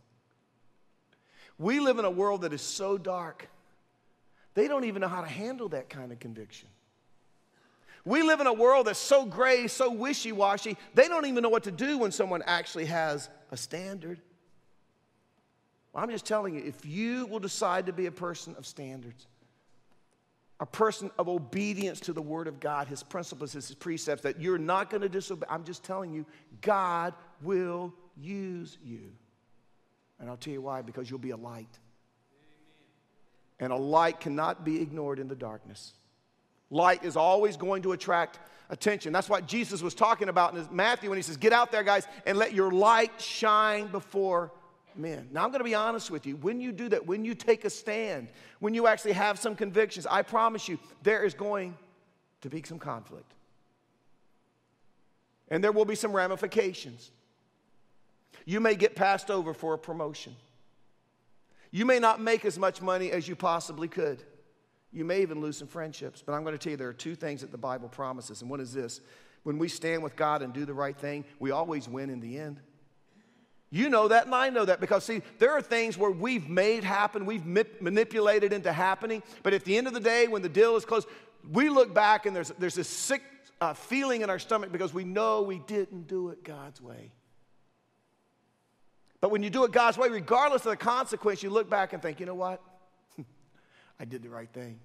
We 1.58 1.80
live 1.80 1.98
in 1.98 2.04
a 2.04 2.10
world 2.10 2.42
that 2.42 2.52
is 2.52 2.62
so 2.62 2.98
dark, 2.98 3.48
they 4.54 4.68
don't 4.68 4.84
even 4.84 5.00
know 5.00 5.08
how 5.08 5.22
to 5.22 5.28
handle 5.28 5.68
that 5.70 5.88
kind 5.88 6.12
of 6.12 6.18
conviction. 6.18 6.68
We 8.04 8.22
live 8.22 8.40
in 8.40 8.48
a 8.48 8.52
world 8.52 8.88
that's 8.88 8.98
so 8.98 9.24
gray, 9.24 9.68
so 9.68 9.90
wishy 9.90 10.32
washy, 10.32 10.76
they 10.94 11.06
don't 11.06 11.26
even 11.26 11.42
know 11.42 11.48
what 11.48 11.64
to 11.64 11.70
do 11.70 11.98
when 11.98 12.10
someone 12.10 12.42
actually 12.46 12.86
has 12.86 13.28
a 13.52 13.56
standard. 13.56 14.20
I'm 15.94 16.10
just 16.10 16.24
telling 16.24 16.54
you, 16.54 16.62
if 16.64 16.84
you 16.84 17.26
will 17.26 17.38
decide 17.38 17.86
to 17.86 17.92
be 17.92 18.06
a 18.06 18.12
person 18.12 18.54
of 18.56 18.66
standards, 18.66 19.26
a 20.62 20.66
person 20.66 21.10
of 21.18 21.28
obedience 21.28 21.98
to 21.98 22.12
the 22.12 22.22
Word 22.22 22.46
of 22.46 22.60
God, 22.60 22.86
His 22.86 23.02
principles, 23.02 23.52
His 23.52 23.74
precepts, 23.74 24.22
that 24.22 24.40
you're 24.40 24.58
not 24.58 24.90
going 24.90 25.00
to 25.00 25.08
disobey. 25.08 25.44
I'm 25.50 25.64
just 25.64 25.82
telling 25.82 26.12
you, 26.12 26.24
God 26.60 27.14
will 27.42 27.92
use 28.16 28.78
you. 28.84 29.10
And 30.20 30.30
I'll 30.30 30.36
tell 30.36 30.52
you 30.52 30.62
why 30.62 30.82
because 30.82 31.10
you'll 31.10 31.18
be 31.18 31.30
a 31.30 31.36
light. 31.36 31.80
And 33.58 33.72
a 33.72 33.76
light 33.76 34.20
cannot 34.20 34.64
be 34.64 34.80
ignored 34.80 35.18
in 35.18 35.26
the 35.26 35.34
darkness. 35.34 35.94
Light 36.70 37.02
is 37.02 37.16
always 37.16 37.56
going 37.56 37.82
to 37.82 37.90
attract 37.90 38.38
attention. 38.70 39.12
That's 39.12 39.28
what 39.28 39.48
Jesus 39.48 39.82
was 39.82 39.94
talking 39.94 40.28
about 40.28 40.54
in 40.54 40.68
Matthew 40.70 41.10
when 41.10 41.18
he 41.18 41.22
says, 41.22 41.38
Get 41.38 41.52
out 41.52 41.72
there, 41.72 41.82
guys, 41.82 42.06
and 42.24 42.38
let 42.38 42.54
your 42.54 42.70
light 42.70 43.20
shine 43.20 43.88
before 43.88 44.52
men. 44.98 45.28
Now, 45.32 45.44
I'm 45.44 45.50
going 45.50 45.60
to 45.60 45.64
be 45.64 45.74
honest 45.74 46.10
with 46.10 46.26
you. 46.26 46.36
When 46.36 46.60
you 46.60 46.72
do 46.72 46.88
that, 46.90 47.06
when 47.06 47.24
you 47.24 47.34
take 47.34 47.64
a 47.64 47.70
stand, 47.70 48.28
when 48.60 48.74
you 48.74 48.86
actually 48.86 49.12
have 49.12 49.38
some 49.38 49.54
convictions, 49.54 50.06
I 50.06 50.22
promise 50.22 50.68
you, 50.68 50.78
there 51.02 51.24
is 51.24 51.34
going 51.34 51.76
to 52.42 52.48
be 52.48 52.62
some 52.62 52.78
conflict. 52.78 53.32
And 55.48 55.62
there 55.62 55.72
will 55.72 55.84
be 55.84 55.94
some 55.94 56.12
ramifications. 56.12 57.10
You 58.44 58.60
may 58.60 58.74
get 58.74 58.96
passed 58.96 59.30
over 59.30 59.54
for 59.54 59.74
a 59.74 59.78
promotion. 59.78 60.34
You 61.70 61.86
may 61.86 61.98
not 61.98 62.20
make 62.20 62.44
as 62.44 62.58
much 62.58 62.82
money 62.82 63.10
as 63.10 63.28
you 63.28 63.36
possibly 63.36 63.88
could. 63.88 64.22
You 64.92 65.04
may 65.04 65.22
even 65.22 65.40
lose 65.40 65.56
some 65.56 65.68
friendships. 65.68 66.22
But 66.24 66.34
I'm 66.34 66.42
going 66.42 66.54
to 66.54 66.58
tell 66.58 66.72
you 66.72 66.76
there 66.76 66.88
are 66.88 66.92
two 66.92 67.14
things 67.14 67.40
that 67.40 67.50
the 67.50 67.58
Bible 67.58 67.88
promises. 67.88 68.42
And 68.42 68.50
one 68.50 68.60
is 68.60 68.72
this 68.72 69.00
when 69.42 69.58
we 69.58 69.68
stand 69.68 70.02
with 70.02 70.16
God 70.16 70.42
and 70.42 70.52
do 70.52 70.64
the 70.64 70.74
right 70.74 70.96
thing, 70.96 71.24
we 71.38 71.50
always 71.50 71.88
win 71.88 72.10
in 72.10 72.20
the 72.20 72.38
end. 72.38 72.60
You 73.74 73.88
know 73.88 74.06
that, 74.08 74.26
and 74.26 74.34
I 74.34 74.50
know 74.50 74.66
that 74.66 74.80
because, 74.80 75.02
see, 75.02 75.22
there 75.38 75.52
are 75.52 75.62
things 75.62 75.96
where 75.96 76.10
we've 76.10 76.46
made 76.46 76.84
happen, 76.84 77.24
we've 77.24 77.46
manipulated 77.46 78.52
into 78.52 78.70
happening, 78.70 79.22
but 79.42 79.54
at 79.54 79.64
the 79.64 79.78
end 79.78 79.86
of 79.86 79.94
the 79.94 80.00
day, 80.00 80.28
when 80.28 80.42
the 80.42 80.48
deal 80.50 80.76
is 80.76 80.84
closed, 80.84 81.08
we 81.50 81.70
look 81.70 81.94
back 81.94 82.26
and 82.26 82.36
there's, 82.36 82.50
there's 82.58 82.74
this 82.74 82.86
sick 82.86 83.22
uh, 83.62 83.72
feeling 83.72 84.20
in 84.20 84.28
our 84.28 84.38
stomach 84.38 84.72
because 84.72 84.92
we 84.92 85.04
know 85.04 85.40
we 85.40 85.58
didn't 85.60 86.06
do 86.06 86.28
it 86.28 86.44
God's 86.44 86.82
way. 86.82 87.12
But 89.22 89.30
when 89.30 89.42
you 89.42 89.48
do 89.48 89.64
it 89.64 89.72
God's 89.72 89.96
way, 89.96 90.10
regardless 90.10 90.66
of 90.66 90.72
the 90.72 90.76
consequence, 90.76 91.42
you 91.42 91.48
look 91.48 91.70
back 91.70 91.94
and 91.94 92.02
think, 92.02 92.20
you 92.20 92.26
know 92.26 92.34
what? 92.34 92.60
I 93.98 94.04
did 94.04 94.22
the 94.22 94.28
right 94.28 94.50
thing. 94.52 94.80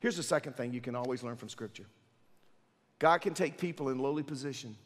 Here's 0.00 0.18
the 0.18 0.22
second 0.22 0.56
thing 0.56 0.74
you 0.74 0.82
can 0.82 0.94
always 0.94 1.22
learn 1.22 1.36
from 1.36 1.48
Scripture. 1.48 1.86
God 3.02 3.20
can 3.20 3.34
take 3.34 3.58
people 3.58 3.88
in 3.88 3.98
lowly 3.98 4.22
positions 4.22 4.76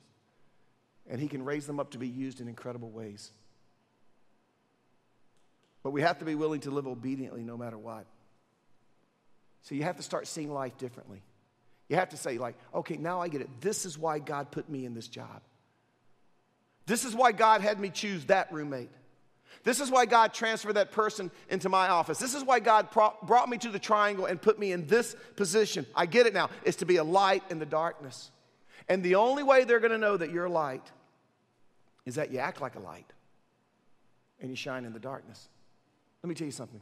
and 1.07 1.20
He 1.20 1.29
can 1.29 1.44
raise 1.44 1.66
them 1.66 1.79
up 1.79 1.90
to 1.90 1.98
be 1.98 2.09
used 2.09 2.40
in 2.40 2.48
incredible 2.48 2.88
ways. 2.88 3.31
But 5.83 5.90
we 5.90 6.00
have 6.00 6.20
to 6.20 6.24
be 6.24 6.35
willing 6.35 6.61
to 6.61 6.70
live 6.70 6.87
obediently 6.87 7.42
no 7.42 7.59
matter 7.59 7.76
what. 7.76 8.07
So 9.64 9.74
you 9.74 9.83
have 9.83 9.98
to 9.98 10.02
start 10.02 10.26
seeing 10.29 10.50
life 10.50 10.79
differently. 10.79 11.20
You 11.90 11.96
have 11.96 12.09
to 12.09 12.16
say, 12.16 12.38
like, 12.38 12.55
okay, 12.75 12.96
now 12.96 13.21
I 13.21 13.29
get 13.29 13.42
it. 13.42 13.50
This 13.60 13.85
is 13.85 13.98
why 13.98 14.19
God 14.19 14.50
put 14.50 14.67
me 14.71 14.87
in 14.87 14.94
this 14.94 15.08
job. 15.08 15.42
This 16.87 17.04
is 17.04 17.14
why 17.14 17.33
God 17.33 17.60
had 17.60 17.79
me 17.79 17.90
choose 17.90 18.25
that 18.27 18.50
roommate. 18.50 18.88
This 19.65 19.81
is 19.81 19.90
why 19.90 20.07
God 20.07 20.33
transferred 20.33 20.75
that 20.75 20.92
person 20.92 21.31
into 21.49 21.69
my 21.69 21.88
office. 21.88 22.19
This 22.19 22.35
is 22.35 22.44
why 22.44 22.61
God 22.61 22.90
pro- 22.90 23.15
brought 23.23 23.49
me 23.49 23.59
to 23.59 23.69
the 23.69 23.79
triangle 23.79 24.27
and 24.27 24.40
put 24.40 24.59
me 24.59 24.71
in 24.71 24.87
this 24.87 25.17
position. 25.35 25.87
I 25.94 26.07
get 26.07 26.27
it 26.27 26.35
now. 26.35 26.51
It's 26.65 26.77
to 26.79 26.87
be 26.87 26.97
a 26.97 27.05
light 27.05 27.42
in 27.51 27.59
the 27.59 27.67
darkness. 27.67 28.31
And 28.88 29.03
the 29.03 29.17
only 29.17 29.42
way 29.42 29.65
they're 29.65 29.81
going 29.81 29.90
to 29.90 29.99
know 29.99 30.17
that 30.17 30.31
you're 30.31 30.44
a 30.44 30.51
light 30.51 30.88
is 32.05 32.15
that 32.15 32.31
you 32.31 32.38
act 32.38 32.61
like 32.61 32.77
a 32.77 32.79
light 32.81 33.13
and 34.40 34.51
you 34.51 34.57
shine 34.57 34.85
in 34.85 34.92
the 34.92 35.01
darkness. 35.01 35.49
Let 36.23 36.29
me 36.29 36.35
tell 36.37 36.47
you 36.47 36.53
something. 36.53 36.81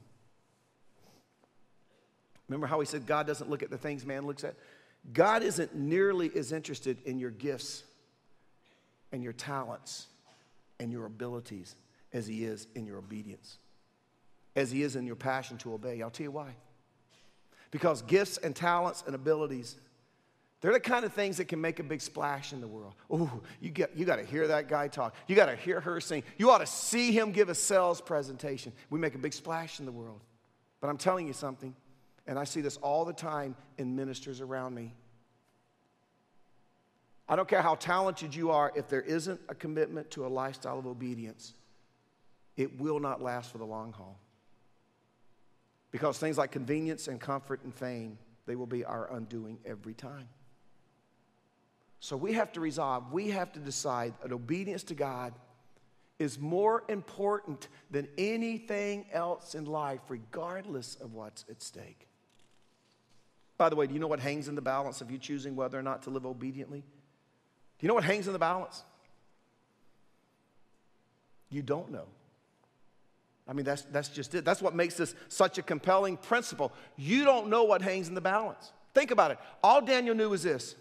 Remember 2.49 2.67
how 2.67 2.79
he 2.81 2.87
said 2.87 3.07
God 3.07 3.27
doesn't 3.27 3.49
look 3.49 3.63
at 3.63 3.71
the 3.71 3.79
things 3.79 4.05
man 4.05 4.27
looks 4.27 4.45
at? 4.45 4.57
God 5.13 5.43
isn't 5.43 5.75
nearly 5.75 6.31
as 6.37 6.53
interested 6.53 6.99
in 7.07 7.19
your 7.19 7.31
gifts 7.31 7.83
and 9.11 9.23
your 9.23 9.33
talents 9.33 10.07
and 10.79 10.93
your 10.93 11.07
abilities 11.07 11.77
as 12.15 12.27
he 12.27 12.47
is 12.47 12.67
in 12.75 12.87
your 12.87 12.97
obedience. 12.97 13.59
as 14.57 14.71
he 14.71 14.83
is 14.83 14.97
in 14.97 15.07
your 15.07 15.17
passion 15.17 15.57
to 15.59 15.75
obey. 15.75 16.01
I'll 16.03 16.11
tell 16.11 16.25
you 16.25 16.31
why. 16.31 16.55
Because 17.71 18.03
gifts 18.03 18.37
and 18.39 18.55
talents 18.55 19.03
and 19.07 19.15
abilities, 19.15 19.77
they're 20.61 20.73
the 20.73 20.81
kind 20.81 21.05
of 21.05 21.13
things 21.13 21.39
that 21.39 21.47
can 21.47 21.61
make 21.61 21.81
a 21.81 21.83
big 21.83 22.01
splash 22.01 22.53
in 22.53 22.61
the 22.61 22.69
world. 22.69 22.95
Ooh, 23.13 23.43
you, 23.61 23.71
get, 23.71 23.97
you 23.97 24.05
got 24.05 24.17
to 24.17 24.25
hear 24.25 24.47
that 24.49 24.69
guy 24.69 24.89
talk. 24.89 25.15
You 25.27 25.35
got 25.35 25.47
to 25.47 25.57
hear 25.57 25.81
her 25.81 26.01
sing. 26.01 26.23
You 26.39 26.51
ought 26.51 26.59
to 26.59 26.67
see 26.67 27.13
him 27.13 27.33
give 27.33 27.49
a 27.49 27.55
sales 27.55 28.01
presentation. 28.01 28.73
We 28.91 28.99
make 28.99 29.15
a 29.15 29.19
big 29.19 29.33
splash 29.33 29.81
in 29.81 29.87
the 29.87 29.93
world. 29.93 30.21
But 30.81 30.89
I'm 30.89 30.99
telling 30.99 31.27
you 31.27 31.33
something, 31.33 31.75
and 32.27 32.39
I 32.39 32.45
see 32.45 32.61
this 32.61 32.77
all 32.77 33.05
the 33.05 33.13
time 33.13 33.57
in 33.77 33.97
ministers 33.97 34.41
around 34.41 34.75
me. 34.75 34.95
I 37.29 37.37
don't 37.37 37.49
care 37.49 37.63
how 37.63 37.75
talented 37.75 38.35
you 38.35 38.51
are, 38.51 38.71
if 38.77 38.89
there 38.89 39.01
isn't 39.01 39.41
a 39.49 39.55
commitment 39.55 40.11
to 40.13 40.27
a 40.27 40.29
lifestyle 40.29 40.79
of 40.79 40.87
obedience, 40.87 41.55
it 42.57 42.81
will 42.81 43.01
not 43.01 43.23
last 43.23 43.51
for 43.51 43.59
the 43.59 43.65
long 43.65 43.93
haul. 43.93 44.19
Because 45.91 46.19
things 46.19 46.39
like 46.39 46.51
convenience 46.51 47.09
and 47.09 47.21
comfort 47.21 47.63
and 47.65 47.75
fame, 47.75 48.19
they 48.47 48.57
will 48.57 48.67
be 48.67 48.85
our 48.85 49.13
undoing 49.13 49.59
every 49.65 49.95
time. 49.95 50.29
So 52.01 52.17
we 52.17 52.35
have 52.35 52.53
to 52.53 52.61
resolve, 52.61 53.13
we 53.13 53.31
have 53.31 53.53
to 53.53 53.61
decide 53.61 54.15
that 54.23 54.33
obedience 54.33 54.83
to 54.85 54.95
God 54.95 55.33
is 56.19 56.39
more 56.39 56.85
important 56.89 57.69
than 57.91 58.09
anything 58.19 59.07
else 59.13 59.55
in 59.55 59.65
life, 59.65 60.01
regardless 60.09 60.97
of 60.97 61.13
what's 61.13 61.45
at 61.51 61.63
stake. 61.63 62.07
By 63.57 63.69
the 63.69 63.77
way, 63.77 63.87
do 63.87 63.95
you 63.95 64.01
know 64.01 64.07
what 64.07 64.21
hangs 64.21 64.49
in 64.49 64.55
the 64.55 64.63
balance 64.63 65.01
of 65.01 65.11
you 65.11 65.19
choosing 65.19 65.57
whether 65.57 65.79
or 65.79 65.83
not 65.83 66.03
to 66.03 66.11
live 66.11 66.27
obediently? 66.27 66.81
Do 66.81 66.87
you 67.87 67.89
know 67.89 67.95
what 67.95 68.05
hangs 68.05 68.27
in 68.27 68.33
the 68.33 68.39
balance? 68.39 68.83
You 71.51 71.63
don't 71.63 71.91
know. 71.91 72.07
I 73.47 73.53
mean, 73.53 73.65
that's, 73.65 73.83
that's 73.83 74.09
just 74.09 74.35
it. 74.35 74.45
That's 74.45 74.63
what 74.63 74.75
makes 74.75 74.97
this 74.97 75.15
such 75.29 75.59
a 75.59 75.63
compelling 75.63 76.17
principle. 76.17 76.73
You 76.97 77.25
don't 77.25 77.49
know 77.49 77.65
what 77.65 77.83
hangs 77.83 78.09
in 78.09 78.15
the 78.15 78.21
balance. 78.21 78.73
Think 78.95 79.11
about 79.11 79.33
it. 79.33 79.39
All 79.63 79.83
Daniel 79.83 80.15
knew 80.15 80.31
was 80.31 80.43
this 80.43 80.77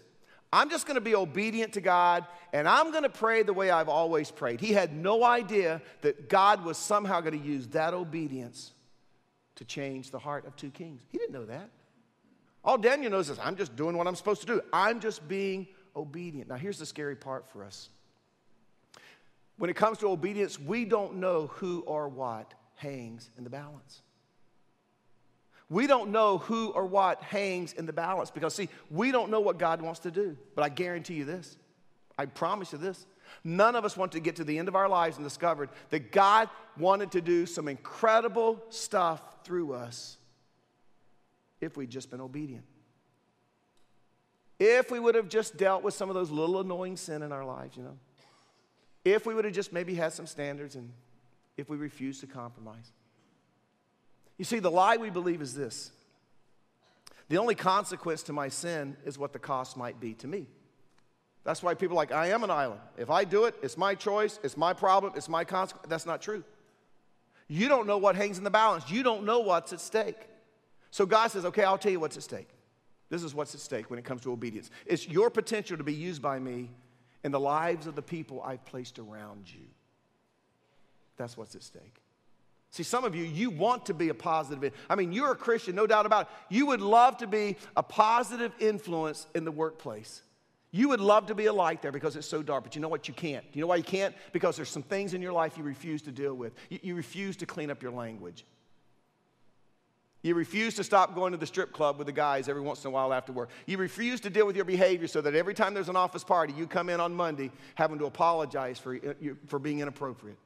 I'm 0.52 0.70
just 0.70 0.86
going 0.86 0.94
to 0.94 1.00
be 1.00 1.16
obedient 1.16 1.72
to 1.72 1.80
God 1.80 2.24
and 2.52 2.68
I'm 2.68 2.92
going 2.92 3.02
to 3.02 3.08
pray 3.08 3.42
the 3.42 3.52
way 3.52 3.70
I've 3.70 3.88
always 3.88 4.30
prayed. 4.30 4.60
He 4.60 4.72
had 4.72 4.94
no 4.94 5.24
idea 5.24 5.82
that 6.02 6.28
God 6.28 6.64
was 6.64 6.78
somehow 6.78 7.20
going 7.20 7.38
to 7.38 7.44
use 7.44 7.66
that 7.68 7.92
obedience 7.92 8.72
to 9.56 9.64
change 9.64 10.10
the 10.10 10.18
heart 10.18 10.46
of 10.46 10.54
two 10.56 10.70
kings. 10.70 11.02
He 11.10 11.18
didn't 11.18 11.32
know 11.32 11.46
that. 11.46 11.70
All 12.64 12.78
Daniel 12.78 13.10
knows 13.10 13.28
is 13.28 13.38
I'm 13.40 13.56
just 13.56 13.76
doing 13.76 13.98
what 13.98 14.06
I'm 14.06 14.14
supposed 14.14 14.40
to 14.42 14.46
do, 14.46 14.60
I'm 14.72 15.00
just 15.00 15.26
being 15.28 15.66
obedient. 15.96 16.48
Now, 16.48 16.56
here's 16.56 16.78
the 16.78 16.86
scary 16.86 17.16
part 17.16 17.46
for 17.46 17.64
us. 17.64 17.90
When 19.56 19.70
it 19.70 19.76
comes 19.76 19.98
to 19.98 20.08
obedience, 20.08 20.58
we 20.58 20.84
don't 20.84 21.16
know 21.16 21.46
who 21.46 21.80
or 21.86 22.08
what 22.08 22.54
hangs 22.74 23.30
in 23.38 23.44
the 23.44 23.50
balance. 23.50 24.02
We 25.68 25.86
don't 25.86 26.10
know 26.10 26.38
who 26.38 26.70
or 26.70 26.84
what 26.86 27.22
hangs 27.22 27.72
in 27.72 27.86
the 27.86 27.92
balance 27.92 28.30
because, 28.30 28.54
see, 28.54 28.68
we 28.90 29.12
don't 29.12 29.30
know 29.30 29.40
what 29.40 29.58
God 29.58 29.80
wants 29.80 30.00
to 30.00 30.10
do. 30.10 30.36
But 30.54 30.64
I 30.64 30.68
guarantee 30.68 31.14
you 31.14 31.24
this 31.24 31.56
I 32.16 32.26
promise 32.26 32.72
you 32.72 32.78
this. 32.78 33.06
None 33.42 33.74
of 33.74 33.84
us 33.84 33.96
want 33.96 34.12
to 34.12 34.20
get 34.20 34.36
to 34.36 34.44
the 34.44 34.58
end 34.58 34.68
of 34.68 34.76
our 34.76 34.88
lives 34.88 35.16
and 35.16 35.26
discovered 35.26 35.70
that 35.90 36.12
God 36.12 36.48
wanted 36.78 37.12
to 37.12 37.20
do 37.20 37.46
some 37.46 37.68
incredible 37.68 38.62
stuff 38.68 39.20
through 39.44 39.72
us 39.72 40.18
if 41.60 41.76
we'd 41.76 41.90
just 41.90 42.10
been 42.10 42.20
obedient. 42.20 42.64
If 44.60 44.90
we 44.90 45.00
would 45.00 45.14
have 45.14 45.28
just 45.28 45.56
dealt 45.56 45.82
with 45.82 45.94
some 45.94 46.08
of 46.08 46.14
those 46.14 46.30
little 46.30 46.60
annoying 46.60 46.96
sin 46.96 47.22
in 47.22 47.32
our 47.32 47.44
lives, 47.44 47.76
you 47.76 47.82
know. 47.82 47.98
If 49.04 49.26
we 49.26 49.34
would 49.34 49.44
have 49.44 49.54
just 49.54 49.72
maybe 49.72 49.94
had 49.94 50.12
some 50.12 50.26
standards 50.26 50.76
and 50.76 50.90
if 51.56 51.68
we 51.68 51.76
refused 51.76 52.20
to 52.20 52.26
compromise. 52.26 52.92
You 54.38 54.44
see, 54.44 54.58
the 54.58 54.70
lie 54.70 54.96
we 54.96 55.10
believe 55.10 55.40
is 55.42 55.54
this 55.54 55.92
the 57.28 57.38
only 57.38 57.54
consequence 57.54 58.22
to 58.24 58.32
my 58.32 58.48
sin 58.48 58.96
is 59.04 59.18
what 59.18 59.32
the 59.32 59.38
cost 59.38 59.76
might 59.76 59.98
be 60.00 60.14
to 60.14 60.26
me. 60.26 60.46
That's 61.42 61.62
why 61.62 61.74
people 61.74 61.96
are 61.96 62.00
like, 62.00 62.12
I 62.12 62.28
am 62.28 62.42
an 62.42 62.50
island. 62.50 62.80
If 62.96 63.10
I 63.10 63.24
do 63.24 63.44
it, 63.44 63.54
it's 63.62 63.76
my 63.76 63.94
choice, 63.94 64.38
it's 64.42 64.56
my 64.56 64.72
problem, 64.72 65.12
it's 65.14 65.28
my 65.28 65.44
consequence. 65.44 65.86
That's 65.88 66.06
not 66.06 66.22
true. 66.22 66.42
You 67.48 67.68
don't 67.68 67.86
know 67.86 67.98
what 67.98 68.16
hangs 68.16 68.38
in 68.38 68.44
the 68.44 68.50
balance, 68.50 68.90
you 68.90 69.02
don't 69.02 69.24
know 69.24 69.40
what's 69.40 69.72
at 69.72 69.80
stake. 69.80 70.28
So 70.90 71.04
God 71.06 71.30
says, 71.30 71.44
okay, 71.46 71.64
I'll 71.64 71.78
tell 71.78 71.92
you 71.92 72.00
what's 72.00 72.16
at 72.16 72.22
stake. 72.22 72.48
This 73.10 73.22
is 73.22 73.34
what's 73.34 73.54
at 73.54 73.60
stake 73.60 73.90
when 73.90 73.98
it 73.98 74.04
comes 74.04 74.22
to 74.22 74.32
obedience. 74.32 74.70
It's 74.86 75.06
your 75.06 75.28
potential 75.28 75.76
to 75.76 75.84
be 75.84 75.92
used 75.92 76.22
by 76.22 76.38
me 76.38 76.70
in 77.24 77.32
the 77.32 77.40
lives 77.40 77.86
of 77.86 77.96
the 77.96 78.02
people 78.02 78.42
I've 78.42 78.64
placed 78.64 78.98
around 78.98 79.52
you. 79.52 79.66
That's 81.16 81.36
what's 81.36 81.54
at 81.54 81.62
stake. 81.62 82.00
See, 82.70 82.82
some 82.82 83.04
of 83.04 83.14
you, 83.14 83.24
you 83.24 83.50
want 83.50 83.86
to 83.86 83.94
be 83.94 84.08
a 84.08 84.14
positive. 84.14 84.72
I 84.90 84.94
mean, 84.96 85.12
you're 85.12 85.32
a 85.32 85.36
Christian, 85.36 85.76
no 85.76 85.86
doubt 85.86 86.06
about 86.06 86.22
it. 86.22 86.54
You 86.54 86.66
would 86.66 86.80
love 86.80 87.16
to 87.18 87.26
be 87.26 87.56
a 87.76 87.82
positive 87.82 88.52
influence 88.58 89.26
in 89.34 89.44
the 89.44 89.52
workplace. 89.52 90.22
You 90.72 90.88
would 90.88 91.00
love 91.00 91.26
to 91.26 91.36
be 91.36 91.46
a 91.46 91.52
light 91.52 91.82
there 91.82 91.92
because 91.92 92.16
it's 92.16 92.26
so 92.26 92.42
dark, 92.42 92.64
but 92.64 92.74
you 92.74 92.80
know 92.80 92.88
what? 92.88 93.06
You 93.06 93.14
can't. 93.14 93.44
You 93.52 93.60
know 93.60 93.68
why 93.68 93.76
you 93.76 93.84
can't? 93.84 94.12
Because 94.32 94.56
there's 94.56 94.70
some 94.70 94.82
things 94.82 95.14
in 95.14 95.22
your 95.22 95.32
life 95.32 95.56
you 95.56 95.62
refuse 95.62 96.02
to 96.02 96.10
deal 96.10 96.34
with. 96.34 96.52
You, 96.68 96.80
you 96.82 96.94
refuse 96.96 97.36
to 97.36 97.46
clean 97.46 97.70
up 97.70 97.80
your 97.80 97.92
language. 97.92 98.44
You 100.24 100.34
refuse 100.34 100.72
to 100.76 100.84
stop 100.84 101.14
going 101.14 101.32
to 101.32 101.36
the 101.36 101.46
strip 101.46 101.70
club 101.70 101.98
with 101.98 102.06
the 102.06 102.12
guys 102.12 102.48
every 102.48 102.62
once 102.62 102.82
in 102.82 102.88
a 102.88 102.90
while 102.90 103.12
after 103.12 103.30
work. 103.30 103.50
You 103.66 103.76
refuse 103.76 104.20
to 104.20 104.30
deal 104.30 104.46
with 104.46 104.56
your 104.56 104.64
behavior 104.64 105.06
so 105.06 105.20
that 105.20 105.34
every 105.34 105.52
time 105.52 105.74
there's 105.74 105.90
an 105.90 105.96
office 105.96 106.24
party, 106.24 106.54
you 106.56 106.66
come 106.66 106.88
in 106.88 106.98
on 106.98 107.14
Monday 107.14 107.50
having 107.74 107.98
to 107.98 108.06
apologize 108.06 108.78
for, 108.78 108.96
uh, 108.96 109.12
for 109.46 109.58
being 109.58 109.80
inappropriate. 109.80 110.38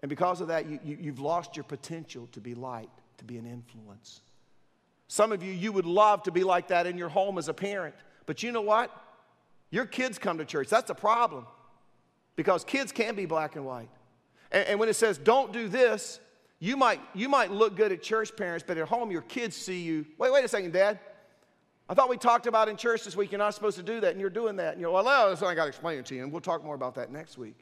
And 0.00 0.08
because 0.08 0.40
of 0.40 0.48
that, 0.48 0.64
you, 0.70 0.80
you, 0.82 0.96
you've 0.98 1.20
lost 1.20 1.54
your 1.54 1.64
potential 1.64 2.30
to 2.32 2.40
be 2.40 2.54
light, 2.54 2.88
to 3.18 3.24
be 3.24 3.36
an 3.36 3.44
influence. 3.44 4.22
Some 5.06 5.32
of 5.32 5.42
you, 5.42 5.52
you 5.52 5.70
would 5.70 5.84
love 5.84 6.22
to 6.22 6.32
be 6.32 6.42
like 6.42 6.68
that 6.68 6.86
in 6.86 6.96
your 6.96 7.10
home 7.10 7.36
as 7.36 7.48
a 7.48 7.54
parent. 7.54 7.94
But 8.24 8.42
you 8.42 8.52
know 8.52 8.62
what? 8.62 8.90
Your 9.70 9.84
kids 9.84 10.18
come 10.18 10.38
to 10.38 10.46
church. 10.46 10.70
That's 10.70 10.88
a 10.88 10.94
problem 10.94 11.46
because 12.36 12.64
kids 12.64 12.90
can 12.90 13.16
be 13.16 13.26
black 13.26 13.54
and 13.54 13.66
white. 13.66 13.90
And, 14.50 14.66
and 14.66 14.80
when 14.80 14.88
it 14.88 14.94
says, 14.94 15.18
don't 15.18 15.52
do 15.52 15.68
this, 15.68 16.20
you 16.62 16.76
might, 16.76 17.00
you 17.12 17.28
might 17.28 17.50
look 17.50 17.74
good 17.74 17.90
at 17.90 18.04
church 18.04 18.36
parents, 18.36 18.64
but 18.64 18.78
at 18.78 18.86
home 18.86 19.10
your 19.10 19.22
kids 19.22 19.56
see 19.56 19.80
you. 19.80 20.06
Wait, 20.16 20.32
wait 20.32 20.44
a 20.44 20.48
second, 20.48 20.72
Dad. 20.72 21.00
I 21.88 21.94
thought 21.94 22.08
we 22.08 22.16
talked 22.16 22.46
about 22.46 22.68
in 22.68 22.76
church 22.76 23.02
this 23.02 23.16
week 23.16 23.32
you're 23.32 23.40
not 23.40 23.52
supposed 23.52 23.76
to 23.78 23.82
do 23.82 23.98
that, 23.98 24.12
and 24.12 24.20
you're 24.20 24.30
doing 24.30 24.54
that. 24.56 24.74
And 24.74 24.80
you're 24.80 24.92
well, 24.92 25.02
that's 25.02 25.40
what 25.40 25.48
I 25.48 25.56
got 25.56 25.64
to 25.64 25.68
explain 25.68 25.98
it 25.98 26.06
to 26.06 26.14
you, 26.14 26.22
and 26.22 26.30
we'll 26.30 26.40
talk 26.40 26.62
more 26.62 26.76
about 26.76 26.94
that 26.94 27.10
next 27.10 27.36
week. 27.36 27.56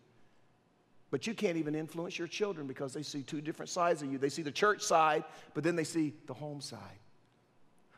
But 1.10 1.26
you 1.26 1.32
can't 1.32 1.56
even 1.56 1.74
influence 1.74 2.18
your 2.18 2.28
children 2.28 2.66
because 2.66 2.92
they 2.92 3.02
see 3.02 3.22
two 3.22 3.40
different 3.40 3.70
sides 3.70 4.02
of 4.02 4.12
you. 4.12 4.18
They 4.18 4.28
see 4.28 4.42
the 4.42 4.52
church 4.52 4.82
side, 4.82 5.24
but 5.54 5.64
then 5.64 5.76
they 5.76 5.84
see 5.84 6.12
the 6.26 6.34
home 6.34 6.60
side. 6.60 6.98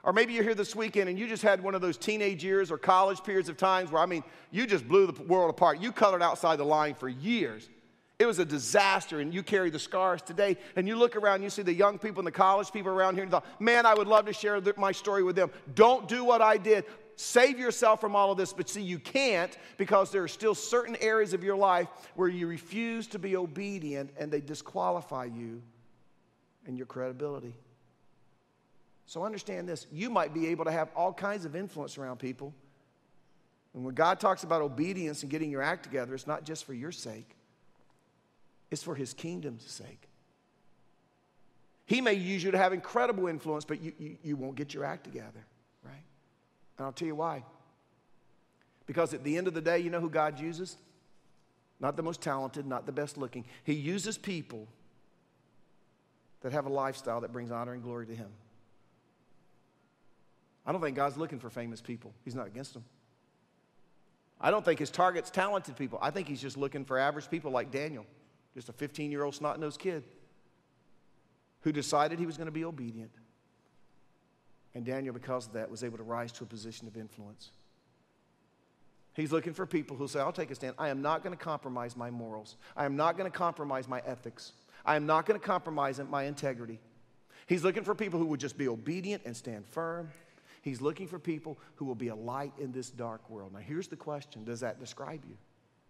Or 0.05 0.13
maybe 0.13 0.35
you're 0.35 0.45
here 0.45 0.55
this 0.55 0.77
weekend 0.77 1.09
and 1.09 1.19
you 1.19 1.27
just 1.27 1.43
had 1.43 1.61
one 1.65 1.75
of 1.75 1.81
those 1.81 1.97
teenage 1.97 2.45
years 2.45 2.71
or 2.71 2.79
college 2.79 3.25
periods 3.25 3.49
of 3.49 3.57
times 3.57 3.91
where, 3.91 4.01
I 4.01 4.07
mean, 4.07 4.23
you 4.53 4.69
just 4.69 4.87
blew 4.87 5.09
the 5.09 5.21
world 5.25 5.51
apart. 5.51 5.81
You 5.81 5.91
colored 5.91 6.23
outside 6.23 6.61
the 6.61 6.65
line 6.65 6.95
for 6.95 7.09
years. 7.09 7.69
It 8.23 8.27
was 8.27 8.39
a 8.39 8.45
disaster, 8.45 9.19
and 9.19 9.35
you 9.35 9.43
carry 9.43 9.69
the 9.69 9.81
scars 9.81 10.23
today. 10.23 10.57
And 10.77 10.87
you 10.87 10.95
look 10.95 11.17
around, 11.17 11.43
you 11.43 11.51
see 11.51 11.63
the 11.63 11.75
young 11.75 11.99
people 11.99 12.21
and 12.21 12.27
the 12.29 12.31
college 12.31 12.71
people 12.71 12.93
around 12.93 13.15
here, 13.15 13.25
and 13.25 13.33
thought, 13.33 13.45
man, 13.61 13.85
I 13.85 13.95
would 13.95 14.07
love 14.07 14.27
to 14.27 14.33
share 14.33 14.63
my 14.77 14.93
story 14.93 15.25
with 15.25 15.35
them. 15.35 15.51
Don't 15.75 16.07
do 16.07 16.23
what 16.23 16.41
I 16.41 16.57
did. 16.57 16.85
Save 17.17 17.59
yourself 17.59 18.01
from 18.01 18.15
all 18.15 18.31
of 18.31 18.39
this. 18.39 18.53
But 18.53 18.69
see, 18.69 18.81
you 18.81 19.01
can't 19.01 19.59
because 19.77 20.13
there 20.13 20.23
are 20.23 20.29
still 20.29 20.55
certain 20.55 20.97
areas 21.01 21.35
of 21.35 21.43
your 21.43 21.57
life 21.57 21.89
where 22.15 22.29
you 22.29 22.47
refuse 22.47 23.09
to 23.09 23.19
be 23.19 23.35
obedient 23.35 24.11
and 24.17 24.31
they 24.31 24.41
disqualify 24.41 25.25
you 25.25 25.61
and 26.65 26.77
your 26.77 26.87
credibility. 26.87 27.55
So 29.07 29.25
understand 29.25 29.69
this 29.69 29.89
you 29.91 30.11
might 30.11 30.33
be 30.33 30.47
able 30.47 30.65
to 30.67 30.71
have 30.71 30.91
all 30.95 31.13
kinds 31.13 31.45
of 31.45 31.57
influence 31.57 31.99
around 31.99 32.19
people. 32.19 32.55
And 33.75 33.85
when 33.85 33.97
God 33.97 34.21
talks 34.21 34.45
about 34.45 34.63
obedience 34.63 35.23
and 35.23 35.31
getting 35.31 35.51
your 35.51 35.63
act 35.63 35.83
together, 35.83 36.15
it's 36.15 36.29
not 36.29 36.45
just 36.45 36.65
for 36.65 36.73
your 36.73 36.93
sake, 36.93 37.35
it's 38.73 38.83
for 38.83 38.95
his 38.95 39.13
kingdom's 39.13 39.71
sake. 39.71 40.09
He 41.85 42.01
may 42.01 42.15
use 42.15 42.43
you 42.43 42.51
to 42.53 42.59
have 42.59 42.73
incredible 42.73 43.27
influence, 43.27 43.67
but 43.67 43.83
you, 43.83 43.93
you, 43.99 44.17
you 44.23 44.35
won't 44.35 44.57
get 44.57 44.73
your 44.73 44.83
act 44.83 45.05
together, 45.05 45.45
right? 45.85 46.05
And 46.79 46.87
I'll 46.87 46.93
tell 46.93 47.07
you 47.07 47.15
why. 47.15 47.45
Because 48.87 49.13
at 49.13 49.25
the 49.25 49.37
end 49.37 49.47
of 49.47 49.53
the 49.53 49.61
day, 49.61 49.79
you 49.79 49.91
know 49.91 50.01
who 50.01 50.09
God 50.09 50.41
uses? 50.41 50.79
Not 51.81 51.97
the 51.97 52.03
most 52.03 52.23
talented, 52.23 52.67
not 52.67 52.87
the 52.87 52.93
best 52.93 53.19
looking. 53.19 53.45
He 53.63 53.75
uses 53.75 54.17
people 54.17 54.67
that 56.41 56.53
have 56.53 56.65
a 56.65 56.71
lifestyle 56.71 57.21
that 57.21 57.33
brings 57.33 57.51
honor 57.51 57.75
and 57.75 57.83
glory 57.83 58.07
to 58.07 58.15
Him. 58.15 58.31
I 60.65 60.73
don't 60.73 60.81
think 60.81 60.97
God's 60.97 61.19
looking 61.19 61.39
for 61.39 61.51
famous 61.51 61.83
people, 61.83 62.15
He's 62.25 62.35
not 62.35 62.47
against 62.47 62.73
them. 62.73 62.85
I 64.41 64.51
don't 64.51 64.65
think 64.65 64.81
His 64.81 64.91
target's 64.91 65.31
talented 65.31 65.77
people. 65.77 65.99
I 66.01 66.11
think 66.11 66.27
He's 66.27 66.41
just 66.41 66.57
looking 66.57 66.87
for 66.87 66.99
average 66.99 67.29
people 67.29 67.51
like 67.51 67.71
Daniel 67.71 68.07
just 68.55 68.69
a 68.69 68.73
15 68.73 69.11
year 69.11 69.25
old 69.25 69.35
snot 69.35 69.59
nosed 69.59 69.81
kid 69.81 70.05
who 71.63 71.73
decided 71.73 72.19
he 72.19 72.27
was 72.27 72.37
going 72.37 72.47
to 72.47 72.53
be 72.53 72.65
obedient. 72.65 73.11
And 74.75 74.85
Daniel, 74.85 75.13
because 75.13 75.47
of 75.47 75.53
that, 75.53 75.71
was 75.71 75.85
able 75.85 75.99
to 75.99 76.03
rise 76.03 76.33
to 76.33 76.45
a 76.45 76.47
position 76.47 76.89
of 76.89 76.97
influence. 76.97 77.51
He's 79.15 79.31
looking 79.31 79.53
for 79.53 79.67
people 79.67 79.97
who 79.97 80.09
say, 80.09 80.21
I'll 80.21 80.33
take 80.33 80.51
a 80.51 80.55
stand. 80.55 80.75
I 80.79 80.89
am 80.89 81.03
not 81.03 81.23
going 81.23 81.37
to 81.37 81.43
compromise 81.43 81.97
my 81.97 82.11
morals. 82.11 82.57
I 82.77 82.87
am 82.87 82.97
not 82.97 83.19
going 83.19 83.31
to 83.31 83.37
compromise 83.37 83.87
my 83.87 84.01
ethics. 84.07 84.53
I 84.85 84.97
am 84.97 85.05
not 85.05 85.27
going 85.27 85.39
to 85.39 85.47
compromise 85.47 86.01
my 86.11 86.25
integrity. 86.25 86.81
He's 87.47 87.63
looking 87.63 87.85
for 87.85 87.95
people 87.95 88.19
who 88.19 88.27
will 88.27 88.39
just 88.39 88.57
be 88.57 88.69
obedient 88.69 89.23
and 89.27 89.37
stand 89.37 89.67
firm. 89.67 90.09
He's 90.63 90.81
looking 90.81 91.09
for 91.09 91.19
people 91.19 91.59
who 91.75 91.85
will 91.85 91.95
be 91.95 92.09
a 92.09 92.15
light 92.15 92.53
in 92.59 92.73
this 92.73 92.89
dark 92.89 93.29
world. 93.29 93.53
Now, 93.53 93.59
here's 93.59 93.89
the 93.89 93.97
question 93.97 94.45
Does 94.45 94.61
that 94.61 94.81
describe 94.81 95.25
you? 95.29 95.37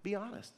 Be 0.02 0.16
honest. 0.16 0.52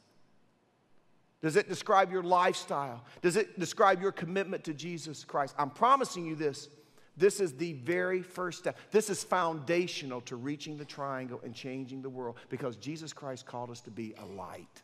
Does 1.45 1.57
it 1.57 1.69
describe 1.69 2.11
your 2.11 2.23
lifestyle? 2.23 3.03
Does 3.21 3.35
it 3.35 3.59
describe 3.59 4.01
your 4.01 4.11
commitment 4.11 4.63
to 4.63 4.73
Jesus 4.73 5.23
Christ? 5.23 5.53
I'm 5.59 5.69
promising 5.69 6.25
you 6.25 6.33
this. 6.33 6.69
This 7.17 7.39
is 7.39 7.53
the 7.53 7.73
very 7.73 8.23
first 8.23 8.57
step. 8.57 8.79
This 8.89 9.11
is 9.11 9.23
foundational 9.23 10.21
to 10.21 10.37
reaching 10.37 10.75
the 10.75 10.85
triangle 10.85 11.39
and 11.43 11.53
changing 11.53 12.01
the 12.01 12.09
world 12.09 12.37
because 12.49 12.77
Jesus 12.77 13.13
Christ 13.13 13.45
called 13.45 13.69
us 13.69 13.79
to 13.81 13.91
be 13.91 14.15
a 14.17 14.25
light. 14.25 14.81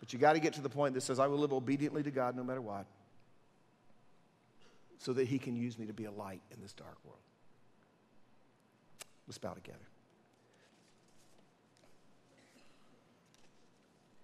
But 0.00 0.12
you 0.12 0.18
got 0.18 0.34
to 0.34 0.38
get 0.38 0.52
to 0.52 0.60
the 0.60 0.68
point 0.68 0.92
that 0.92 1.00
says, 1.00 1.18
I 1.18 1.26
will 1.26 1.38
live 1.38 1.54
obediently 1.54 2.02
to 2.02 2.10
God 2.10 2.36
no 2.36 2.44
matter 2.44 2.60
what, 2.60 2.84
so 4.98 5.14
that 5.14 5.26
He 5.26 5.38
can 5.38 5.56
use 5.56 5.78
me 5.78 5.86
to 5.86 5.94
be 5.94 6.04
a 6.04 6.12
light 6.12 6.42
in 6.50 6.60
this 6.60 6.74
dark 6.74 6.98
world. 7.06 7.22
Let's 9.26 9.38
bow 9.38 9.54
together. 9.54 9.78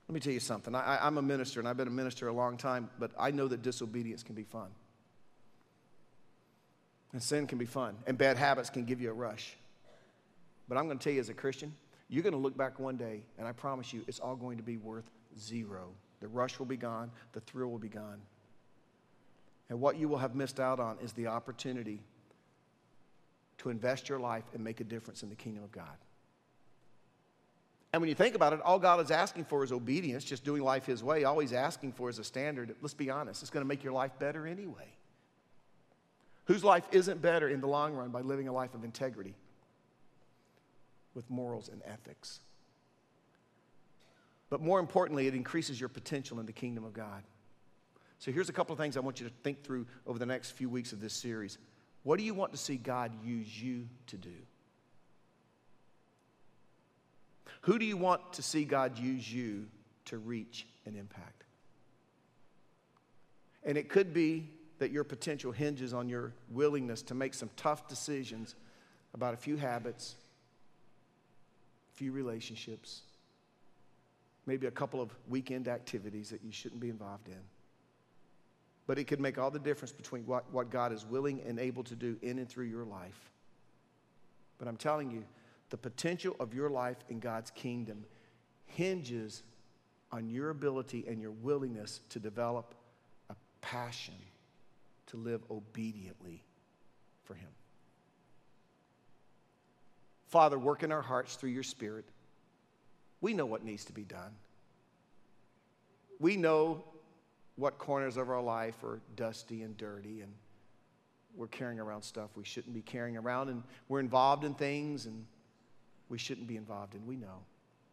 Let 0.08 0.14
me 0.14 0.20
tell 0.20 0.32
you 0.32 0.40
something. 0.40 0.74
I, 0.74 1.06
am 1.06 1.18
a 1.18 1.22
minister, 1.22 1.60
and 1.60 1.68
I've 1.68 1.76
been 1.76 1.88
a 1.88 1.90
minister 1.90 2.28
a 2.28 2.32
long 2.32 2.56
time, 2.56 2.88
but 2.98 3.10
I 3.18 3.30
know 3.30 3.46
that 3.48 3.60
disobedience 3.60 4.22
can 4.22 4.34
be 4.34 4.42
fun. 4.42 4.68
And 7.12 7.22
sin 7.22 7.46
can 7.46 7.58
be 7.58 7.66
fun, 7.66 7.96
and 8.06 8.16
bad 8.16 8.38
habits 8.38 8.70
can 8.70 8.84
give 8.84 9.00
you 9.02 9.10
a 9.10 9.14
rush. 9.14 9.56
But 10.66 10.78
I'm 10.78 10.86
going 10.86 10.98
to 10.98 11.04
tell 11.04 11.12
you 11.12 11.20
as 11.20 11.28
a 11.28 11.34
Christian, 11.34 11.74
you're 12.08 12.22
going 12.22 12.32
to 12.32 12.38
look 12.38 12.56
back 12.56 12.78
one 12.78 12.96
day, 12.96 13.22
and 13.38 13.46
I 13.46 13.52
promise 13.52 13.92
you, 13.92 14.02
it's 14.08 14.18
all 14.18 14.36
going 14.36 14.56
to 14.56 14.62
be 14.62 14.78
worth 14.78 15.10
zero. 15.38 15.90
The 16.20 16.28
rush 16.28 16.58
will 16.58 16.66
be 16.66 16.76
gone, 16.76 17.10
the 17.32 17.40
thrill 17.40 17.68
will 17.68 17.78
be 17.78 17.88
gone. 17.88 18.20
And 19.68 19.78
what 19.78 19.98
you 19.98 20.08
will 20.08 20.18
have 20.18 20.34
missed 20.34 20.58
out 20.58 20.80
on 20.80 20.96
is 21.02 21.12
the 21.12 21.26
opportunity 21.26 22.00
to 23.58 23.68
invest 23.68 24.08
your 24.08 24.18
life 24.18 24.44
and 24.54 24.64
make 24.64 24.80
a 24.80 24.84
difference 24.84 25.22
in 25.22 25.28
the 25.28 25.34
kingdom 25.34 25.64
of 25.64 25.72
God. 25.72 25.96
And 27.92 28.02
when 28.02 28.08
you 28.08 28.14
think 28.14 28.34
about 28.34 28.52
it, 28.52 28.60
all 28.60 28.78
God 28.78 29.00
is 29.00 29.10
asking 29.10 29.44
for 29.44 29.64
is 29.64 29.72
obedience, 29.72 30.22
just 30.24 30.44
doing 30.44 30.62
life 30.62 30.84
His 30.84 31.02
way. 31.02 31.24
All 31.24 31.38
He's 31.38 31.54
asking 31.54 31.92
for 31.92 32.10
is 32.10 32.18
a 32.18 32.24
standard. 32.24 32.74
Let's 32.82 32.94
be 32.94 33.10
honest, 33.10 33.42
it's 33.42 33.50
going 33.50 33.64
to 33.64 33.68
make 33.68 33.82
your 33.82 33.94
life 33.94 34.12
better 34.18 34.46
anyway. 34.46 34.92
Whose 36.44 36.64
life 36.64 36.86
isn't 36.92 37.20
better 37.20 37.48
in 37.48 37.60
the 37.60 37.66
long 37.66 37.94
run 37.94 38.10
by 38.10 38.20
living 38.20 38.48
a 38.48 38.52
life 38.52 38.74
of 38.74 38.84
integrity 38.84 39.34
with 41.14 41.28
morals 41.30 41.68
and 41.68 41.82
ethics? 41.84 42.40
But 44.50 44.62
more 44.62 44.80
importantly, 44.80 45.26
it 45.26 45.34
increases 45.34 45.78
your 45.78 45.90
potential 45.90 46.40
in 46.40 46.46
the 46.46 46.52
kingdom 46.52 46.84
of 46.84 46.94
God. 46.94 47.22
So 48.18 48.32
here's 48.32 48.48
a 48.48 48.52
couple 48.52 48.72
of 48.72 48.78
things 48.78 48.96
I 48.96 49.00
want 49.00 49.20
you 49.20 49.28
to 49.28 49.34
think 49.42 49.62
through 49.62 49.86
over 50.06 50.18
the 50.18 50.26
next 50.26 50.52
few 50.52 50.68
weeks 50.68 50.92
of 50.92 51.00
this 51.00 51.12
series. 51.12 51.58
What 52.02 52.18
do 52.18 52.24
you 52.24 52.34
want 52.34 52.52
to 52.52 52.58
see 52.58 52.76
God 52.76 53.12
use 53.24 53.62
you 53.62 53.86
to 54.06 54.16
do? 54.16 54.34
Who 57.62 57.78
do 57.78 57.84
you 57.84 57.96
want 57.96 58.32
to 58.34 58.42
see 58.42 58.64
God 58.64 58.98
use 58.98 59.32
you 59.32 59.66
to 60.06 60.18
reach 60.18 60.66
and 60.86 60.96
impact? 60.96 61.44
And 63.64 63.76
it 63.76 63.88
could 63.88 64.14
be 64.14 64.48
that 64.78 64.90
your 64.90 65.04
potential 65.04 65.52
hinges 65.52 65.92
on 65.92 66.08
your 66.08 66.32
willingness 66.50 67.02
to 67.02 67.14
make 67.14 67.34
some 67.34 67.50
tough 67.56 67.88
decisions 67.88 68.54
about 69.14 69.34
a 69.34 69.36
few 69.36 69.56
habits, 69.56 70.14
a 71.92 71.96
few 71.96 72.12
relationships, 72.12 73.02
maybe 74.46 74.66
a 74.66 74.70
couple 74.70 75.00
of 75.00 75.10
weekend 75.28 75.68
activities 75.68 76.30
that 76.30 76.42
you 76.44 76.52
shouldn't 76.52 76.80
be 76.80 76.88
involved 76.88 77.28
in. 77.28 77.40
But 78.86 78.98
it 78.98 79.04
could 79.04 79.20
make 79.20 79.36
all 79.36 79.50
the 79.50 79.58
difference 79.58 79.92
between 79.92 80.24
what, 80.24 80.50
what 80.50 80.70
God 80.70 80.92
is 80.92 81.04
willing 81.04 81.42
and 81.46 81.58
able 81.58 81.84
to 81.84 81.94
do 81.94 82.16
in 82.22 82.38
and 82.38 82.48
through 82.48 82.66
your 82.66 82.84
life. 82.84 83.30
But 84.58 84.66
I'm 84.68 84.78
telling 84.78 85.10
you, 85.10 85.24
the 85.70 85.76
potential 85.76 86.34
of 86.40 86.54
your 86.54 86.70
life 86.70 86.98
in 87.08 87.20
God's 87.20 87.50
kingdom 87.50 88.04
hinges 88.66 89.42
on 90.10 90.28
your 90.28 90.50
ability 90.50 91.04
and 91.08 91.20
your 91.20 91.30
willingness 91.30 92.00
to 92.10 92.18
develop 92.18 92.74
a 93.30 93.34
passion 93.60 94.14
to 95.06 95.16
live 95.16 95.42
obediently 95.50 96.42
for 97.24 97.34
Him. 97.34 97.48
Father, 100.28 100.58
work 100.58 100.82
in 100.82 100.92
our 100.92 101.02
hearts 101.02 101.36
through 101.36 101.50
your 101.50 101.62
Spirit. 101.62 102.04
We 103.20 103.34
know 103.34 103.46
what 103.46 103.64
needs 103.64 103.84
to 103.86 103.92
be 103.92 104.04
done. 104.04 104.32
We 106.20 106.36
know 106.36 106.84
what 107.56 107.78
corners 107.78 108.16
of 108.16 108.30
our 108.30 108.42
life 108.42 108.82
are 108.84 109.00
dusty 109.16 109.62
and 109.62 109.76
dirty, 109.76 110.20
and 110.20 110.32
we're 111.34 111.48
carrying 111.48 111.80
around 111.80 112.02
stuff 112.02 112.30
we 112.36 112.44
shouldn't 112.44 112.74
be 112.74 112.82
carrying 112.82 113.16
around, 113.16 113.48
and 113.48 113.62
we're 113.88 114.00
involved 114.00 114.44
in 114.44 114.54
things 114.54 115.06
and 115.06 115.26
we 116.08 116.18
shouldn't 116.18 116.46
be 116.46 116.56
involved 116.56 116.94
in. 116.94 117.06
We 117.06 117.16
know. 117.16 117.44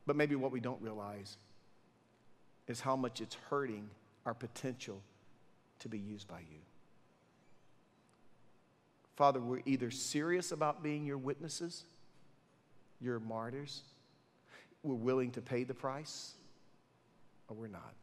But 0.05 0.15
maybe 0.15 0.35
what 0.35 0.51
we 0.51 0.59
don't 0.59 0.81
realize 0.81 1.37
is 2.67 2.79
how 2.79 2.95
much 2.95 3.21
it's 3.21 3.35
hurting 3.49 3.89
our 4.25 4.33
potential 4.33 5.01
to 5.79 5.89
be 5.89 5.99
used 5.99 6.27
by 6.27 6.39
you. 6.39 6.59
Father, 9.15 9.39
we're 9.39 9.61
either 9.65 9.91
serious 9.91 10.51
about 10.51 10.83
being 10.83 11.05
your 11.05 11.17
witnesses, 11.17 11.83
your 12.99 13.19
martyrs, 13.19 13.83
we're 14.83 14.95
willing 14.95 15.31
to 15.31 15.41
pay 15.41 15.63
the 15.63 15.73
price, 15.73 16.33
or 17.47 17.55
we're 17.55 17.67
not. 17.67 17.93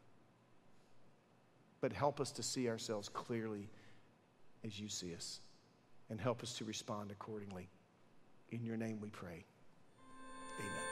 But 1.81 1.93
help 1.93 2.21
us 2.21 2.33
to 2.33 2.43
see 2.43 2.69
ourselves 2.69 3.09
clearly 3.09 3.69
as 4.65 4.79
you 4.79 4.89
see 4.89 5.15
us, 5.15 5.41
and 6.11 6.21
help 6.21 6.43
us 6.43 6.55
to 6.55 6.65
respond 6.65 7.11
accordingly. 7.11 7.69
In 8.51 8.65
your 8.65 8.77
name 8.77 8.99
we 9.01 9.11
pray. 9.11 9.45
Amen. 10.61 10.92